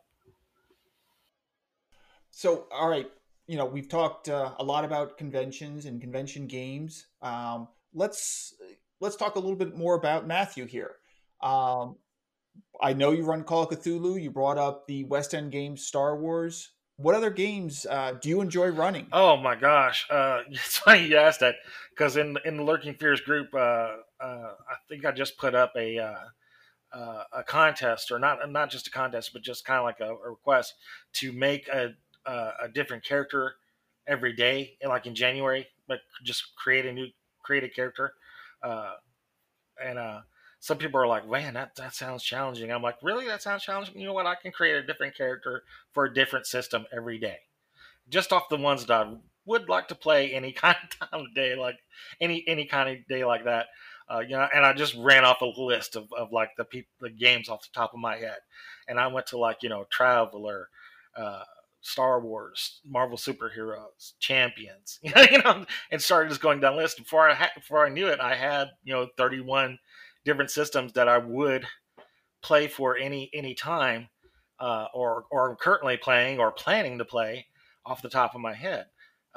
So, 2.31 2.67
all 2.73 2.89
right, 2.89 3.11
you 3.47 3.57
know, 3.57 3.65
we've 3.65 3.89
talked 3.89 4.29
uh, 4.29 4.53
a 4.59 4.65
lot 4.65 4.85
about 4.85 5.17
conventions 5.17 5.87
and 5.87 6.01
convention 6.01 6.47
games. 6.47 7.07
Um, 7.23 7.69
let's 7.95 8.55
let's 9.01 9.17
talk 9.17 9.37
a 9.37 9.39
little 9.39 9.57
bit 9.57 9.77
more 9.77 9.95
about 9.95 10.27
Mathew 10.27 10.67
here. 10.67 10.97
Um, 11.41 11.97
I 12.83 12.93
know 12.93 13.13
you 13.13 13.25
run 13.25 13.45
Call 13.45 13.63
of 13.63 13.71
Cthulhu. 13.71 14.21
You 14.21 14.31
brought 14.31 14.59
up 14.59 14.87
the 14.87 15.05
West 15.05 15.35
End 15.35 15.53
games, 15.53 15.87
Star 15.87 16.17
Wars. 16.17 16.73
What 16.97 17.15
other 17.15 17.31
games 17.31 17.87
uh, 17.89 18.15
do 18.21 18.29
you 18.29 18.41
enjoy 18.41 18.69
running? 18.69 19.07
Oh 19.13 19.37
my 19.37 19.55
gosh, 19.55 20.07
uh, 20.11 20.43
it's 20.51 20.79
funny 20.79 21.07
you 21.07 21.17
asked 21.17 21.41
that 21.41 21.55
because 21.91 22.17
in 22.17 22.37
in 22.45 22.57
the 22.57 22.65
Lurking 22.65 22.95
Fears 22.95 23.21
group, 23.21 23.55
uh, 23.55 23.97
uh, 24.21 24.53
I 24.69 24.77
think 24.89 25.05
I 25.05 25.13
just 25.13 25.39
put 25.39 25.55
up 25.55 25.73
a 25.77 25.99
uh, 26.93 26.97
uh, 26.99 27.25
a 27.33 27.43
contest, 27.45 28.11
or 28.11 28.19
not 28.19 28.51
not 28.51 28.71
just 28.71 28.87
a 28.87 28.91
contest, 28.91 29.33
but 29.33 29.43
just 29.43 29.65
kind 29.65 29.79
of 29.79 29.85
like 29.85 30.01
a, 30.01 30.11
a 30.15 30.31
request 30.31 30.75
to 31.15 31.33
make 31.33 31.69
a, 31.69 31.95
a 32.27 32.51
a 32.65 32.69
different 32.69 33.05
character 33.05 33.57
every 34.07 34.33
day, 34.33 34.77
like 34.87 35.07
in 35.07 35.15
January, 35.15 35.67
but 35.87 36.01
just 36.25 36.55
create 36.57 36.87
a 36.87 36.93
new 36.93 37.09
create 37.43 37.65
a 37.65 37.69
character, 37.69 38.15
uh, 38.63 38.95
and 39.83 39.99
uh, 39.99 40.21
some 40.61 40.79
people 40.79 41.01
are 41.01 41.07
like, 41.07 41.29
"Man, 41.29 41.55
that 41.55 41.75
that 41.77 41.95
sounds 41.95 42.23
challenging." 42.23 42.71
I'm 42.73 42.83
like, 42.83 42.97
"Really? 43.03 43.27
That 43.27 43.43
sounds 43.43 43.63
challenging?" 43.63 43.99
You 44.01 44.07
know 44.07 44.13
what? 44.13 44.27
I 44.27 44.35
can 44.35 44.53
create 44.53 44.77
a 44.77 44.87
different 44.87 45.17
character 45.17 45.63
for 45.93 46.05
a 46.05 46.13
different 46.15 46.47
system 46.47 46.87
every 46.93 47.19
day 47.19 47.39
just 48.09 48.33
off 48.33 48.49
the 48.49 48.57
ones 48.57 48.87
that 48.87 49.07
I 49.07 49.15
would 49.47 49.69
like 49.69 49.89
to 49.89 49.95
play 49.95 50.33
any 50.33 50.53
kind 50.65 50.77
of 51.13 51.23
day, 51.35 51.55
like 51.57 51.79
any 52.21 52.45
any 52.47 52.67
kind 52.67 52.89
of 52.91 53.07
day 53.09 53.25
like 53.25 53.45
that. 53.45 53.67
Uh, 54.11 54.21
you 54.21 54.31
know, 54.31 54.49
and 54.55 54.65
I 54.65 54.73
just 54.73 54.95
ran 54.97 55.25
off 55.25 55.43
a 55.43 55.61
list 55.61 55.97
of, 55.97 56.13
of 56.13 56.33
like 56.33 56.51
the 56.57 56.65
people, 56.65 56.91
the 57.01 57.11
games 57.11 57.49
off 57.49 57.63
the 57.63 57.69
top 57.75 57.93
of 57.93 58.01
my 58.01 58.17
head, 58.17 58.39
and 58.89 58.99
I 58.99 59.07
went 59.09 59.27
to 59.29 59.39
like 59.39 59.59
you 59.63 59.69
know 59.69 59.85
Traveller, 59.91 60.69
uh, 61.17 61.43
Star 61.81 62.21
Wars, 62.21 62.81
Marvel 62.87 63.19
superheroes, 63.19 64.15
Champions, 64.19 64.99
you 65.03 65.43
know, 65.43 65.67
and 65.91 66.01
started 66.01 66.31
just 66.31 66.41
going 66.41 66.61
down 66.61 66.77
the 66.77 66.83
list. 66.83 66.99
Before 66.99 67.29
I 67.29 67.35
had, 67.35 67.51
before 67.55 67.85
I 67.85 67.91
knew 67.91 68.09
it, 68.09 68.21
I 68.21 68.35
had 68.35 68.69
you 68.85 68.95
know 68.95 69.09
31 69.17 69.79
different 70.25 70.51
systems 70.51 70.93
that 70.95 71.09
I 71.09 71.19
would 71.19 71.67
play 72.43 72.69
for 72.69 72.97
any 72.97 73.31
any 73.35 73.55
time 73.55 74.09
uh, 74.61 74.87
or 74.95 75.25
or 75.31 75.51
I'm 75.51 75.57
currently 75.57 75.97
playing 75.97 76.39
or 76.39 76.51
planning 76.51 76.99
to 76.99 77.05
play 77.05 77.47
off 77.85 78.03
the 78.03 78.09
top 78.09 78.35
of 78.35 78.41
my 78.41 78.55
head. 78.55 78.87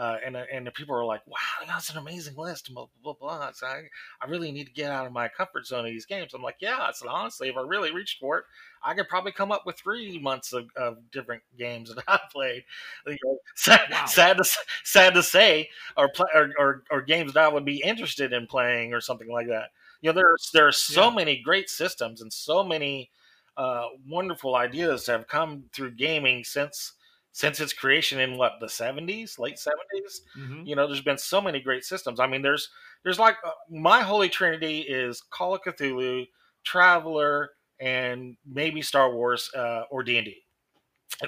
Uh, 0.02 0.18
and 0.26 0.36
uh, 0.36 0.46
and 0.52 0.66
the 0.66 0.72
people 0.72 0.96
are 0.96 1.06
like, 1.06 1.22
"Wow, 1.28 1.38
that's 1.68 1.92
an 1.92 1.98
amazing 2.00 2.36
list." 2.36 2.74
Blah 2.74 2.88
blah 3.04 3.14
blah. 3.14 3.52
So 3.52 3.68
I, 3.68 3.84
I 4.20 4.28
really 4.28 4.52
need 4.52 4.66
to 4.66 4.74
get 4.74 4.90
out 4.90 5.06
of 5.06 5.14
my 5.14 5.28
comfort 5.28 5.68
zone 5.68 5.86
of 5.86 5.92
these 5.92 6.08
games. 6.08 6.34
I'm 6.34 6.42
like, 6.42 6.56
yeah. 6.60 6.90
So 6.92 7.08
honestly, 7.08 7.50
if 7.50 7.56
I 7.56 7.62
really 7.62 7.94
reached 7.94 8.20
for 8.20 8.40
it, 8.40 8.46
I 8.84 8.96
could 8.96 9.08
probably 9.08 9.32
come 9.32 9.52
up 9.52 9.68
with 9.68 9.78
three 9.78 10.18
months 10.18 10.54
of, 10.54 10.66
of 10.76 10.98
different 11.12 11.44
games 11.56 11.94
that 11.94 12.04
I've 12.08 12.32
played. 12.32 12.64
You 13.06 13.16
know, 13.24 13.38
sad, 13.56 13.82
wow. 13.92 14.06
sad, 14.06 14.38
to 14.38 14.44
sad 14.84 15.14
to 15.14 15.22
say, 15.22 15.70
or, 15.96 16.10
play, 16.10 16.30
or, 16.34 16.50
or 16.58 16.84
or 16.90 17.02
games 17.04 17.34
that 17.34 17.44
I 17.44 17.48
would 17.48 17.66
be 17.66 17.84
interested 17.84 18.34
in 18.34 18.48
playing 18.48 18.96
or 18.96 19.02
something 19.02 19.30
like 19.30 19.50
that. 19.50 19.70
You 20.02 20.10
know, 20.10 20.16
there's 20.16 20.50
there 20.52 20.68
are 20.68 20.72
so 20.72 21.10
yeah. 21.10 21.16
many 21.16 21.42
great 21.44 21.70
systems 21.70 22.22
and 22.22 22.34
so 22.34 22.64
many 22.64 23.12
uh, 23.56 23.84
wonderful 24.10 24.56
ideas 24.56 25.06
have 25.06 25.28
come 25.28 25.66
through 25.74 25.92
gaming 25.92 26.44
since 26.44 26.94
since 27.32 27.60
its 27.60 27.74
creation 27.74 28.20
in 28.20 28.38
what 28.38 28.54
the 28.60 28.66
70s 28.66 29.40
late 29.40 29.56
70s 29.56 30.22
mm-hmm. 30.38 30.64
you 30.66 30.76
know 30.76 30.86
there's 30.86 31.02
been 31.02 31.18
so 31.18 31.42
many 31.42 31.60
great 31.60 31.84
systems. 31.84 32.20
I 32.20 32.28
mean 32.28 32.42
there's 32.42 32.70
there's 33.04 33.20
like 33.20 33.38
uh, 33.46 33.52
my 33.70 34.02
holy 34.02 34.30
trinity 34.30 34.80
is 34.82 35.22
call 35.30 35.56
of 35.56 35.62
cthulhu 35.62 36.28
traveller 36.64 37.52
and 37.80 38.38
maybe 38.46 38.82
star 38.82 39.14
wars 39.14 39.50
uh, 39.56 39.84
or 39.90 40.04
d&d 40.04 40.44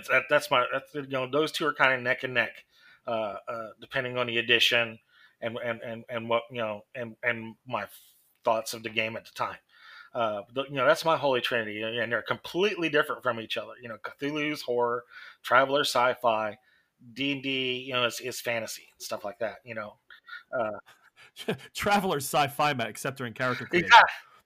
that, 0.10 0.24
that's 0.30 0.50
my 0.50 0.66
that's 0.72 0.94
you 0.94 1.08
know 1.08 1.28
those 1.30 1.52
two 1.52 1.66
are 1.66 1.74
kind 1.74 1.94
of 1.94 2.02
neck 2.02 2.24
and 2.24 2.34
neck 2.34 2.52
uh, 3.08 3.36
uh, 3.48 3.68
depending 3.82 4.18
on 4.18 4.28
the 4.28 4.38
edition 4.38 4.98
and, 5.42 5.58
and 5.64 5.82
and 5.82 6.04
and 6.10 6.30
what 6.30 6.44
you 6.52 6.58
know 6.58 6.82
and 6.96 7.16
and 7.24 7.56
my 7.68 7.86
thoughts 8.44 8.74
of 8.74 8.84
the 8.84 8.90
game 8.90 9.16
at 9.16 9.26
the 9.26 9.32
time 9.32 9.58
uh, 10.14 10.42
you 10.56 10.76
know, 10.76 10.86
that's 10.86 11.06
my 11.06 11.18
holy 11.18 11.42
trinity, 11.42 11.82
and 11.82 12.12
they're 12.12 12.22
completely 12.22 12.90
different 12.90 13.24
from 13.24 13.40
each 13.40 13.58
other. 13.58 13.74
You 13.82 13.90
know, 13.90 13.98
Cthulhu's 14.04 14.62
horror, 14.62 15.04
Traveller 15.42 15.82
sci-fi, 15.82 16.58
D 17.14 17.32
and 17.32 17.44
D, 17.44 17.86
you 17.88 17.94
know, 17.94 18.06
is, 18.06 18.20
is 18.20 18.40
fantasy 18.40 18.88
and 18.94 19.02
stuff 19.02 19.26
like 19.26 19.40
that. 19.40 19.58
You 19.66 19.76
know, 19.76 19.94
uh, 20.58 21.54
Traveller 21.76 22.18
sci-fi, 22.18 22.72
except 22.72 23.18
during 23.18 23.34
character 23.34 23.66
creation. 23.66 23.90
Yeah, 23.92 24.02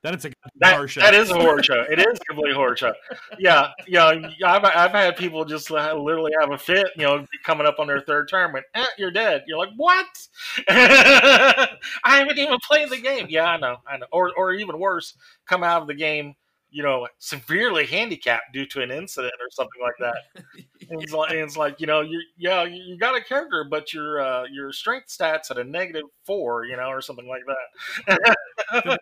then 0.07 0.13
it's 0.13 0.25
a 0.25 0.31
that, 0.59 0.75
horror 0.75 0.87
show. 0.87 1.01
That 1.01 1.13
is 1.13 1.29
a 1.29 1.35
horror 1.35 1.61
show. 1.61 1.83
It 1.89 1.99
is 1.99 2.05
a 2.19 2.25
complete 2.25 2.53
horror 2.53 2.77
show. 2.77 2.93
Yeah, 3.37 3.71
yeah. 3.87 4.07
I've, 4.45 4.63
I've 4.63 4.91
had 4.91 5.17
people 5.17 5.43
just 5.43 5.69
literally 5.69 6.31
have 6.39 6.51
a 6.51 6.57
fit. 6.57 6.87
You 6.95 7.03
know, 7.03 7.25
coming 7.43 7.67
up 7.67 7.75
on 7.79 7.87
their 7.87 8.01
third 8.01 8.29
term, 8.29 8.55
and 8.55 8.63
eh, 8.73 8.85
you're 8.97 9.11
dead. 9.11 9.43
You're 9.47 9.57
like, 9.57 9.71
what? 9.75 10.05
I 10.69 11.77
haven't 12.05 12.37
even 12.37 12.57
played 12.65 12.89
the 12.89 13.01
game. 13.01 13.27
Yeah, 13.29 13.45
I 13.45 13.57
know, 13.57 13.77
I 13.85 13.97
know. 13.97 14.05
Or, 14.11 14.31
or 14.37 14.53
even 14.53 14.79
worse, 14.79 15.15
come 15.45 15.63
out 15.63 15.81
of 15.81 15.87
the 15.87 15.93
game 15.93 16.35
you 16.70 16.84
know, 16.84 17.07
severely 17.18 17.86
handicapped 17.86 18.51
due 18.53 18.65
to 18.65 18.82
an 18.82 18.91
incident 18.91 19.34
or 19.39 19.49
something 19.51 19.82
like 19.82 19.95
that. 19.99 20.43
and, 20.89 21.01
it's 21.01 21.13
like, 21.13 21.32
and 21.32 21.39
it's 21.39 21.55
like, 21.55 21.80
you 21.80 21.88
know, 21.88 22.01
you 22.01 22.22
yeah, 22.38 22.63
you 22.63 22.97
got 22.97 23.15
a 23.15 23.22
character, 23.22 23.65
but 23.70 23.93
your 23.93 24.20
uh, 24.20 24.43
your 24.51 24.72
strength 24.72 25.07
stats 25.07 25.49
at 25.49 25.57
a 25.57 25.63
negative 25.63 26.03
four, 26.26 26.65
you 26.65 26.76
know, 26.76 26.89
or 26.89 27.01
something 27.01 27.28
like 27.28 27.43
that. 27.47 28.97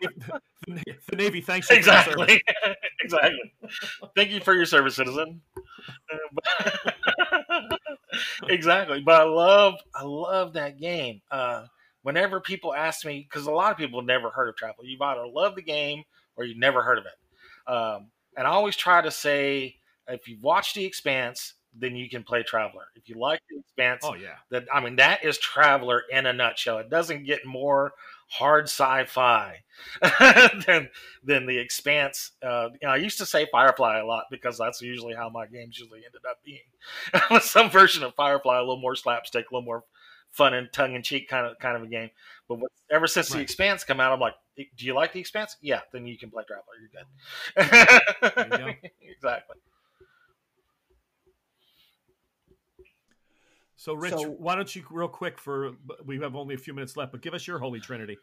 the, 0.66 0.82
the, 1.08 1.16
Navy 1.16 1.40
thanks 1.40 1.68
you 1.70 1.76
exactly, 1.76 2.40
exactly. 3.02 3.52
Thank 4.14 4.30
you 4.30 4.40
for 4.40 4.54
your 4.54 4.66
service, 4.66 4.96
citizen. 4.96 5.40
exactly, 8.48 9.00
but 9.00 9.20
I 9.20 9.24
love 9.24 9.74
I 9.94 10.04
love 10.04 10.52
that 10.52 10.78
game. 10.78 11.20
Uh, 11.30 11.66
whenever 12.02 12.40
people 12.40 12.74
ask 12.74 13.04
me, 13.04 13.26
because 13.28 13.46
a 13.46 13.50
lot 13.50 13.72
of 13.72 13.76
people 13.76 14.02
never 14.02 14.30
heard 14.30 14.48
of 14.48 14.56
Travel, 14.56 14.84
you've 14.84 15.02
either 15.02 15.26
loved 15.26 15.56
the 15.56 15.62
game 15.62 16.04
or 16.36 16.44
you've 16.44 16.58
never 16.58 16.82
heard 16.82 16.98
of 16.98 17.06
it 17.06 17.12
um, 17.66 18.08
and 18.36 18.46
I 18.46 18.50
always 18.50 18.76
try 18.76 19.00
to 19.00 19.10
say, 19.10 19.76
if 20.08 20.28
you've 20.28 20.42
watched 20.42 20.74
The 20.74 20.84
Expanse, 20.84 21.54
then 21.78 21.94
you 21.96 22.08
can 22.08 22.22
play 22.22 22.42
Traveller. 22.42 22.86
If 22.94 23.08
you 23.08 23.18
like 23.18 23.40
The 23.50 23.58
Expanse, 23.58 24.02
oh 24.04 24.14
yeah, 24.14 24.36
that 24.50 24.66
I 24.72 24.80
mean 24.80 24.96
that 24.96 25.24
is 25.24 25.38
Traveller 25.38 26.02
in 26.10 26.26
a 26.26 26.32
nutshell. 26.32 26.78
It 26.78 26.90
doesn't 26.90 27.24
get 27.24 27.44
more 27.44 27.92
hard 28.28 28.64
sci-fi 28.64 29.62
than 30.66 30.88
than 31.22 31.46
The 31.46 31.58
Expanse. 31.58 32.32
Uh, 32.42 32.68
you 32.80 32.86
know, 32.86 32.94
I 32.94 32.96
used 32.96 33.18
to 33.18 33.26
say 33.26 33.46
Firefly 33.50 33.98
a 33.98 34.06
lot 34.06 34.24
because 34.30 34.58
that's 34.58 34.80
usually 34.80 35.14
how 35.14 35.28
my 35.28 35.46
games 35.46 35.78
usually 35.78 36.00
ended 36.04 36.22
up 36.28 36.38
being. 36.44 37.40
Some 37.40 37.70
version 37.70 38.02
of 38.02 38.14
Firefly, 38.14 38.56
a 38.56 38.60
little 38.60 38.80
more 38.80 38.96
slapstick, 38.96 39.50
a 39.50 39.54
little 39.54 39.66
more 39.66 39.84
fun 40.30 40.54
and 40.54 40.72
tongue 40.72 40.94
in 40.94 41.02
cheek 41.02 41.28
kind 41.28 41.46
of 41.46 41.58
kind 41.58 41.76
of 41.76 41.82
a 41.82 41.88
game. 41.88 42.10
But 42.48 42.60
ever 42.90 43.06
since 43.06 43.30
right. 43.30 43.38
the 43.38 43.42
Expanse 43.42 43.84
come 43.84 44.00
out, 44.00 44.12
I'm 44.12 44.20
like, 44.20 44.34
do 44.56 44.86
you 44.86 44.94
like 44.94 45.12
the 45.12 45.20
Expanse? 45.20 45.56
Yeah, 45.60 45.80
then 45.92 46.06
you 46.06 46.16
can 46.16 46.30
play 46.30 46.44
Traveller. 46.46 46.64
You're 46.80 47.66
good. 48.48 48.70
You 48.70 48.90
exactly. 49.10 49.56
So, 53.76 53.94
Rich, 53.94 54.14
so, 54.14 54.30
why 54.30 54.56
don't 54.56 54.74
you, 54.74 54.82
real 54.90 55.08
quick, 55.08 55.38
for 55.38 55.72
we 56.04 56.18
have 56.20 56.34
only 56.34 56.54
a 56.54 56.58
few 56.58 56.72
minutes 56.72 56.96
left, 56.96 57.12
but 57.12 57.20
give 57.20 57.34
us 57.34 57.46
your 57.46 57.58
Holy 57.58 57.78
Trinity. 57.78 58.18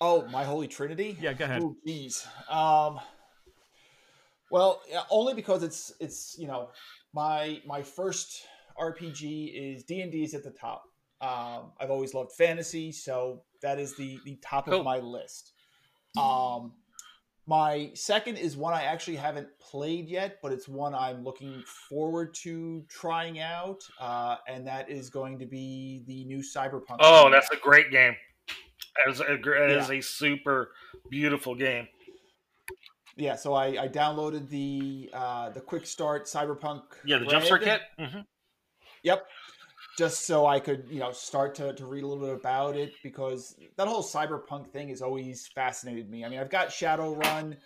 Oh, 0.00 0.26
my 0.28 0.44
Holy 0.44 0.66
Trinity? 0.66 1.16
Yeah, 1.20 1.34
go 1.34 1.44
ahead. 1.44 1.62
Jeez. 1.86 2.26
Um, 2.50 2.98
well, 4.50 4.80
only 5.10 5.34
because 5.34 5.62
it's 5.62 5.92
it's 6.00 6.36
you 6.38 6.46
know 6.46 6.70
my 7.12 7.60
my 7.66 7.82
first 7.82 8.46
RPG 8.80 9.52
is 9.54 9.84
D 9.84 10.00
and 10.00 10.10
D 10.10 10.22
is 10.22 10.34
at 10.34 10.42
the 10.42 10.50
top. 10.50 10.84
Um, 11.20 11.72
I've 11.80 11.90
always 11.90 12.14
loved 12.14 12.32
fantasy, 12.32 12.92
so 12.92 13.42
that 13.62 13.78
is 13.78 13.96
the 13.96 14.18
the 14.24 14.38
top 14.42 14.66
cool. 14.66 14.78
of 14.80 14.84
my 14.84 14.98
list. 14.98 15.52
Um, 16.18 16.72
my 17.46 17.90
second 17.94 18.36
is 18.36 18.58
one 18.58 18.74
I 18.74 18.82
actually 18.82 19.16
haven't 19.16 19.48
played 19.58 20.06
yet, 20.08 20.38
but 20.42 20.52
it's 20.52 20.68
one 20.68 20.94
I'm 20.94 21.24
looking 21.24 21.62
forward 21.88 22.34
to 22.42 22.84
trying 22.88 23.40
out, 23.40 23.82
uh, 23.98 24.36
and 24.46 24.66
that 24.66 24.90
is 24.90 25.08
going 25.08 25.38
to 25.38 25.46
be 25.46 26.02
the 26.06 26.24
new 26.26 26.38
Cyberpunk. 26.40 26.98
Oh, 27.00 27.24
game. 27.24 27.32
that's 27.32 27.50
a 27.50 27.56
great 27.56 27.90
game. 27.90 28.14
It 29.06 29.10
is 29.10 29.20
a, 29.20 29.32
it 29.32 29.40
yeah. 29.46 29.82
is 29.82 29.90
a 29.90 30.00
super 30.00 30.72
beautiful 31.10 31.54
game. 31.54 31.88
Yeah, 33.16 33.34
so 33.34 33.54
I, 33.54 33.84
I 33.84 33.88
downloaded 33.88 34.48
the 34.48 35.10
uh, 35.12 35.50
the 35.50 35.60
quick 35.60 35.86
start 35.86 36.26
Cyberpunk. 36.26 36.82
Yeah, 37.04 37.18
the 37.18 37.24
jumpstart 37.24 37.62
kit. 37.62 37.80
Mm-hmm. 37.98 38.20
Yep, 39.04 39.26
just 39.98 40.26
so 40.26 40.46
I 40.46 40.60
could, 40.60 40.84
you 40.88 41.00
know, 41.00 41.10
start 41.10 41.56
to, 41.56 41.74
to 41.74 41.84
read 41.84 42.04
a 42.04 42.06
little 42.06 42.24
bit 42.24 42.36
about 42.36 42.76
it 42.76 42.92
because 43.02 43.56
that 43.76 43.88
whole 43.88 44.04
cyberpunk 44.04 44.68
thing 44.68 44.90
has 44.90 45.02
always 45.02 45.48
fascinated 45.48 46.08
me. 46.08 46.24
I 46.24 46.28
mean, 46.28 46.38
I've 46.38 46.50
got 46.50 46.68
Shadowrun. 46.68 47.56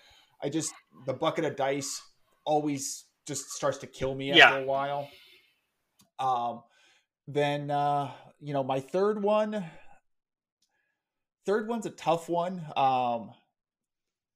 I 0.42 0.48
just 0.48 0.72
the 1.04 1.12
bucket 1.12 1.44
of 1.44 1.56
dice 1.56 2.00
always 2.46 3.04
just 3.26 3.50
starts 3.50 3.76
to 3.78 3.86
kill 3.86 4.14
me 4.14 4.30
after 4.30 4.38
yeah. 4.38 4.62
a 4.62 4.64
while. 4.64 5.10
Um, 6.18 6.62
then 7.28 7.70
uh, 7.70 8.10
you 8.40 8.54
know, 8.54 8.64
my 8.64 8.80
third 8.80 9.22
one, 9.22 9.62
third 11.44 11.68
one's 11.68 11.84
a 11.84 11.90
tough 11.90 12.30
one. 12.30 12.64
Um, 12.74 13.32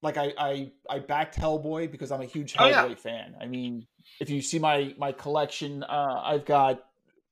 like 0.03 0.19
I 0.19 0.35
I 0.37 0.73
I 0.91 0.99
backed 0.99 1.35
Hellboy 1.37 1.91
because 1.91 2.13
I'm 2.13 2.21
a 2.21 2.27
huge 2.27 2.53
Hellboy 2.53 2.77
oh, 2.77 2.89
yeah. 2.89 2.95
fan. 2.95 3.37
I 3.41 3.47
mean, 3.47 3.87
if 4.21 4.29
you 4.29 4.43
see 4.43 4.59
my 4.59 4.95
my 4.99 5.13
collection, 5.13 5.83
uh, 5.83 6.21
I've 6.23 6.45
got 6.45 6.83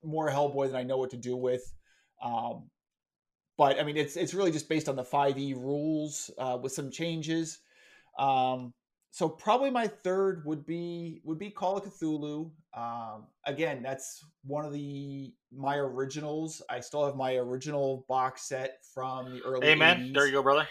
more 0.04 0.28
Hellboy 0.28 0.68
than 0.68 0.76
I 0.76 0.82
know 0.82 0.98
what 0.98 1.10
to 1.10 1.16
do 1.16 1.36
with. 1.36 1.72
Um, 2.22 2.70
but 3.56 3.78
I 3.78 3.84
mean, 3.84 3.96
it's 3.96 4.16
it's 4.16 4.34
really 4.34 4.50
just 4.50 4.68
based 4.68 4.88
on 4.88 4.96
the 4.96 5.04
5e 5.04 5.54
rules 5.54 6.30
uh, 6.38 6.58
with 6.60 6.72
some 6.72 6.90
changes. 6.90 7.58
Um, 8.18 8.72
so 9.10 9.28
probably 9.28 9.70
my 9.70 9.86
third 9.86 10.42
would 10.44 10.66
be 10.66 11.20
would 11.24 11.38
be 11.38 11.50
Call 11.50 11.76
of 11.76 11.84
Cthulhu. 11.84 12.50
Um, 12.76 13.28
again, 13.46 13.80
that's 13.80 14.24
one 14.42 14.64
of 14.64 14.72
the 14.72 15.32
my 15.52 15.76
originals. 15.76 16.60
I 16.68 16.80
still 16.80 17.06
have 17.06 17.14
my 17.14 17.36
original 17.36 18.04
box 18.08 18.48
set 18.48 18.78
from 18.92 19.34
the 19.34 19.40
early. 19.42 19.68
Amen. 19.68 20.08
80s. 20.08 20.14
There 20.14 20.26
you 20.26 20.32
go, 20.32 20.42
brother. 20.42 20.66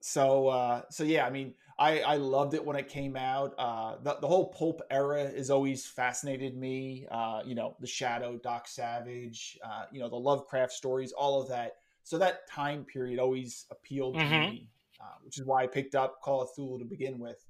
So 0.00 0.48
uh, 0.48 0.82
so 0.90 1.04
yeah, 1.04 1.26
I 1.26 1.30
mean, 1.30 1.54
I, 1.78 2.00
I 2.00 2.16
loved 2.16 2.54
it 2.54 2.64
when 2.64 2.76
it 2.76 2.88
came 2.88 3.16
out. 3.16 3.54
Uh, 3.58 3.96
the, 4.02 4.16
the 4.20 4.28
whole 4.28 4.46
pulp 4.46 4.80
era 4.90 5.28
has 5.28 5.50
always 5.50 5.86
fascinated 5.86 6.56
me. 6.56 7.06
Uh, 7.10 7.40
you 7.44 7.54
know, 7.54 7.76
the 7.80 7.86
Shadow, 7.86 8.36
Doc 8.36 8.68
Savage, 8.68 9.58
uh, 9.64 9.84
you 9.90 10.00
know, 10.00 10.08
the 10.08 10.16
Lovecraft 10.16 10.72
stories, 10.72 11.12
all 11.12 11.42
of 11.42 11.48
that. 11.48 11.76
So 12.04 12.18
that 12.18 12.48
time 12.48 12.84
period 12.84 13.18
always 13.18 13.66
appealed 13.70 14.16
mm-hmm. 14.16 14.32
to 14.32 14.40
me, 14.40 14.68
uh, 15.00 15.14
which 15.24 15.38
is 15.38 15.44
why 15.44 15.64
I 15.64 15.66
picked 15.66 15.94
up 15.94 16.20
Call 16.22 16.42
of 16.42 16.50
Cthulhu 16.56 16.78
to 16.78 16.84
begin 16.84 17.18
with. 17.18 17.44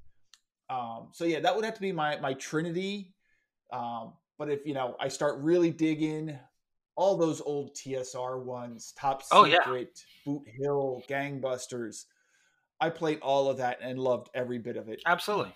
Um, 0.71 1.09
so 1.13 1.25
yeah, 1.25 1.41
that 1.41 1.55
would 1.55 1.65
have 1.65 1.75
to 1.75 1.81
be 1.81 1.93
my 1.93 2.19
my 2.19 2.33
trinity. 2.35 3.13
Um, 3.73 4.15
but 4.39 4.49
if 4.51 4.65
you 4.65 4.73
know, 4.73 4.97
I 4.99 5.09
start 5.09 5.39
really 5.41 5.71
digging 5.71 6.39
all 6.97 7.17
those 7.17 7.43
old 7.43 7.75
TSR 7.75 8.43
ones, 8.43 8.95
Top 8.97 9.23
Secret, 9.23 9.39
oh, 9.39 9.45
yeah. 9.45 9.83
Boot 10.25 10.45
Hill, 10.47 11.03
Gangbusters 11.09 12.05
I 12.85 12.91
played 12.91 13.19
all 13.21 13.49
of 13.49 13.57
that 13.57 13.79
and 13.81 13.99
loved 13.99 14.29
every 14.35 14.59
bit 14.59 14.77
of 14.77 14.91
it. 14.91 15.01
Absolutely. 15.07 15.55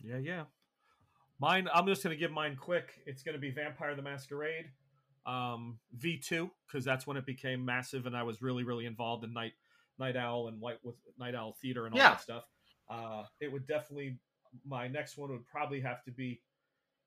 Yeah, 0.00 0.18
yeah. 0.18 0.44
Mine, 1.40 1.68
I'm 1.74 1.86
just 1.86 2.04
going 2.04 2.14
to 2.14 2.20
give 2.20 2.30
mine 2.30 2.56
quick. 2.56 3.02
It's 3.04 3.24
going 3.24 3.34
to 3.34 3.40
be 3.40 3.50
Vampire 3.50 3.96
the 3.96 4.02
Masquerade 4.02 4.66
um, 5.26 5.80
V2 5.98 6.48
because 6.66 6.84
that's 6.84 7.04
when 7.04 7.16
it 7.16 7.26
became 7.26 7.64
massive, 7.64 8.06
and 8.06 8.16
I 8.16 8.22
was 8.22 8.40
really, 8.40 8.62
really 8.62 8.86
involved 8.86 9.24
in 9.24 9.32
Night 9.32 9.54
Night 9.98 10.16
Owl 10.16 10.46
and 10.46 10.60
White 10.60 10.78
with 10.84 10.94
Night 11.18 11.34
Owl 11.34 11.56
Theater 11.60 11.86
and 11.86 11.94
all 11.94 11.98
yeah. 11.98 12.10
that 12.10 12.20
stuff. 12.20 12.44
Uh, 12.88 13.24
it 13.40 13.52
would 13.52 13.66
definitely 13.66 14.18
my 14.64 14.86
next 14.86 15.18
one 15.18 15.32
would 15.32 15.46
probably 15.46 15.80
have 15.80 16.04
to 16.04 16.12
be 16.12 16.40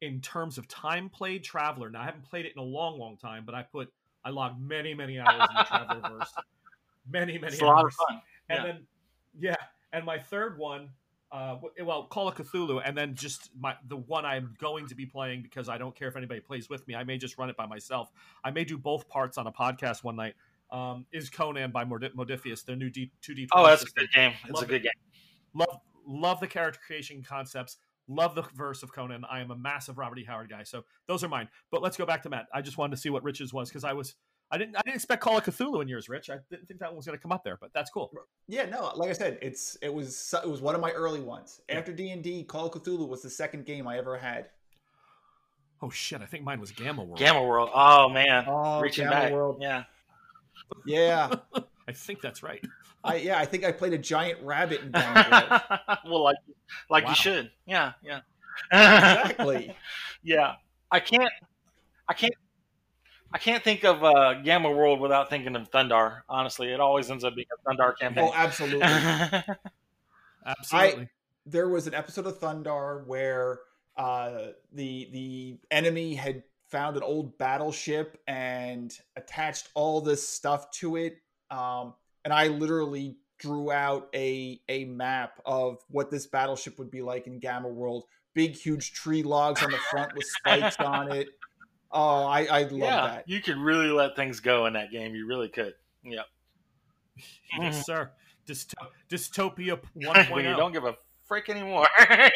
in 0.02 0.20
terms 0.20 0.58
of 0.58 0.68
time 0.68 1.08
played 1.08 1.46
Traveller. 1.46 1.90
Now 1.90 2.02
I 2.02 2.06
haven't 2.06 2.30
played 2.30 2.46
it 2.46 2.52
in 2.58 2.60
a 2.60 2.66
long, 2.66 3.00
long 3.00 3.16
time, 3.16 3.44
but 3.46 3.56
I 3.56 3.64
put 3.64 3.88
I 4.26 4.32
logged 4.32 4.62
many, 4.62 4.94
many 4.94 5.18
hours 5.18 5.48
in 5.50 5.56
the 5.56 5.64
Traveller 5.70 6.18
verse. 6.20 6.34
Many, 7.12 7.38
many 7.38 7.54
It's 7.54 7.62
a 7.62 7.66
lot 7.66 7.86
of 7.86 7.94
fun. 7.94 8.22
And 8.50 8.58
Yeah. 8.58 8.64
then 8.64 8.88
yeah, 9.40 9.56
and 9.94 10.06
my 10.06 10.18
third 10.20 10.58
one, 10.58 10.90
uh, 11.32 11.58
well, 11.84 12.06
Call 12.08 12.28
of 12.28 12.36
Cthulhu, 12.36 12.82
and 12.84 12.98
then 12.98 13.14
just 13.16 13.52
my 13.60 13.76
the 13.88 13.98
one 13.98 14.26
I'm 14.26 14.56
going 14.60 14.88
to 14.88 14.96
be 14.96 15.06
playing 15.06 15.44
because 15.44 15.70
I 15.70 15.78
don't 15.78 15.96
care 15.96 16.08
if 16.08 16.16
anybody 16.16 16.40
plays 16.40 16.70
with 16.70 16.88
me. 16.88 16.96
I 16.96 17.04
may 17.04 17.18
just 17.18 17.38
run 17.38 17.50
it 17.50 17.56
by 17.58 17.66
myself. 17.68 18.12
I 18.44 18.52
may 18.52 18.64
do 18.64 18.78
both 18.78 19.08
parts 19.08 19.38
on 19.38 19.46
a 19.48 19.52
podcast 19.52 20.04
one 20.04 20.16
night. 20.16 20.34
Um, 20.72 21.06
is 21.12 21.30
Conan 21.30 21.72
by 21.72 21.84
Modi- 21.84 22.10
Modiphius, 22.10 22.64
their 22.66 22.76
new 22.76 22.90
D 22.90 23.12
two 23.22 23.34
D. 23.36 23.48
Oh, 23.54 23.66
that's 23.66 23.84
a 23.84 23.86
good 23.88 24.12
game. 24.12 24.34
It's 24.44 24.52
Love 24.54 24.64
a 24.64 24.68
good 24.68 24.84
game. 24.84 24.92
love 25.54 25.80
love 26.08 26.40
the 26.40 26.48
character 26.48 26.80
creation 26.86 27.22
concepts 27.24 27.78
love 28.08 28.34
the 28.34 28.42
verse 28.56 28.82
of 28.82 28.92
conan 28.92 29.24
i 29.30 29.40
am 29.40 29.52
a 29.52 29.56
massive 29.56 29.98
robert 30.00 30.18
e 30.18 30.24
howard 30.24 30.50
guy 30.50 30.64
so 30.64 30.84
those 31.08 31.24
are 31.24 31.28
mine 31.28 31.48
but 31.70 31.82
let's 31.84 31.96
go 31.98 32.06
back 32.06 32.24
to 32.24 32.30
matt 32.30 32.48
i 32.54 32.62
just 32.62 32.78
wanted 32.80 32.96
to 32.96 33.00
see 33.02 33.10
what 33.12 33.24
rich's 33.24 33.54
was 33.54 33.70
because 33.70 33.84
i 33.84 33.94
was 33.94 34.16
i 34.52 34.58
didn't 34.58 34.76
i 34.76 34.82
didn't 34.84 34.96
expect 34.96 35.22
call 35.22 35.38
of 35.38 35.44
cthulhu 35.44 35.82
in 35.82 35.88
yours 35.88 36.10
rich 36.10 36.30
i 36.30 36.38
didn't 36.50 36.68
think 36.68 36.80
that 36.80 36.90
one 36.90 36.98
was 36.98 37.06
going 37.06 37.18
to 37.18 37.22
come 37.22 37.32
up 37.32 37.44
there 37.44 37.58
but 37.62 37.72
that's 37.74 37.90
cool 37.90 38.12
Yeah, 38.48 38.66
no, 38.66 38.92
like 38.96 39.10
I 39.10 39.14
said, 39.14 39.38
it's 39.42 39.78
it 39.82 39.94
was 39.94 40.34
it 40.44 40.50
was 40.50 40.62
one 40.62 40.74
of 40.76 40.82
my 40.82 40.92
early 40.92 41.22
ones. 41.22 41.62
After 41.70 41.94
D 41.94 42.10
and 42.12 42.24
D, 42.24 42.44
Call 42.44 42.66
of 42.68 42.72
Cthulhu 42.74 43.08
was 43.08 43.22
the 43.22 43.30
second 43.30 43.66
game 43.66 43.88
I 43.88 43.98
ever 43.98 44.18
had. 44.18 44.48
oh 45.82 45.90
shit 45.90 46.22
i 46.22 46.26
think 46.26 46.44
mine 46.44 46.60
was 46.60 46.72
gamma 46.72 47.04
world 47.04 47.20
Gamma 47.20 47.44
World. 47.44 47.70
Oh 47.74 48.10
man, 48.10 48.46
Oh, 48.48 48.80
reaching 48.82 49.06
Gamma 49.06 49.16
back. 49.16 49.32
World. 49.32 49.58
Yeah. 49.62 49.84
Yeah, 50.86 51.36
i 51.88 51.92
think 51.92 52.22
that's 52.22 52.42
right 52.44 52.64
I 53.04 53.16
yeah, 53.16 53.40
I 53.40 53.46
think 53.46 53.64
I 53.64 53.72
played 53.72 53.94
a 53.94 53.98
giant 53.98 54.42
rabbit 54.44 54.82
in 54.82 54.92
Gamma 54.92 55.24
World. 55.32 56.00
well, 56.06 56.24
like 56.24 56.38
like 56.90 57.04
Wow. 57.06 57.10
you 57.12 57.16
should. 57.16 57.52
Yeah, 57.66 57.94
yeah. 58.04 58.20
Exactly. 58.74 59.74
yeah. 60.22 60.56
I 60.92 61.00
can't. 61.00 61.32
I 62.10 62.14
can't. 62.14 62.34
I 63.32 63.38
can't 63.38 63.64
think 63.64 63.84
of 63.84 64.04
uh, 64.04 64.42
Gamma 64.42 64.72
World 64.72 65.00
without 65.00 65.30
thinking 65.30 65.56
of 65.56 65.70
Thundarr. 65.70 66.22
Honestly, 66.28 66.72
it 66.72 66.80
always 66.80 67.12
ends 67.12 67.24
up 67.24 67.36
being 67.36 67.48
a 67.54 67.70
Thundarr 67.70 67.98
campaign. 68.00 68.26
Oh, 68.26 68.32
campaign. 68.32 68.48
absolutely. 68.48 69.56
absolutely 70.46 71.10
there 71.50 71.70
was 71.70 71.88
an 71.88 71.94
episode 71.94 72.26
of 72.26 72.40
Thundarr 72.40 73.06
where 73.06 73.60
uh, 73.98 74.50
the 74.72 75.10
the 75.12 75.58
enemy 75.72 76.16
had 76.16 76.44
found 76.70 76.96
an 76.96 77.04
old 77.04 77.38
battleship 77.38 78.22
and 78.28 78.96
attached 79.16 79.70
all 79.74 80.02
this 80.02 80.28
stuff 80.28 80.70
to 80.72 80.96
it, 80.96 81.18
um, 81.50 81.94
and 82.24 82.34
I 82.34 82.48
literally 82.48 83.18
drew 83.40 83.72
out 83.72 84.10
a 84.14 84.62
a 84.70 84.86
map 84.86 85.42
of 85.46 85.80
what 85.90 86.12
this 86.12 86.28
battleship 86.28 86.78
would 86.80 86.92
be 86.92 87.02
like 87.02 87.28
in 87.28 87.40
Gamma 87.40 87.70
World. 87.70 88.06
Big, 88.36 88.56
huge 88.56 88.94
tree 88.94 89.24
logs 89.24 89.64
on 89.64 89.72
the 89.72 89.78
front 89.90 90.16
with 90.16 90.26
spikes 90.26 90.80
on 90.80 91.12
it. 91.12 91.28
Oh, 91.92 92.26
I 92.26 92.46
I 92.46 92.62
love 92.64 92.72
yeah, 92.74 93.08
that. 93.08 93.24
you 93.28 93.42
could 93.42 93.58
really 93.58 93.90
let 93.90 94.16
things 94.16 94.40
go 94.40 94.68
in 94.68 94.74
that 94.74 94.92
game. 94.92 95.16
You 95.16 95.26
really 95.28 95.50
could. 95.50 95.74
Yep. 96.04 96.26
yes 97.60 97.86
sir 97.86 98.10
Dysto- 98.48 98.74
dystopia 99.10 99.78
oh. 100.08 100.24
when 100.34 100.46
you 100.46 100.56
don't 100.56 100.72
give 100.72 100.86
a 100.86 100.96
frick 101.28 101.50
anymore. 101.50 101.88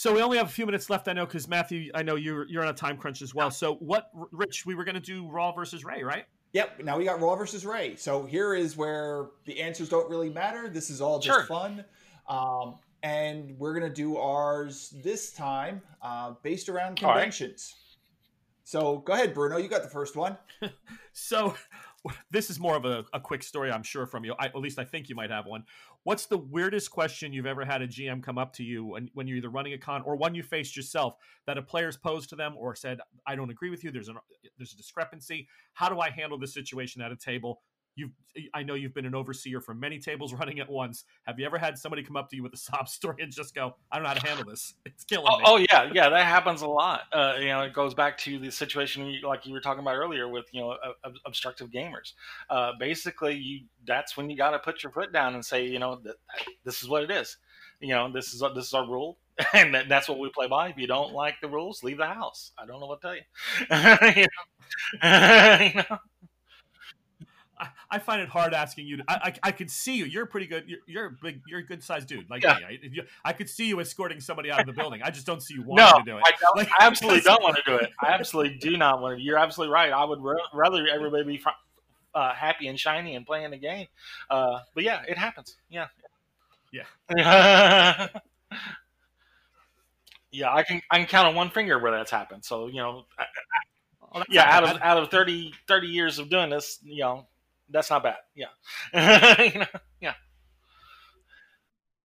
So 0.00 0.14
we 0.14 0.22
only 0.22 0.38
have 0.38 0.46
a 0.46 0.50
few 0.50 0.64
minutes 0.64 0.88
left. 0.88 1.08
I 1.08 1.12
know 1.12 1.26
because 1.26 1.46
Mathew, 1.46 1.90
I 1.94 2.02
know 2.02 2.14
you're 2.14 2.48
you're 2.48 2.62
on 2.62 2.68
a 2.68 2.72
time 2.72 2.96
crunch 2.96 3.20
as 3.20 3.34
well. 3.34 3.50
So 3.50 3.74
what, 3.74 4.10
Rich? 4.32 4.64
We 4.64 4.74
were 4.74 4.82
going 4.82 4.94
to 4.94 5.00
do 5.00 5.28
RAW 5.28 5.52
versus 5.52 5.84
RAI, 5.84 6.02
right? 6.02 6.24
Yep. 6.54 6.84
Now 6.84 6.96
we 6.96 7.04
got 7.04 7.20
RAW 7.20 7.36
versus 7.36 7.66
RAI. 7.66 7.96
So 7.96 8.24
here 8.24 8.54
is 8.54 8.78
where 8.78 9.26
the 9.44 9.60
answers 9.60 9.90
don't 9.90 10.08
really 10.08 10.30
matter. 10.30 10.70
This 10.70 10.88
is 10.88 11.02
all 11.02 11.18
just 11.18 11.40
Sure. 11.40 11.46
fun. 11.46 11.84
Um, 12.26 12.76
and 13.02 13.58
we're 13.58 13.74
gonna 13.74 13.92
do 13.92 14.16
ours 14.16 14.94
this 15.02 15.32
time 15.32 15.82
uh, 16.02 16.34
based 16.42 16.68
around 16.68 17.00
right. 17.02 17.12
conventions. 17.12 17.74
So 18.64 18.98
go 18.98 19.14
ahead, 19.14 19.34
Bruno. 19.34 19.56
You 19.56 19.68
got 19.68 19.82
the 19.82 19.88
first 19.88 20.16
one. 20.16 20.36
So 21.12 21.54
this 22.30 22.50
is 22.50 22.58
more 22.58 22.76
of 22.76 22.84
a, 22.84 23.04
a 23.12 23.20
quick 23.20 23.42
story, 23.42 23.70
I'm 23.70 23.82
sure, 23.82 24.06
from 24.06 24.24
you. 24.24 24.34
I, 24.38 24.46
at 24.46 24.56
least 24.56 24.78
I 24.78 24.84
think 24.84 25.08
you 25.08 25.14
might 25.14 25.30
have 25.30 25.46
one. 25.46 25.64
What's 26.04 26.26
the 26.26 26.38
weirdest 26.38 26.90
question 26.90 27.32
you've 27.32 27.46
ever 27.46 27.64
had 27.64 27.82
a 27.82 27.88
GM 27.88 28.22
come 28.22 28.38
up 28.38 28.52
to 28.54 28.62
you 28.62 28.84
when, 28.86 29.10
when 29.12 29.26
you're 29.26 29.36
either 29.36 29.50
running 29.50 29.74
a 29.74 29.78
con 29.78 30.02
or 30.02 30.16
one 30.16 30.34
you 30.34 30.42
faced 30.42 30.76
yourself 30.76 31.16
that 31.46 31.58
a 31.58 31.62
player's 31.62 31.96
posed 31.96 32.30
to 32.30 32.36
them 32.36 32.54
or 32.56 32.74
said, 32.74 33.00
"I 33.26 33.36
don't 33.36 33.50
agree 33.50 33.70
with 33.70 33.84
you. 33.84 33.90
There's 33.90 34.08
an 34.08 34.16
there's 34.56 34.72
a 34.72 34.76
discrepancy. 34.76 35.48
How 35.74 35.88
do 35.88 36.00
I 36.00 36.10
handle 36.10 36.38
this 36.38 36.54
situation 36.54 37.02
at 37.02 37.12
a 37.12 37.16
table?" 37.16 37.60
You've, 37.96 38.10
I 38.54 38.62
know 38.62 38.74
you've 38.74 38.94
been 38.94 39.04
an 39.06 39.14
overseer 39.14 39.60
for 39.60 39.74
many 39.74 39.98
tables 39.98 40.32
running 40.38 40.60
at 40.60 40.68
once. 40.70 41.04
Have 41.24 41.38
you 41.38 41.46
ever 41.46 41.58
had 41.58 41.76
somebody 41.76 42.02
come 42.02 42.16
up 42.16 42.30
to 42.30 42.36
you 42.36 42.42
with 42.42 42.52
a 42.54 42.56
sob 42.56 42.88
story 42.88 43.16
and 43.22 43.32
just 43.32 43.54
go, 43.54 43.74
"I 43.90 43.96
don't 43.96 44.04
know 44.04 44.08
how 44.10 44.14
to 44.14 44.26
handle 44.26 44.44
this. 44.48 44.74
It's 44.86 45.04
killing 45.04 45.26
Oh, 45.28 45.38
me." 45.38 45.44
oh 45.46 45.56
yeah, 45.70 45.90
yeah, 45.92 46.08
that 46.08 46.24
happens 46.26 46.62
a 46.62 46.68
lot. 46.68 47.02
Uh, 47.12 47.34
you 47.38 47.48
know, 47.48 47.62
it 47.62 47.72
goes 47.72 47.94
back 47.94 48.16
to 48.18 48.38
the 48.38 48.50
situation 48.50 49.20
like 49.24 49.46
you 49.46 49.52
were 49.52 49.60
talking 49.60 49.80
about 49.80 49.96
earlier 49.96 50.28
with 50.28 50.46
you 50.52 50.60
know 50.60 50.70
ob- 50.72 50.94
ob- 51.04 51.14
obstructive 51.26 51.70
gamers. 51.70 52.12
Uh, 52.48 52.72
basically, 52.78 53.34
you 53.36 53.60
that's 53.86 54.16
when 54.16 54.30
you 54.30 54.36
got 54.36 54.50
to 54.52 54.58
put 54.58 54.82
your 54.82 54.92
foot 54.92 55.12
down 55.12 55.34
and 55.34 55.44
say, 55.44 55.66
you 55.66 55.78
know, 55.78 56.00
this 56.64 56.82
is 56.82 56.88
what 56.88 57.02
it 57.02 57.10
is. 57.10 57.36
You 57.80 57.88
know, 57.94 58.10
this 58.12 58.32
is 58.34 58.42
this 58.54 58.66
is 58.66 58.74
our 58.74 58.86
rule, 58.86 59.18
and 59.54 59.74
that, 59.74 59.88
that's 59.88 60.08
what 60.08 60.18
we 60.18 60.28
play 60.30 60.46
by. 60.46 60.68
If 60.68 60.76
you 60.78 60.86
don't 60.86 61.12
like 61.12 61.36
the 61.40 61.48
rules, 61.48 61.82
leave 61.82 61.96
the 61.98 62.06
house. 62.06 62.52
I 62.58 62.66
don't 62.66 62.78
know 62.80 62.86
what 62.86 63.00
to 63.00 63.06
tell 63.06 63.16
you. 63.16 64.20
you 64.22 64.26
know? 65.02 65.58
You 65.60 65.82
know? 65.90 65.98
I, 67.60 67.68
I 67.90 67.98
find 67.98 68.22
it 68.22 68.28
hard 68.28 68.54
asking 68.54 68.86
you. 68.86 68.96
To, 68.96 69.04
I, 69.06 69.14
I 69.14 69.34
I 69.44 69.52
could 69.52 69.70
see 69.70 69.96
you. 69.96 70.06
You're 70.06 70.24
pretty 70.26 70.46
good. 70.46 70.64
You're, 70.66 70.78
you're 70.86 71.06
a 71.06 71.10
big. 71.22 71.42
You're 71.46 71.60
a 71.60 71.64
good 71.64 71.82
sized 71.84 72.08
dude. 72.08 72.28
Like 72.30 72.42
Yeah. 72.42 72.56
me. 72.68 72.90
I, 73.24 73.28
I 73.30 73.32
could 73.34 73.48
see 73.50 73.66
you 73.68 73.80
escorting 73.80 74.20
somebody 74.20 74.50
out 74.50 74.60
of 74.60 74.66
the 74.66 74.72
building. 74.72 75.02
I 75.02 75.10
just 75.10 75.26
don't 75.26 75.42
see 75.42 75.54
you 75.54 75.60
No, 75.66 75.84
wanting 75.84 76.04
to 76.06 76.10
do 76.12 76.16
it. 76.16 76.22
I, 76.24 76.32
don't, 76.40 76.56
Like, 76.56 76.68
I 76.80 76.86
absolutely 76.86 77.20
don't 77.20 77.42
want 77.42 77.56
to 77.56 77.62
do 77.66 77.74
it. 77.76 77.90
I 78.00 78.08
absolutely 78.08 78.56
do 78.58 78.76
not 78.76 79.00
want 79.02 79.18
to. 79.18 79.22
You're 79.22 79.38
absolutely 79.38 79.72
right. 79.74 79.92
I 79.92 80.04
would 80.04 80.22
ra- 80.22 80.36
rather 80.54 80.86
everybody 80.88 81.24
be 81.24 81.36
fr- 81.38 81.50
uh, 82.14 82.32
happy 82.32 82.66
and 82.68 82.80
shiny 82.80 83.14
and 83.14 83.26
playing 83.26 83.50
the 83.50 83.58
game. 83.58 83.86
Uh, 84.30 84.60
but 84.74 84.82
yeah, 84.84 85.02
it 85.06 85.18
happens. 85.18 85.56
Yeah. 85.68 85.86
Yeah. 86.72 86.84
yeah, 90.32 90.54
I 90.54 90.62
can 90.62 90.80
I 90.90 90.98
can 90.98 91.06
count 91.06 91.28
on 91.28 91.34
one 91.34 91.50
finger 91.50 91.78
where 91.78 91.92
that's 91.92 92.10
happened. 92.10 92.44
So 92.44 92.66
you 92.68 92.76
know, 92.76 93.04
I- 93.18 93.26
Oh, 94.12 94.18
that's 94.18 94.30
yeah, 94.32 94.42
out 94.42 94.64
of 94.64 94.82
out 94.82 94.98
of 94.98 95.08
30, 95.08 95.54
30 95.68 95.86
years 95.86 96.18
of 96.18 96.28
doing 96.28 96.50
this, 96.50 96.80
you 96.82 96.98
know, 97.02 97.28
that's 97.70 97.90
not 97.90 98.02
bad. 98.02 98.16
Yeah. 98.34 98.46
You 99.52 99.60
know? 99.60 99.66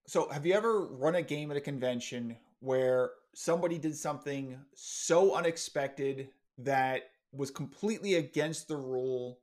So 0.07 0.29
have 0.29 0.45
you 0.45 0.55
ever 0.55 0.87
run 0.87 1.15
a 1.15 1.23
game 1.23 1.51
at 1.51 1.57
a 1.57 1.61
convention 1.61 2.37
where 2.61 3.11
somebody 3.35 3.79
did 3.79 3.97
something 3.97 4.59
so 4.75 5.35
unexpected 5.35 6.29
that 6.59 7.11
was 7.33 7.51
completely 7.51 8.15
against 8.15 8.69
the 8.69 8.77
rule, 8.77 9.41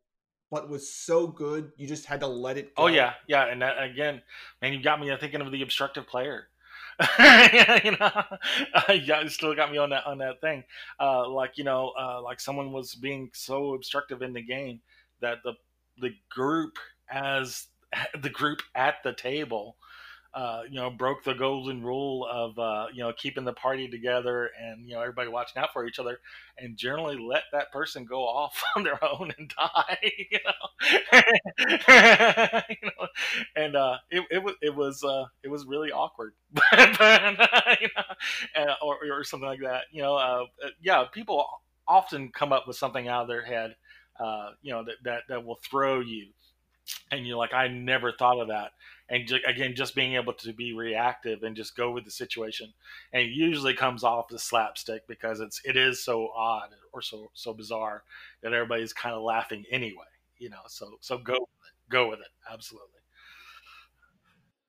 but 0.49 0.69
was 0.69 0.89
so 0.89 1.27
good 1.27 1.71
you 1.77 1.87
just 1.87 2.05
had 2.05 2.19
to 2.21 2.27
let 2.27 2.57
it 2.57 2.75
go? 2.75 2.83
Oh 2.83 2.87
yeah, 2.87 3.13
yeah, 3.27 3.47
and 3.47 3.61
that, 3.61 3.83
again, 3.83 4.21
man, 4.61 4.71
you 4.71 4.81
got 4.81 5.01
me 5.01 5.13
thinking 5.19 5.41
of 5.41 5.51
the 5.51 5.61
obstructive 5.61 6.07
player. 6.07 6.47
you 7.83 7.91
know, 7.91 8.11
uh, 8.73 8.93
yeah, 8.93 9.27
still 9.27 9.55
got 9.55 9.71
me 9.71 9.77
on 9.77 9.89
that 9.89 10.05
on 10.05 10.19
that 10.19 10.39
thing. 10.41 10.63
Uh, 10.99 11.27
like 11.27 11.57
you 11.57 11.63
know, 11.63 11.91
uh, 11.99 12.21
like 12.21 12.39
someone 12.39 12.71
was 12.71 12.93
being 12.95 13.29
so 13.33 13.73
obstructive 13.73 14.21
in 14.21 14.33
the 14.33 14.41
game 14.41 14.79
that 15.21 15.39
the 15.43 15.53
the 16.01 16.11
group 16.29 16.77
as 17.11 17.67
the 18.21 18.29
group 18.29 18.61
at 18.75 18.95
the 19.03 19.13
table, 19.13 19.75
uh, 20.33 20.61
you 20.69 20.75
know, 20.75 20.89
broke 20.89 21.23
the 21.25 21.33
golden 21.33 21.83
rule 21.83 22.25
of 22.31 22.57
uh, 22.57 22.85
you 22.93 23.03
know 23.03 23.11
keeping 23.17 23.43
the 23.45 23.51
party 23.53 23.87
together 23.89 24.49
and 24.61 24.87
you 24.87 24.95
know 24.95 25.01
everybody 25.01 25.29
watching 25.29 25.61
out 25.61 25.73
for 25.73 25.85
each 25.85 25.99
other, 25.99 26.19
and 26.57 26.77
generally 26.77 27.17
let 27.17 27.43
that 27.51 27.69
person 27.71 28.05
go 28.05 28.21
off 28.23 28.61
on 28.77 28.83
their 28.83 29.03
own 29.03 29.31
and 29.37 29.53
die. 29.57 29.97
You 30.31 30.39
know, 30.45 31.21
you 32.69 32.75
know 32.83 33.07
and 33.55 33.75
uh, 33.75 33.97
it, 34.09 34.23
it 34.31 34.43
was 34.43 34.55
it 34.61 34.75
was 34.75 35.03
uh, 35.03 35.25
it 35.43 35.49
was 35.49 35.65
really 35.65 35.91
awkward, 35.91 36.33
you 36.77 37.87
know, 37.95 38.75
or, 38.81 38.97
or 39.11 39.23
something 39.23 39.47
like 39.47 39.61
that. 39.61 39.83
You 39.91 40.01
know, 40.01 40.15
uh, 40.15 40.45
yeah, 40.81 41.05
people 41.11 41.45
often 41.87 42.31
come 42.31 42.53
up 42.53 42.67
with 42.67 42.77
something 42.77 43.07
out 43.07 43.23
of 43.23 43.27
their 43.27 43.43
head, 43.45 43.75
uh, 44.19 44.51
you 44.61 44.71
know, 44.71 44.83
that, 44.83 44.95
that 45.03 45.23
that 45.29 45.45
will 45.45 45.59
throw 45.63 45.99
you, 45.99 46.27
and 47.11 47.25
you're 47.27 47.37
like, 47.37 47.53
I 47.53 47.67
never 47.67 48.11
thought 48.11 48.39
of 48.39 48.47
that. 48.49 48.71
And 49.09 49.27
ju- 49.27 49.39
again, 49.45 49.75
just 49.75 49.93
being 49.95 50.15
able 50.15 50.33
to 50.33 50.53
be 50.53 50.73
reactive 50.73 51.43
and 51.43 51.55
just 51.55 51.75
go 51.75 51.91
with 51.91 52.05
the 52.05 52.11
situation, 52.11 52.71
and 53.13 53.23
it 53.23 53.31
usually 53.31 53.73
comes 53.73 54.03
off 54.03 54.31
as 54.33 54.43
slapstick 54.43 55.07
because 55.07 55.39
it's 55.39 55.61
it 55.65 55.75
is 55.77 56.03
so 56.03 56.29
odd 56.35 56.69
or 56.93 57.01
so 57.01 57.29
so 57.33 57.53
bizarre 57.53 58.03
that 58.41 58.53
everybody's 58.53 58.93
kind 58.93 59.15
of 59.15 59.21
laughing 59.23 59.65
anyway. 59.71 60.05
You 60.37 60.49
know, 60.49 60.61
so 60.67 60.97
so 61.01 61.17
go 61.17 61.33
with 61.33 61.41
it, 61.41 61.91
go 61.91 62.09
with 62.09 62.19
it, 62.19 62.29
absolutely. 62.51 62.87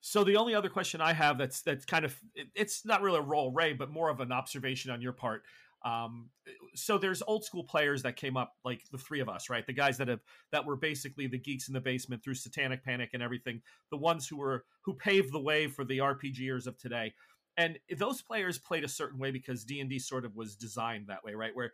So 0.01 0.23
the 0.23 0.35
only 0.35 0.53
other 0.53 0.69
question 0.69 0.99
I 0.99 1.13
have 1.13 1.37
that's 1.37 1.61
that's 1.61 1.85
kind 1.85 2.03
of 2.03 2.19
it- 2.35 2.49
it's 2.55 2.85
not 2.85 3.01
really 3.01 3.19
a 3.19 3.21
role, 3.21 3.51
Ray, 3.51 3.73
but 3.73 3.89
more 3.89 4.09
of 4.09 4.19
an 4.19 4.31
observation 4.31 4.91
on 4.91 5.01
your 5.01 5.13
part. 5.13 5.43
Um, 5.85 6.29
so 6.75 6.97
there's 6.97 7.21
old 7.27 7.43
school 7.43 7.63
players 7.63 8.03
that 8.03 8.15
came 8.15 8.37
up 8.37 8.53
like 8.63 8.81
the 8.91 8.97
three 8.97 9.19
of 9.19 9.27
us, 9.27 9.49
right? 9.49 9.65
The 9.65 9.73
guys 9.73 9.97
that 9.97 10.07
have 10.07 10.21
that 10.51 10.65
were 10.65 10.77
basically 10.77 11.27
the 11.27 11.37
geeks 11.37 11.67
in 11.67 11.73
the 11.73 11.81
basement 11.81 12.23
through 12.23 12.35
Satanic 12.35 12.83
Panic 12.83 13.09
and 13.13 13.21
everything. 13.21 13.61
The 13.91 13.97
ones 13.97 14.27
who 14.27 14.37
were 14.37 14.65
who 14.81 14.93
paved 14.93 15.33
the 15.33 15.41
way 15.41 15.67
for 15.67 15.83
the 15.83 15.97
RPGers 15.97 16.67
of 16.67 16.77
today. 16.77 17.13
And 17.57 17.77
those 17.97 18.21
players 18.21 18.57
played 18.57 18.83
a 18.83 18.89
certain 18.89 19.19
way 19.19 19.31
because 19.31 19.63
D 19.63 19.79
and 19.79 19.89
D 19.89 19.99
sort 19.99 20.25
of 20.25 20.35
was 20.35 20.55
designed 20.55 21.07
that 21.07 21.23
way, 21.23 21.33
right? 21.33 21.55
Where 21.55 21.73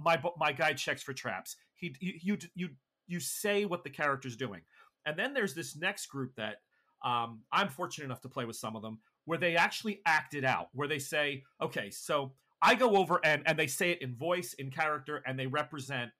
my 0.00 0.20
my 0.38 0.52
guy 0.52 0.72
checks 0.72 1.02
for 1.02 1.12
traps. 1.12 1.56
He 1.74 1.94
you 2.00 2.12
you 2.20 2.38
you, 2.54 2.68
you 3.06 3.20
say 3.20 3.64
what 3.64 3.84
the 3.84 3.90
character's 3.90 4.36
doing, 4.36 4.60
and 5.04 5.18
then 5.18 5.34
there's 5.34 5.54
this 5.54 5.76
next 5.76 6.06
group 6.06 6.34
that 6.36 6.56
um, 7.04 7.40
I'm 7.52 7.68
fortunate 7.68 8.06
enough 8.06 8.20
to 8.22 8.28
play 8.28 8.44
with 8.44 8.56
some 8.56 8.76
of 8.76 8.82
them 8.82 8.98
where 9.24 9.38
they 9.38 9.56
actually 9.56 10.00
act 10.06 10.34
it 10.34 10.44
out, 10.44 10.68
where 10.72 10.88
they 10.88 10.98
say, 10.98 11.44
okay, 11.60 11.90
so 11.90 12.32
I 12.60 12.74
go 12.74 12.96
over 12.96 13.20
and 13.24 13.42
and 13.46 13.58
they 13.58 13.66
say 13.66 13.90
it 13.90 14.02
in 14.02 14.14
voice, 14.14 14.54
in 14.54 14.70
character, 14.70 15.22
and 15.26 15.38
they 15.38 15.46
represent 15.46 16.10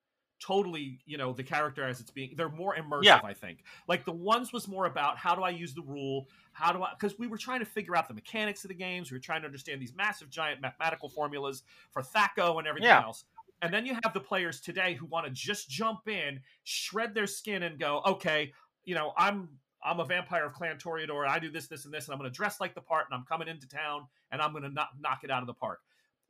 totally, 0.40 1.00
you 1.04 1.18
know, 1.18 1.32
the 1.32 1.42
character 1.42 1.84
as 1.84 2.00
it's 2.00 2.10
being. 2.10 2.34
They're 2.36 2.48
more 2.48 2.76
immersive, 2.76 3.04
yeah. 3.04 3.20
I 3.24 3.32
think. 3.32 3.64
Like 3.88 4.04
the 4.04 4.12
ones 4.12 4.52
was 4.52 4.68
more 4.68 4.86
about 4.86 5.18
how 5.18 5.34
do 5.34 5.42
I 5.42 5.50
use 5.50 5.74
the 5.74 5.82
rule, 5.82 6.28
how 6.52 6.72
do 6.72 6.82
I? 6.82 6.90
Because 6.98 7.18
we 7.18 7.26
were 7.26 7.38
trying 7.38 7.60
to 7.60 7.66
figure 7.66 7.96
out 7.96 8.08
the 8.08 8.14
mechanics 8.14 8.64
of 8.64 8.68
the 8.68 8.74
games. 8.74 9.10
We 9.10 9.16
were 9.16 9.22
trying 9.22 9.42
to 9.42 9.46
understand 9.46 9.80
these 9.80 9.94
massive, 9.94 10.30
giant 10.30 10.60
mathematical 10.60 11.08
formulas 11.08 11.62
for 11.90 12.02
THAC0 12.02 12.58
and 12.58 12.66
everything 12.66 12.88
yeah. 12.88 13.02
else. 13.02 13.24
And 13.60 13.74
then 13.74 13.84
you 13.84 13.94
have 14.04 14.14
the 14.14 14.20
players 14.20 14.60
today 14.60 14.94
who 14.94 15.06
want 15.06 15.26
to 15.26 15.32
just 15.32 15.68
jump 15.68 16.06
in, 16.06 16.40
shred 16.62 17.14
their 17.14 17.26
skin, 17.26 17.64
and 17.64 17.78
go, 17.78 18.02
okay, 18.06 18.52
you 18.84 18.94
know, 18.94 19.12
I'm 19.16 19.48
I'm 19.82 20.00
a 20.00 20.04
vampire 20.04 20.46
of 20.46 20.52
Clan 20.52 20.76
Toreador. 20.76 21.26
I 21.26 21.38
do 21.38 21.50
this, 21.50 21.66
this, 21.66 21.84
and 21.84 21.94
this, 21.94 22.06
and 22.06 22.12
I'm 22.12 22.18
going 22.18 22.30
to 22.30 22.36
dress 22.36 22.60
like 22.60 22.74
the 22.74 22.80
part, 22.80 23.06
and 23.10 23.18
I'm 23.18 23.24
coming 23.26 23.48
into 23.48 23.68
town, 23.68 24.06
and 24.30 24.40
I'm 24.40 24.52
going 24.52 24.64
to 24.64 24.70
knock, 24.70 24.90
knock 25.00 25.20
it 25.24 25.30
out 25.30 25.42
of 25.42 25.46
the 25.46 25.54
park. 25.54 25.80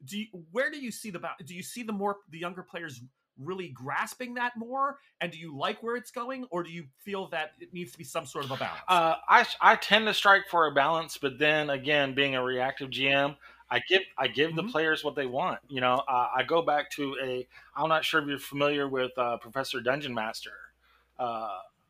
Do 0.04 0.18
you, 0.18 0.26
where 0.52 0.70
do 0.70 0.78
you 0.78 0.90
see 0.90 1.10
the 1.10 1.20
do 1.44 1.54
you 1.54 1.62
see 1.62 1.82
the 1.82 1.92
more 1.92 2.18
the 2.30 2.38
younger 2.38 2.62
players 2.62 3.00
really 3.38 3.68
grasping 3.68 4.34
that 4.34 4.56
more, 4.56 4.98
and 5.20 5.30
do 5.30 5.38
you 5.38 5.56
like 5.56 5.82
where 5.82 5.96
it's 5.96 6.10
going, 6.10 6.44
or 6.50 6.62
do 6.62 6.70
you 6.70 6.84
feel 6.98 7.28
that 7.28 7.52
it 7.60 7.72
needs 7.72 7.92
to 7.92 7.98
be 7.98 8.04
some 8.04 8.26
sort 8.26 8.44
of 8.44 8.50
a 8.50 8.56
balance? 8.56 8.80
Uh, 8.88 9.14
I 9.28 9.46
I 9.60 9.76
tend 9.76 10.06
to 10.06 10.14
strike 10.14 10.48
for 10.50 10.66
a 10.66 10.72
balance, 10.72 11.18
but 11.18 11.38
then 11.38 11.70
again, 11.70 12.14
being 12.14 12.34
a 12.34 12.42
reactive 12.42 12.90
GM, 12.90 13.36
I 13.70 13.80
give 13.88 14.02
I 14.16 14.28
give 14.28 14.50
mm-hmm. 14.50 14.66
the 14.66 14.72
players 14.72 15.04
what 15.04 15.14
they 15.14 15.26
want. 15.26 15.60
You 15.68 15.80
know, 15.80 16.02
uh, 16.08 16.28
I 16.34 16.42
go 16.42 16.62
back 16.62 16.90
to 16.92 17.16
a. 17.22 17.46
I'm 17.76 17.88
not 17.88 18.04
sure 18.04 18.20
if 18.20 18.28
you're 18.28 18.38
familiar 18.38 18.88
with 18.88 19.12
uh, 19.16 19.36
Professor 19.38 19.80
Dungeon 19.80 20.14
Master. 20.14 20.52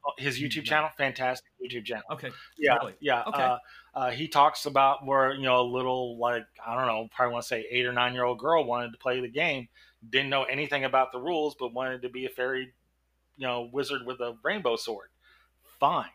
Uh, 0.07 0.11
his 0.17 0.41
YouTube 0.41 0.65
channel, 0.65 0.91
fantastic 0.97 1.51
YouTube 1.63 1.85
channel. 1.85 2.05
Okay. 2.13 2.31
Yeah. 2.57 2.77
Really? 2.77 2.95
Yeah. 3.01 3.25
Okay. 3.27 3.43
Uh, 3.43 3.59
uh, 3.95 4.11
he 4.11 4.29
talks 4.29 4.67
about 4.67 5.05
where 5.05 5.33
you 5.33 5.43
know 5.43 5.61
a 5.61 5.63
little 5.63 6.19
like 6.19 6.45
I 6.65 6.77
don't 6.77 6.87
know, 6.87 7.09
probably 7.15 7.33
want 7.33 7.43
to 7.43 7.49
say 7.49 7.67
eight 7.71 7.87
or 7.87 7.93
nine 7.93 8.15
year 8.15 8.25
old 8.25 8.39
girl 8.39 8.65
wanted 8.65 8.93
to 8.93 8.99
play 8.99 9.21
the 9.21 9.29
game, 9.29 9.69
didn't 10.09 10.31
know 10.31 10.45
anything 10.45 10.85
about 10.85 11.13
the 11.13 11.19
rules, 11.19 11.57
but 11.59 11.75
wanted 11.75 12.03
to 12.03 12.09
be 12.09 12.27
a 12.27 12.29
fairy, 12.29 12.73
you 13.37 13.47
know, 13.47 13.69
wizard 13.73 14.07
with 14.07 14.21
a 14.21 14.37
rainbow 14.43 14.77
sword. 14.77 15.09
Fine. 15.81 16.11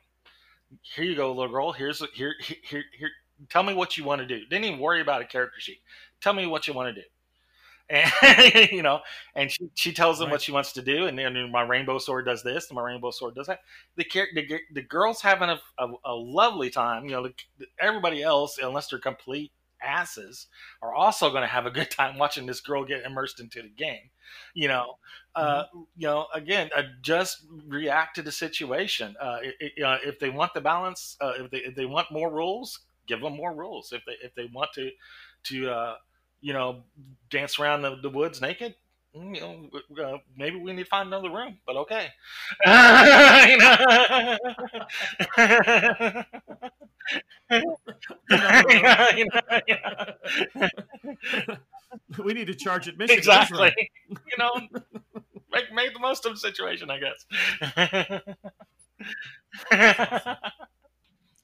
Here 0.82 1.06
you 1.06 1.16
go, 1.16 1.34
little 1.34 1.52
girl. 1.52 1.72
Here's 1.72 2.02
here 2.14 2.36
here 2.40 2.84
here. 2.98 3.10
Tell 3.50 3.64
me 3.64 3.74
what 3.74 3.98
you 3.98 4.04
want 4.06 4.22
to 4.22 4.28
do. 4.28 4.46
Didn't 4.46 4.66
even 4.66 4.80
worry 4.80 5.02
about 5.02 5.22
a 5.22 5.26
character 5.26 5.60
sheet. 5.60 5.82
Tell 6.22 6.34
me 6.34 6.46
what 6.46 6.68
you 6.68 6.74
want 6.74 6.96
to 6.96 7.02
do 7.02 7.08
and 7.90 8.12
you 8.72 8.82
know, 8.82 9.00
and 9.36 9.52
she, 9.52 9.70
she 9.76 9.94
tells 9.94 10.20
them 10.20 10.28
right. 10.28 10.34
what 10.34 10.42
she 10.42 10.52
wants 10.52 10.74
to 10.74 10.82
do, 10.82 11.08
and 11.08 11.18
then 11.18 11.52
my 11.52 11.62
rainbow 11.62 12.00
sword 12.00 12.26
does 12.26 12.44
this, 12.44 12.70
and 12.70 12.76
my 12.76 12.84
rainbow 12.84 13.12
sword 13.12 13.36
does 13.36 13.48
that. 13.48 13.60
The 13.96 14.06
the, 14.34 14.60
the 14.74 14.82
girl's 14.82 15.22
having 15.22 15.50
a, 15.50 15.60
a, 15.78 15.88
a 16.06 16.14
lovely 16.14 16.70
time. 16.70 17.06
You 17.06 17.12
know, 17.12 17.30
the, 17.58 17.66
everybody 17.80 18.24
else, 18.24 18.58
unless 18.62 18.88
they're 18.88 19.00
complete 19.00 19.52
asses, 19.84 20.48
are 20.82 20.94
also 20.94 21.30
going 21.30 21.42
to 21.42 21.48
have 21.48 21.66
a 21.66 21.72
good 21.72 21.92
time 21.92 22.18
watching 22.18 22.46
this 22.46 22.62
girl 22.62 22.86
get 22.86 23.06
immersed 23.06 23.40
into 23.40 23.62
the 23.62 23.70
game. 23.70 24.10
You 24.54 24.70
know, 24.70 24.96
uh, 25.36 25.64
mm-hmm. 25.66 25.80
you 25.98 26.08
know, 26.08 26.28
again, 26.34 26.70
uh, 26.76 26.84
just 27.02 27.46
react 27.68 28.16
to 28.16 28.22
the 28.22 28.32
situation. 28.32 29.16
Uh, 29.22 29.38
it, 29.42 29.56
it, 29.60 30.00
if 30.06 30.20
they 30.20 30.30
want 30.30 30.54
the 30.54 30.62
balance, 30.62 31.18
uh, 31.22 31.34
if 31.38 31.52
they 31.52 31.58
if 31.58 31.76
they 31.76 31.86
want 31.86 32.12
more 32.12 32.32
rules, 32.32 32.80
give 33.08 33.22
them 33.22 33.36
more 33.36 33.54
rules. 33.54 33.92
If 33.92 34.04
they 34.06 34.16
if 34.24 34.34
they 34.36 34.50
want 34.54 34.72
to 34.74 34.92
to 35.46 35.70
uh, 35.70 35.96
you 36.44 36.54
know, 36.54 36.84
dance 37.32 37.60
around 37.60 37.82
the, 37.82 37.96
the 38.02 38.10
woods 38.10 38.42
naked, 38.42 38.76
mm, 39.16 39.36
you 39.36 39.42
know, 39.42 39.70
uh, 40.04 40.18
maybe 40.38 40.58
we 40.58 40.74
need 40.74 40.84
to 40.84 40.90
find 40.90 41.08
another 41.08 41.32
room, 41.32 41.58
but 41.66 41.76
okay. 41.78 42.10
we 52.24 52.34
need 52.34 52.48
to 52.48 52.56
charge 52.56 52.88
admission. 52.88 53.18
Exactly. 53.18 53.74
you 54.10 54.38
know, 54.38 54.52
make, 55.52 55.72
make 55.74 55.94
the 55.94 56.00
most 56.00 56.26
of 56.26 56.34
the 56.34 56.40
situation, 56.40 56.90
I 56.90 57.00
guess. 57.00 57.26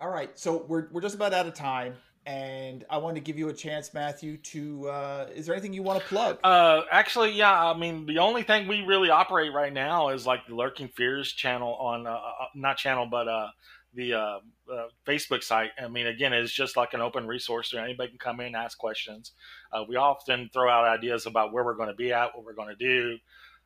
All 0.01 0.09
right, 0.09 0.37
so 0.37 0.65
we're, 0.67 0.87
we're 0.91 1.01
just 1.01 1.15
about 1.15 1.33
out 1.33 1.47
of 1.47 1.53
time 1.53 1.95
and 2.29 2.85
I 2.91 2.97
want 2.97 3.15
to 3.15 3.21
give 3.21 3.39
you 3.39 3.49
a 3.49 3.53
chance, 3.53 3.91
Mathew. 3.91 4.37
To 4.37 4.87
uh, 4.87 5.27
is 5.33 5.47
there 5.47 5.55
anything 5.55 5.73
you 5.73 5.81
want 5.81 5.99
to 5.99 6.07
plug? 6.07 6.37
Uh, 6.43 6.81
actually, 6.91 7.31
yeah. 7.31 7.71
I 7.71 7.75
mean, 7.75 8.05
the 8.05 8.19
only 8.19 8.43
thing 8.43 8.67
we 8.67 8.81
really 8.81 9.09
operate 9.09 9.51
right 9.51 9.73
now 9.73 10.09
is 10.09 10.27
like 10.27 10.45
the 10.45 10.53
Lurking 10.53 10.89
Fears 10.89 11.33
channel 11.33 11.73
on 11.75 12.05
uh, 12.05 12.11
uh 12.11 12.45
not 12.53 12.77
channel, 12.77 13.07
but 13.07 13.27
uh, 13.27 13.47
the 13.95 14.13
uh, 14.13 14.39
Facebook 15.07 15.41
site. 15.41 15.71
I 15.83 15.87
mean, 15.87 16.05
again, 16.05 16.31
it's 16.31 16.53
just 16.53 16.77
like 16.77 16.93
an 16.93 17.01
open 17.01 17.25
resource, 17.25 17.71
so 17.71 17.79
anybody 17.79 18.09
can 18.09 18.19
come 18.19 18.39
in 18.41 18.47
and 18.47 18.55
ask 18.55 18.77
questions. 18.77 19.31
We 19.87 19.95
often 19.95 20.51
throw 20.53 20.69
out 20.69 20.85
ideas 20.85 21.25
about 21.25 21.51
where 21.51 21.63
we're 21.63 21.77
going 21.77 21.89
to 21.89 21.95
be 21.95 22.13
at, 22.13 22.35
what 22.35 22.45
we're 22.45 22.53
going 22.53 22.69
to 22.69 22.75
do, 22.75 23.17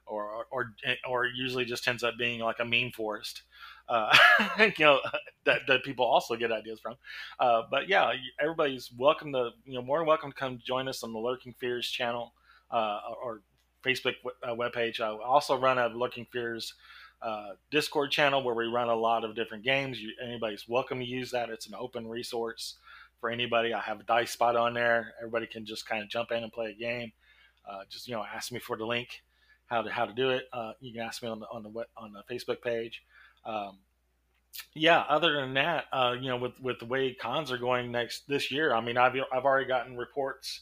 or 0.06 0.46
or 0.52 0.72
or 1.10 1.26
usually 1.26 1.66
just 1.66 1.86
ends 1.86 2.02
up 2.02 2.14
being 2.18 2.40
like 2.40 2.60
a 2.60 2.66
meme 2.66 2.92
forest 2.92 3.44
uh, 3.90 4.16
you 4.60 4.74
know 4.80 5.00
that, 5.46 5.62
that 5.68 5.84
people 5.84 6.06
also 6.06 6.36
get 6.36 6.52
ideas 6.52 6.80
from. 6.80 6.96
Uh, 7.40 7.64
but 7.70 7.88
yeah, 7.88 8.12
everybody's 8.40 8.92
welcome 8.98 9.32
to 9.34 9.52
you 9.66 9.76
know 9.76 9.82
more 9.82 10.00
than 10.00 10.08
welcome 10.08 10.32
to 10.32 10.38
come 10.38 10.60
join 10.66 10.88
us 10.88 11.04
on 11.04 11.14
the 11.14 11.20
Lurking 11.20 11.54
Fears 11.60 11.88
channel 11.90 12.34
uh, 12.72 13.00
or 13.22 13.42
Facebook 13.84 14.16
uh, 14.44 14.50
webpage. 14.50 15.00
I 15.00 15.10
also 15.10 15.58
run 15.58 15.78
a 15.78 15.88
Lurking 15.88 16.26
Fears 16.32 16.74
uh, 17.22 17.52
Discord 17.72 18.12
channel 18.12 18.44
where 18.44 18.56
we 18.56 18.66
run 18.66 18.90
a 18.90 18.96
lot 18.96 19.24
of 19.24 19.36
different 19.36 19.64
games. 19.64 20.02
You, 20.02 20.12
anybody's 20.24 20.68
welcome 20.68 21.00
to 21.00 21.06
use 21.06 21.32
that. 21.32 21.50
It's 21.50 21.68
an 21.68 21.76
open 21.78 22.08
resource 22.08 22.76
for 23.20 23.30
anybody. 23.30 23.74
I 23.74 23.80
have 23.80 24.00
a 24.00 24.04
dice 24.04 24.32
spot 24.32 24.56
on 24.56 24.74
there. 24.74 25.14
Everybody 25.20 25.48
can 25.48 25.66
just 25.66 25.88
kind 25.88 26.04
of 26.04 26.10
jump 26.10 26.32
in 26.32 26.44
and 26.44 26.52
play 26.52 26.72
a 26.72 26.74
game. 26.74 27.12
Uh, 27.70 27.84
just 27.90 28.08
you 28.08 28.14
know, 28.14 28.24
ask 28.24 28.52
me 28.52 28.60
for 28.60 28.76
the 28.76 28.86
link 28.86 29.24
how 29.68 29.82
to 29.82 29.90
how 29.90 30.06
to 30.06 30.14
do 30.14 30.30
it. 30.32 30.44
Uh, 30.52 30.74
you 30.82 30.92
can 30.92 31.02
ask 31.02 31.24
me 31.24 31.30
on 31.30 31.40
the 31.40 31.48
on 31.48 31.64
the 31.64 31.86
on 31.96 32.14
the 32.14 32.24
Facebook 32.34 32.62
page. 32.62 33.04
Um, 33.46 33.80
yeah, 34.74 35.02
other 35.10 35.34
than 35.42 35.54
that, 35.56 35.86
uh, 35.92 36.16
you 36.20 36.30
know, 36.30 36.38
with 36.38 36.60
with 36.62 36.80
the 36.80 36.86
way 36.86 37.14
cons 37.14 37.52
are 37.52 37.58
going 37.58 37.92
next 37.92 38.28
this 38.28 38.52
year, 38.52 38.74
I 38.74 38.82
mean, 38.82 38.98
I've 38.98 39.16
I've 39.32 39.46
already 39.46 39.68
gotten 39.68 39.98
reports 39.98 40.62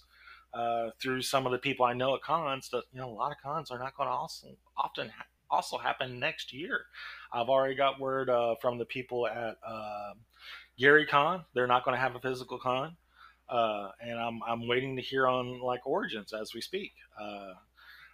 uh, 0.54 0.90
through 1.02 1.22
some 1.22 1.46
of 1.46 1.52
the 1.52 1.58
people 1.58 1.86
I 1.86 1.94
know 1.94 2.16
at 2.16 2.22
cons 2.22 2.70
that 2.70 2.84
you 2.94 3.00
know 3.00 3.10
a 3.10 3.14
lot 3.14 3.32
of 3.32 3.38
cons 3.44 3.72
are 3.72 3.80
not 3.80 3.96
going 3.96 4.08
to 4.10 4.14
also 4.14 4.48
often 4.78 5.12
also 5.50 5.78
happen 5.78 6.20
next 6.20 6.54
year. 6.54 6.86
I've 7.34 7.50
already 7.50 7.76
got 7.76 8.00
word 8.00 8.30
uh, 8.30 8.56
from 8.62 8.78
the 8.78 8.86
people 8.86 9.28
at 9.28 9.58
uh, 9.66 10.14
Gary 10.78 11.06
Con; 11.06 11.46
they're 11.54 11.68
not 11.68 11.84
going 11.86 11.96
to 11.96 12.02
have 12.02 12.16
a 12.16 12.20
physical 12.20 12.60
con, 12.60 12.96
uh, 13.50 13.90
and 14.02 14.20
I'm 14.20 14.42
I'm 14.44 14.68
waiting 14.68 14.96
to 14.98 15.02
hear 15.02 15.28
on 15.28 15.60
like 15.62 15.86
Origins 15.86 16.34
as 16.34 16.54
we 16.54 16.62
speak. 16.62 16.94
Uh, 17.20 17.54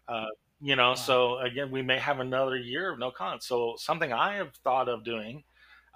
uh, 0.07 0.27
you 0.61 0.75
know, 0.75 0.89
wow. 0.89 0.95
so 0.95 1.39
again, 1.39 1.71
we 1.71 1.81
may 1.81 1.99
have 1.99 2.19
another 2.19 2.57
year 2.57 2.91
of 2.91 2.99
no 2.99 3.11
cons. 3.11 3.45
So 3.45 3.75
something 3.77 4.11
I 4.13 4.35
have 4.35 4.55
thought 4.63 4.89
of 4.89 5.03
doing 5.03 5.43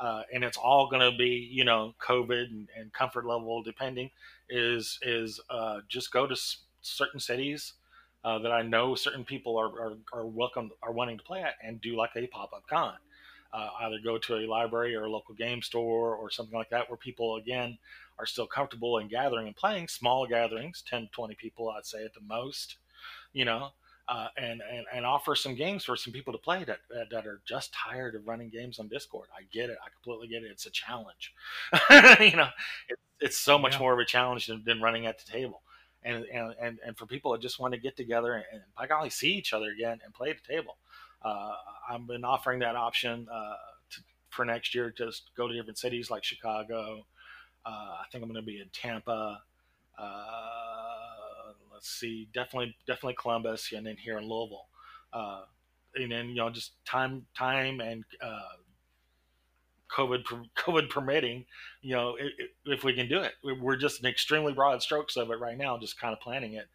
uh, 0.01 0.23
and 0.33 0.43
it's 0.43 0.57
all 0.57 0.89
going 0.89 1.11
to 1.11 1.15
be 1.15 1.47
you 1.51 1.63
know 1.63 1.93
COVID 2.01 2.45
and, 2.49 2.67
and, 2.75 2.91
comfort 2.91 3.25
level 3.25 3.61
depending 3.61 4.09
is 4.49 4.97
is 5.03 5.39
uh, 5.49 5.79
just 5.87 6.11
go 6.11 6.25
to 6.25 6.33
s- 6.33 6.63
certain 6.81 7.19
cities 7.19 7.73
uh, 8.25 8.39
that 8.39 8.51
I 8.51 8.63
know 8.63 8.95
certain 8.95 9.23
people 9.23 9.57
are, 9.57 9.67
are, 9.67 9.97
are 10.11 10.25
welcome 10.25 10.71
are 10.81 10.91
wanting 10.91 11.19
to 11.19 11.23
play 11.23 11.41
at 11.41 11.53
and 11.63 11.79
do 11.81 11.95
like 11.95 12.11
a 12.15 12.27
pop 12.27 12.51
up 12.53 12.63
con. 12.67 12.95
Uh, 13.53 13.67
either 13.81 13.97
go 14.03 14.17
to 14.17 14.37
a 14.37 14.47
library 14.47 14.95
or 14.95 15.03
a 15.03 15.11
local 15.11 15.35
game 15.35 15.61
store 15.61 16.15
or 16.15 16.31
something 16.31 16.57
like 16.57 16.69
that 16.69 16.89
where 16.89 16.97
people 16.97 17.35
again 17.35 17.77
are 18.17 18.25
still 18.25 18.47
comfortable 18.47 18.97
in 18.97 19.09
gathering 19.09 19.45
and 19.45 19.55
playing 19.57 19.89
small 19.89 20.25
gatherings 20.25 20.81
10 20.87 21.09
20 21.11 21.35
people 21.35 21.69
i'd 21.71 21.85
say 21.85 22.05
at 22.05 22.13
the 22.13 22.21
most 22.21 22.77
you 23.33 23.43
know 23.43 23.71
uh, 24.11 24.27
and, 24.35 24.61
and 24.69 24.85
and 24.93 25.05
offer 25.05 25.35
some 25.35 25.55
games 25.55 25.85
for 25.85 25.95
some 25.95 26.11
people 26.11 26.33
to 26.33 26.39
play 26.39 26.65
that, 26.65 26.79
that, 26.89 27.09
that 27.09 27.25
are 27.25 27.39
just 27.45 27.73
tired 27.73 28.13
of 28.13 28.27
running 28.27 28.49
games 28.49 28.77
on 28.77 28.89
Discord. 28.89 29.29
I 29.33 29.43
get 29.53 29.69
it. 29.69 29.77
I 29.81 29.87
completely 29.89 30.27
get 30.27 30.43
it. 30.43 30.51
It's 30.51 30.65
a 30.65 30.69
challenge. 30.69 31.33
you 32.19 32.35
know, 32.35 32.49
it, 32.89 32.99
it's 33.21 33.37
so 33.37 33.57
much 33.57 33.73
yeah. 33.73 33.79
more 33.79 33.93
of 33.93 33.99
a 33.99 34.05
challenge 34.05 34.47
than, 34.47 34.63
than, 34.65 34.81
running 34.81 35.05
at 35.05 35.17
the 35.17 35.31
table. 35.31 35.61
And, 36.03 36.25
and 36.25 36.53
and 36.61 36.79
and 36.85 36.97
for 36.97 37.05
people 37.05 37.31
that 37.31 37.41
just 37.41 37.57
want 37.57 37.73
to 37.73 37.79
get 37.79 37.95
together 37.95 38.33
and, 38.33 38.43
and 38.51 38.61
by 38.77 38.85
golly 38.85 39.09
see 39.09 39.31
each 39.31 39.53
other 39.53 39.71
again 39.71 40.01
and 40.03 40.13
play 40.13 40.31
at 40.31 40.43
the 40.45 40.53
table, 40.55 40.75
uh, 41.21 41.53
I've 41.89 42.05
been 42.05 42.25
offering 42.25 42.59
that 42.59 42.75
option 42.75 43.27
uh, 43.31 43.53
to, 43.91 44.01
for 44.29 44.43
next 44.43 44.75
year. 44.75 44.93
Just 44.95 45.31
go 45.37 45.47
to 45.47 45.53
different 45.53 45.77
cities 45.77 46.11
like 46.11 46.25
Chicago. 46.25 47.05
Uh, 47.65 47.69
I 47.69 48.03
think 48.11 48.25
I'm 48.25 48.29
going 48.29 48.43
to 48.43 48.45
be 48.45 48.59
in 48.59 48.67
Tampa. 48.73 49.41
Uh, 49.97 50.55
see, 51.81 52.29
definitely 52.33 52.75
definitely 52.87 53.15
Columbus, 53.19 53.71
and 53.75 53.85
then 53.85 53.97
here 53.97 54.17
in 54.17 54.27
Louisville, 54.27 54.67
uh, 55.13 55.41
and 55.95 56.11
then 56.11 56.29
you 56.29 56.35
know 56.35 56.49
just 56.49 56.73
time 56.85 57.25
time 57.35 57.81
and 57.81 58.03
uh, 58.21 58.41
COVID 59.91 60.23
COVID 60.57 60.89
permitting, 60.89 61.45
you 61.81 61.95
know, 61.95 62.17
if 62.65 62.83
we 62.83 62.93
can 62.93 63.07
do 63.07 63.21
it, 63.21 63.33
we're 63.43 63.75
just 63.75 63.99
in 63.99 64.09
extremely 64.09 64.53
broad 64.53 64.81
strokes 64.81 65.17
of 65.17 65.31
it 65.31 65.39
right 65.39 65.57
now, 65.57 65.77
just 65.77 65.99
kind 65.99 66.13
of 66.13 66.19
planning 66.19 66.53
it, 66.53 66.67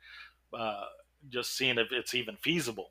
uh, 0.52 0.84
just 1.30 1.57
seeing 1.57 1.78
if 1.78 1.92
it's 1.92 2.14
even 2.14 2.36
feasible. 2.36 2.90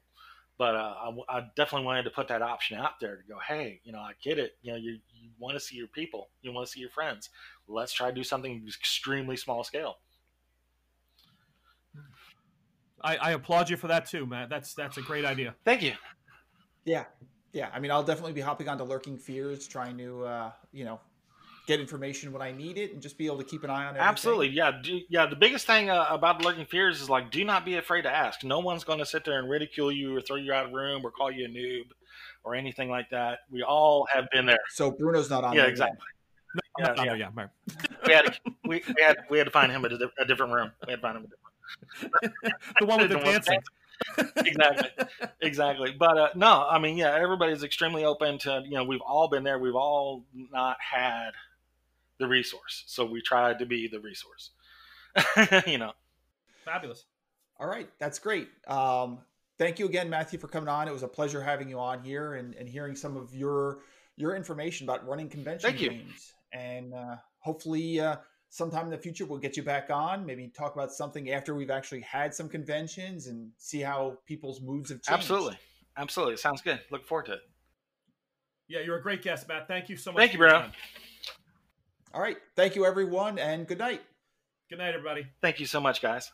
But 0.57 0.76
uh, 0.76 0.93
I, 1.30 1.38
I, 1.38 1.47
definitely 1.57 1.86
wanted 1.86 2.03
to 2.03 2.11
put 2.11 2.30
that 2.30 2.41
option 2.41 2.78
out 2.78 2.97
there 3.01 3.18
to 3.18 3.24
go, 3.28 3.38
hey, 3.45 3.82
you 3.84 3.91
know, 3.91 3.99
I 3.99 4.13
get 4.24 4.39
it. 4.39 4.55
You 4.61 4.72
know, 4.72 4.78
you, 4.78 4.99
you 5.13 5.30
want 5.38 5.55
to 5.55 5.59
see 5.59 5.76
your 5.76 5.88
people, 5.88 6.30
you 6.41 6.53
want 6.53 6.66
to 6.66 6.72
see 6.72 6.80
your 6.80 6.91
friends. 6.91 7.30
Let's 7.68 7.91
try 7.91 8.09
to 8.09 8.16
do 8.16 8.24
something 8.24 8.63
extremely 8.66 9.36
small 9.36 9.66
scale. 9.66 9.97
I, 13.06 13.16
I 13.18 13.32
applaud 13.32 13.70
you 13.70 13.78
for 13.78 13.88
that 13.88 14.08
too, 14.08 14.26
Matt. 14.26 14.49
That's 14.49 14.74
that's 14.74 14.97
a 14.97 15.01
great 15.01 15.26
idea. 15.26 15.53
Thank 15.64 15.84
you. 15.84 15.93
Yeah, 16.86 17.06
yeah, 17.53 17.70
I 17.74 17.80
mean, 17.80 17.91
I'll 17.91 18.03
definitely 18.03 18.34
be 18.34 18.41
hopping 18.41 18.68
onto 18.68 18.84
Lurking 18.84 19.18
Fears, 19.18 19.68
trying 19.68 19.97
to, 19.97 20.26
uh, 20.26 20.51
you 20.74 20.86
know, 20.86 20.99
get 21.68 21.80
information 21.80 22.32
when 22.34 22.41
I 22.41 22.51
need 22.51 22.78
it, 22.78 22.93
and 22.93 23.01
just 23.01 23.18
be 23.18 23.28
able 23.28 23.38
to 23.38 23.43
keep 23.43 23.64
an 23.64 23.70
eye 23.70 23.86
on 23.86 23.88
everything. 23.89 24.08
Absolutely, 24.08 24.49
yeah, 24.49 24.72
do, 24.84 24.99
yeah. 25.10 25.26
The 25.26 25.36
biggest 25.36 25.66
thing 25.66 25.89
uh, 25.89 26.06
about 26.10 26.43
Lurking 26.43 26.66
Fears 26.66 27.01
is 27.01 27.10
like, 27.10 27.32
do 27.32 27.43
not 27.43 27.64
be 27.64 27.78
afraid 27.78 28.01
to 28.01 28.12
ask. 28.12 28.43
No 28.43 28.60
one's 28.60 28.84
going 28.84 28.99
to 28.99 29.06
sit 29.06 29.24
there 29.24 29.39
and 29.39 29.49
ridicule 29.49 29.91
you 29.91 30.16
or 30.16 30.22
throw 30.22 30.36
you 30.36 30.51
out 30.51 30.66
of 30.66 30.74
room 30.74 31.01
or 31.06 31.12
call 31.12 31.32
you 31.32 31.45
a 31.45 31.47
noob 31.47 31.86
or 32.43 32.56
anything 32.56 32.89
like 32.89 33.10
that. 33.12 33.39
We 33.49 33.64
all 33.64 34.06
have 34.14 34.26
been 34.32 34.45
there. 34.45 34.60
So 34.72 34.91
Bruno's 34.91 35.30
not 35.30 35.43
on. 35.43 35.53
Yeah, 35.53 35.66
exactly. 35.68 35.97
No, 36.80 36.93
yeah, 36.97 37.03
yeah, 37.03 37.30
yeah. 37.38 37.47
we 38.06 38.14
had 38.14 38.26
to, 38.26 38.34
we, 38.66 38.84
we, 38.95 39.01
had 39.01 39.18
we 39.30 39.38
had 39.38 39.45
to 39.45 39.51
find 39.51 39.72
him 39.72 39.86
a, 39.86 39.89
a 40.22 40.26
different 40.26 40.53
room. 40.53 40.72
We 40.86 40.91
had 40.91 40.97
to 40.97 41.01
find 41.01 41.18
him 41.18 41.24
a 41.24 41.28
different. 41.28 41.45
the 42.80 42.86
one 42.86 43.01
with 43.01 43.09
the, 43.09 43.18
the 43.18 43.24
dancing 43.24 43.59
exactly, 44.38 44.89
exactly. 45.41 45.95
But 45.97 46.18
uh, 46.18 46.30
no, 46.36 46.66
I 46.70 46.80
mean, 46.80 46.97
yeah, 46.97 47.16
everybody's 47.16 47.63
extremely 47.63 48.05
open 48.05 48.38
to. 48.39 48.63
You 48.66 48.76
know, 48.76 48.84
we've 48.84 49.01
all 49.01 49.28
been 49.28 49.43
there. 49.43 49.59
We've 49.59 49.76
all 49.76 50.26
not 50.34 50.78
had 50.80 51.32
the 52.20 52.28
resource, 52.28 52.84
so 52.88 53.05
we 53.05 53.22
tried 53.22 53.59
to 53.59 53.66
be 53.66 53.88
the 53.88 53.99
resource. 53.99 54.51
you 55.68 55.78
know, 55.78 55.93
fabulous. 56.63 57.05
All 57.59 57.68
right, 57.68 57.89
that's 57.99 58.20
great. 58.20 58.49
Um, 58.68 59.20
thank 59.57 59.80
you 59.80 59.86
again, 59.86 60.09
Mathew, 60.09 60.39
for 60.39 60.47
coming 60.47 60.70
on. 60.70 60.88
It 60.88 60.91
was 60.91 61.03
a 61.03 61.07
pleasure 61.07 61.41
having 61.41 61.70
you 61.70 61.80
on 61.80 62.03
here 62.03 62.36
and, 62.36 62.53
and 62.55 62.68
hearing 62.68 62.95
some 62.95 63.16
of 63.16 63.34
your 63.34 63.80
your 64.18 64.36
information 64.36 64.86
about 64.86 65.05
running 65.07 65.30
convention 65.30 65.70
Thank 65.70 65.80
games. 65.80 66.34
You. 66.53 66.59
And 66.59 66.93
uh, 66.93 67.16
hopefully, 67.39 67.99
uh, 67.99 68.18
sometime 68.56 68.86
in 68.86 68.89
the 68.89 68.97
future 68.97 69.26
we'll 69.26 69.38
get 69.38 69.58
you 69.58 69.64
back 69.64 69.89
on 69.89 70.26
maybe 70.26 70.47
talk 70.47 70.74
about 70.76 70.89
something 70.89 71.30
after 71.32 71.53
we've 71.53 71.70
actually 71.70 71.99
had 71.99 72.34
some 72.34 72.47
conventions 72.47 73.28
and 73.28 73.51
see 73.58 73.82
how 73.82 74.18
people's 74.26 74.62
moods 74.62 74.89
have 74.89 75.01
changed. 75.01 75.20
Absolutely. 75.20 75.58
Absolutely. 75.97 76.38
Sounds 76.38 76.62
good. 76.62 76.80
Look 76.89 77.06
forward 77.06 77.26
to 77.26 77.34
it. 77.34 77.41
Yeah 78.70 78.80
you're 78.80 78.95
a 78.95 79.01
great 79.01 79.22
guest 79.22 79.49
matt. 79.49 79.68
Thank 79.68 79.89
you 79.89 79.97
so 79.97 80.14
much 80.14 80.20
thank 80.20 80.32
you 80.32 80.39
bro. 80.39 80.70
all 82.14 82.22
right. 82.22 82.38
Thank 82.56 82.78
you 82.78 82.86
everyone 82.86 83.39
and 83.39 83.68
good 83.68 83.78
night. 83.78 84.01
Good 84.70 84.80
night 84.80 84.93
everybody. 84.93 85.28
Thank 85.41 85.60
you 85.60 85.66
so 85.66 85.82
much 85.82 86.01
guys. 86.01 86.32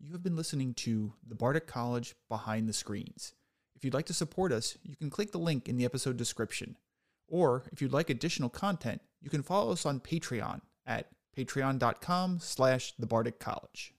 You 0.00 0.10
have 0.14 0.24
been 0.24 0.36
listening 0.36 0.74
to 0.74 1.12
the 1.28 1.36
bardic 1.36 1.68
college 1.68 2.16
behind 2.28 2.68
the 2.68 2.72
screens. 2.72 3.34
If 3.76 3.84
you'd 3.84 3.94
like 3.94 4.06
to 4.06 4.14
support 4.14 4.50
us 4.50 4.76
you 4.82 4.96
can 4.96 5.10
click 5.10 5.30
the 5.30 5.38
link 5.38 5.68
in 5.68 5.76
the 5.76 5.84
episode 5.84 6.16
description. 6.16 6.74
Or 7.28 7.62
if 7.70 7.80
you'd 7.80 7.92
like 7.92 8.10
additional 8.10 8.48
content, 8.48 9.00
you 9.26 9.30
can 9.30 9.42
follow 9.42 9.72
us 9.72 9.84
on 9.84 9.98
Patreon 9.98 10.60
at 10.86 11.08
patreon.com 11.36 12.38
slash 12.38 12.94
the 12.96 13.06
College. 13.40 13.92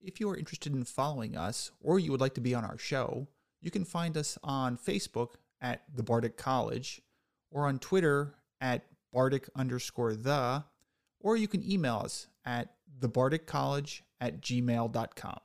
If 0.00 0.18
you 0.18 0.28
are 0.28 0.36
interested 0.36 0.72
in 0.72 0.82
following 0.82 1.36
us 1.36 1.70
or 1.80 2.00
you 2.00 2.10
would 2.10 2.20
like 2.20 2.34
to 2.34 2.40
be 2.40 2.52
on 2.52 2.64
our 2.64 2.76
show, 2.76 3.28
you 3.60 3.70
can 3.70 3.84
find 3.84 4.16
us 4.16 4.38
on 4.42 4.76
Facebook 4.76 5.34
at 5.60 5.82
the 5.94 6.02
Bardic 6.02 6.36
College 6.36 7.00
or 7.52 7.68
on 7.68 7.78
Twitter 7.78 8.34
at 8.60 8.86
bardic 9.12 9.48
underscore 9.54 10.16
the, 10.16 10.64
or 11.20 11.36
you 11.36 11.46
can 11.46 11.62
email 11.62 12.02
us 12.04 12.26
at 12.44 12.74
thebardicccollege 12.98 14.00
at 14.20 14.40
gmail.com. 14.40 15.38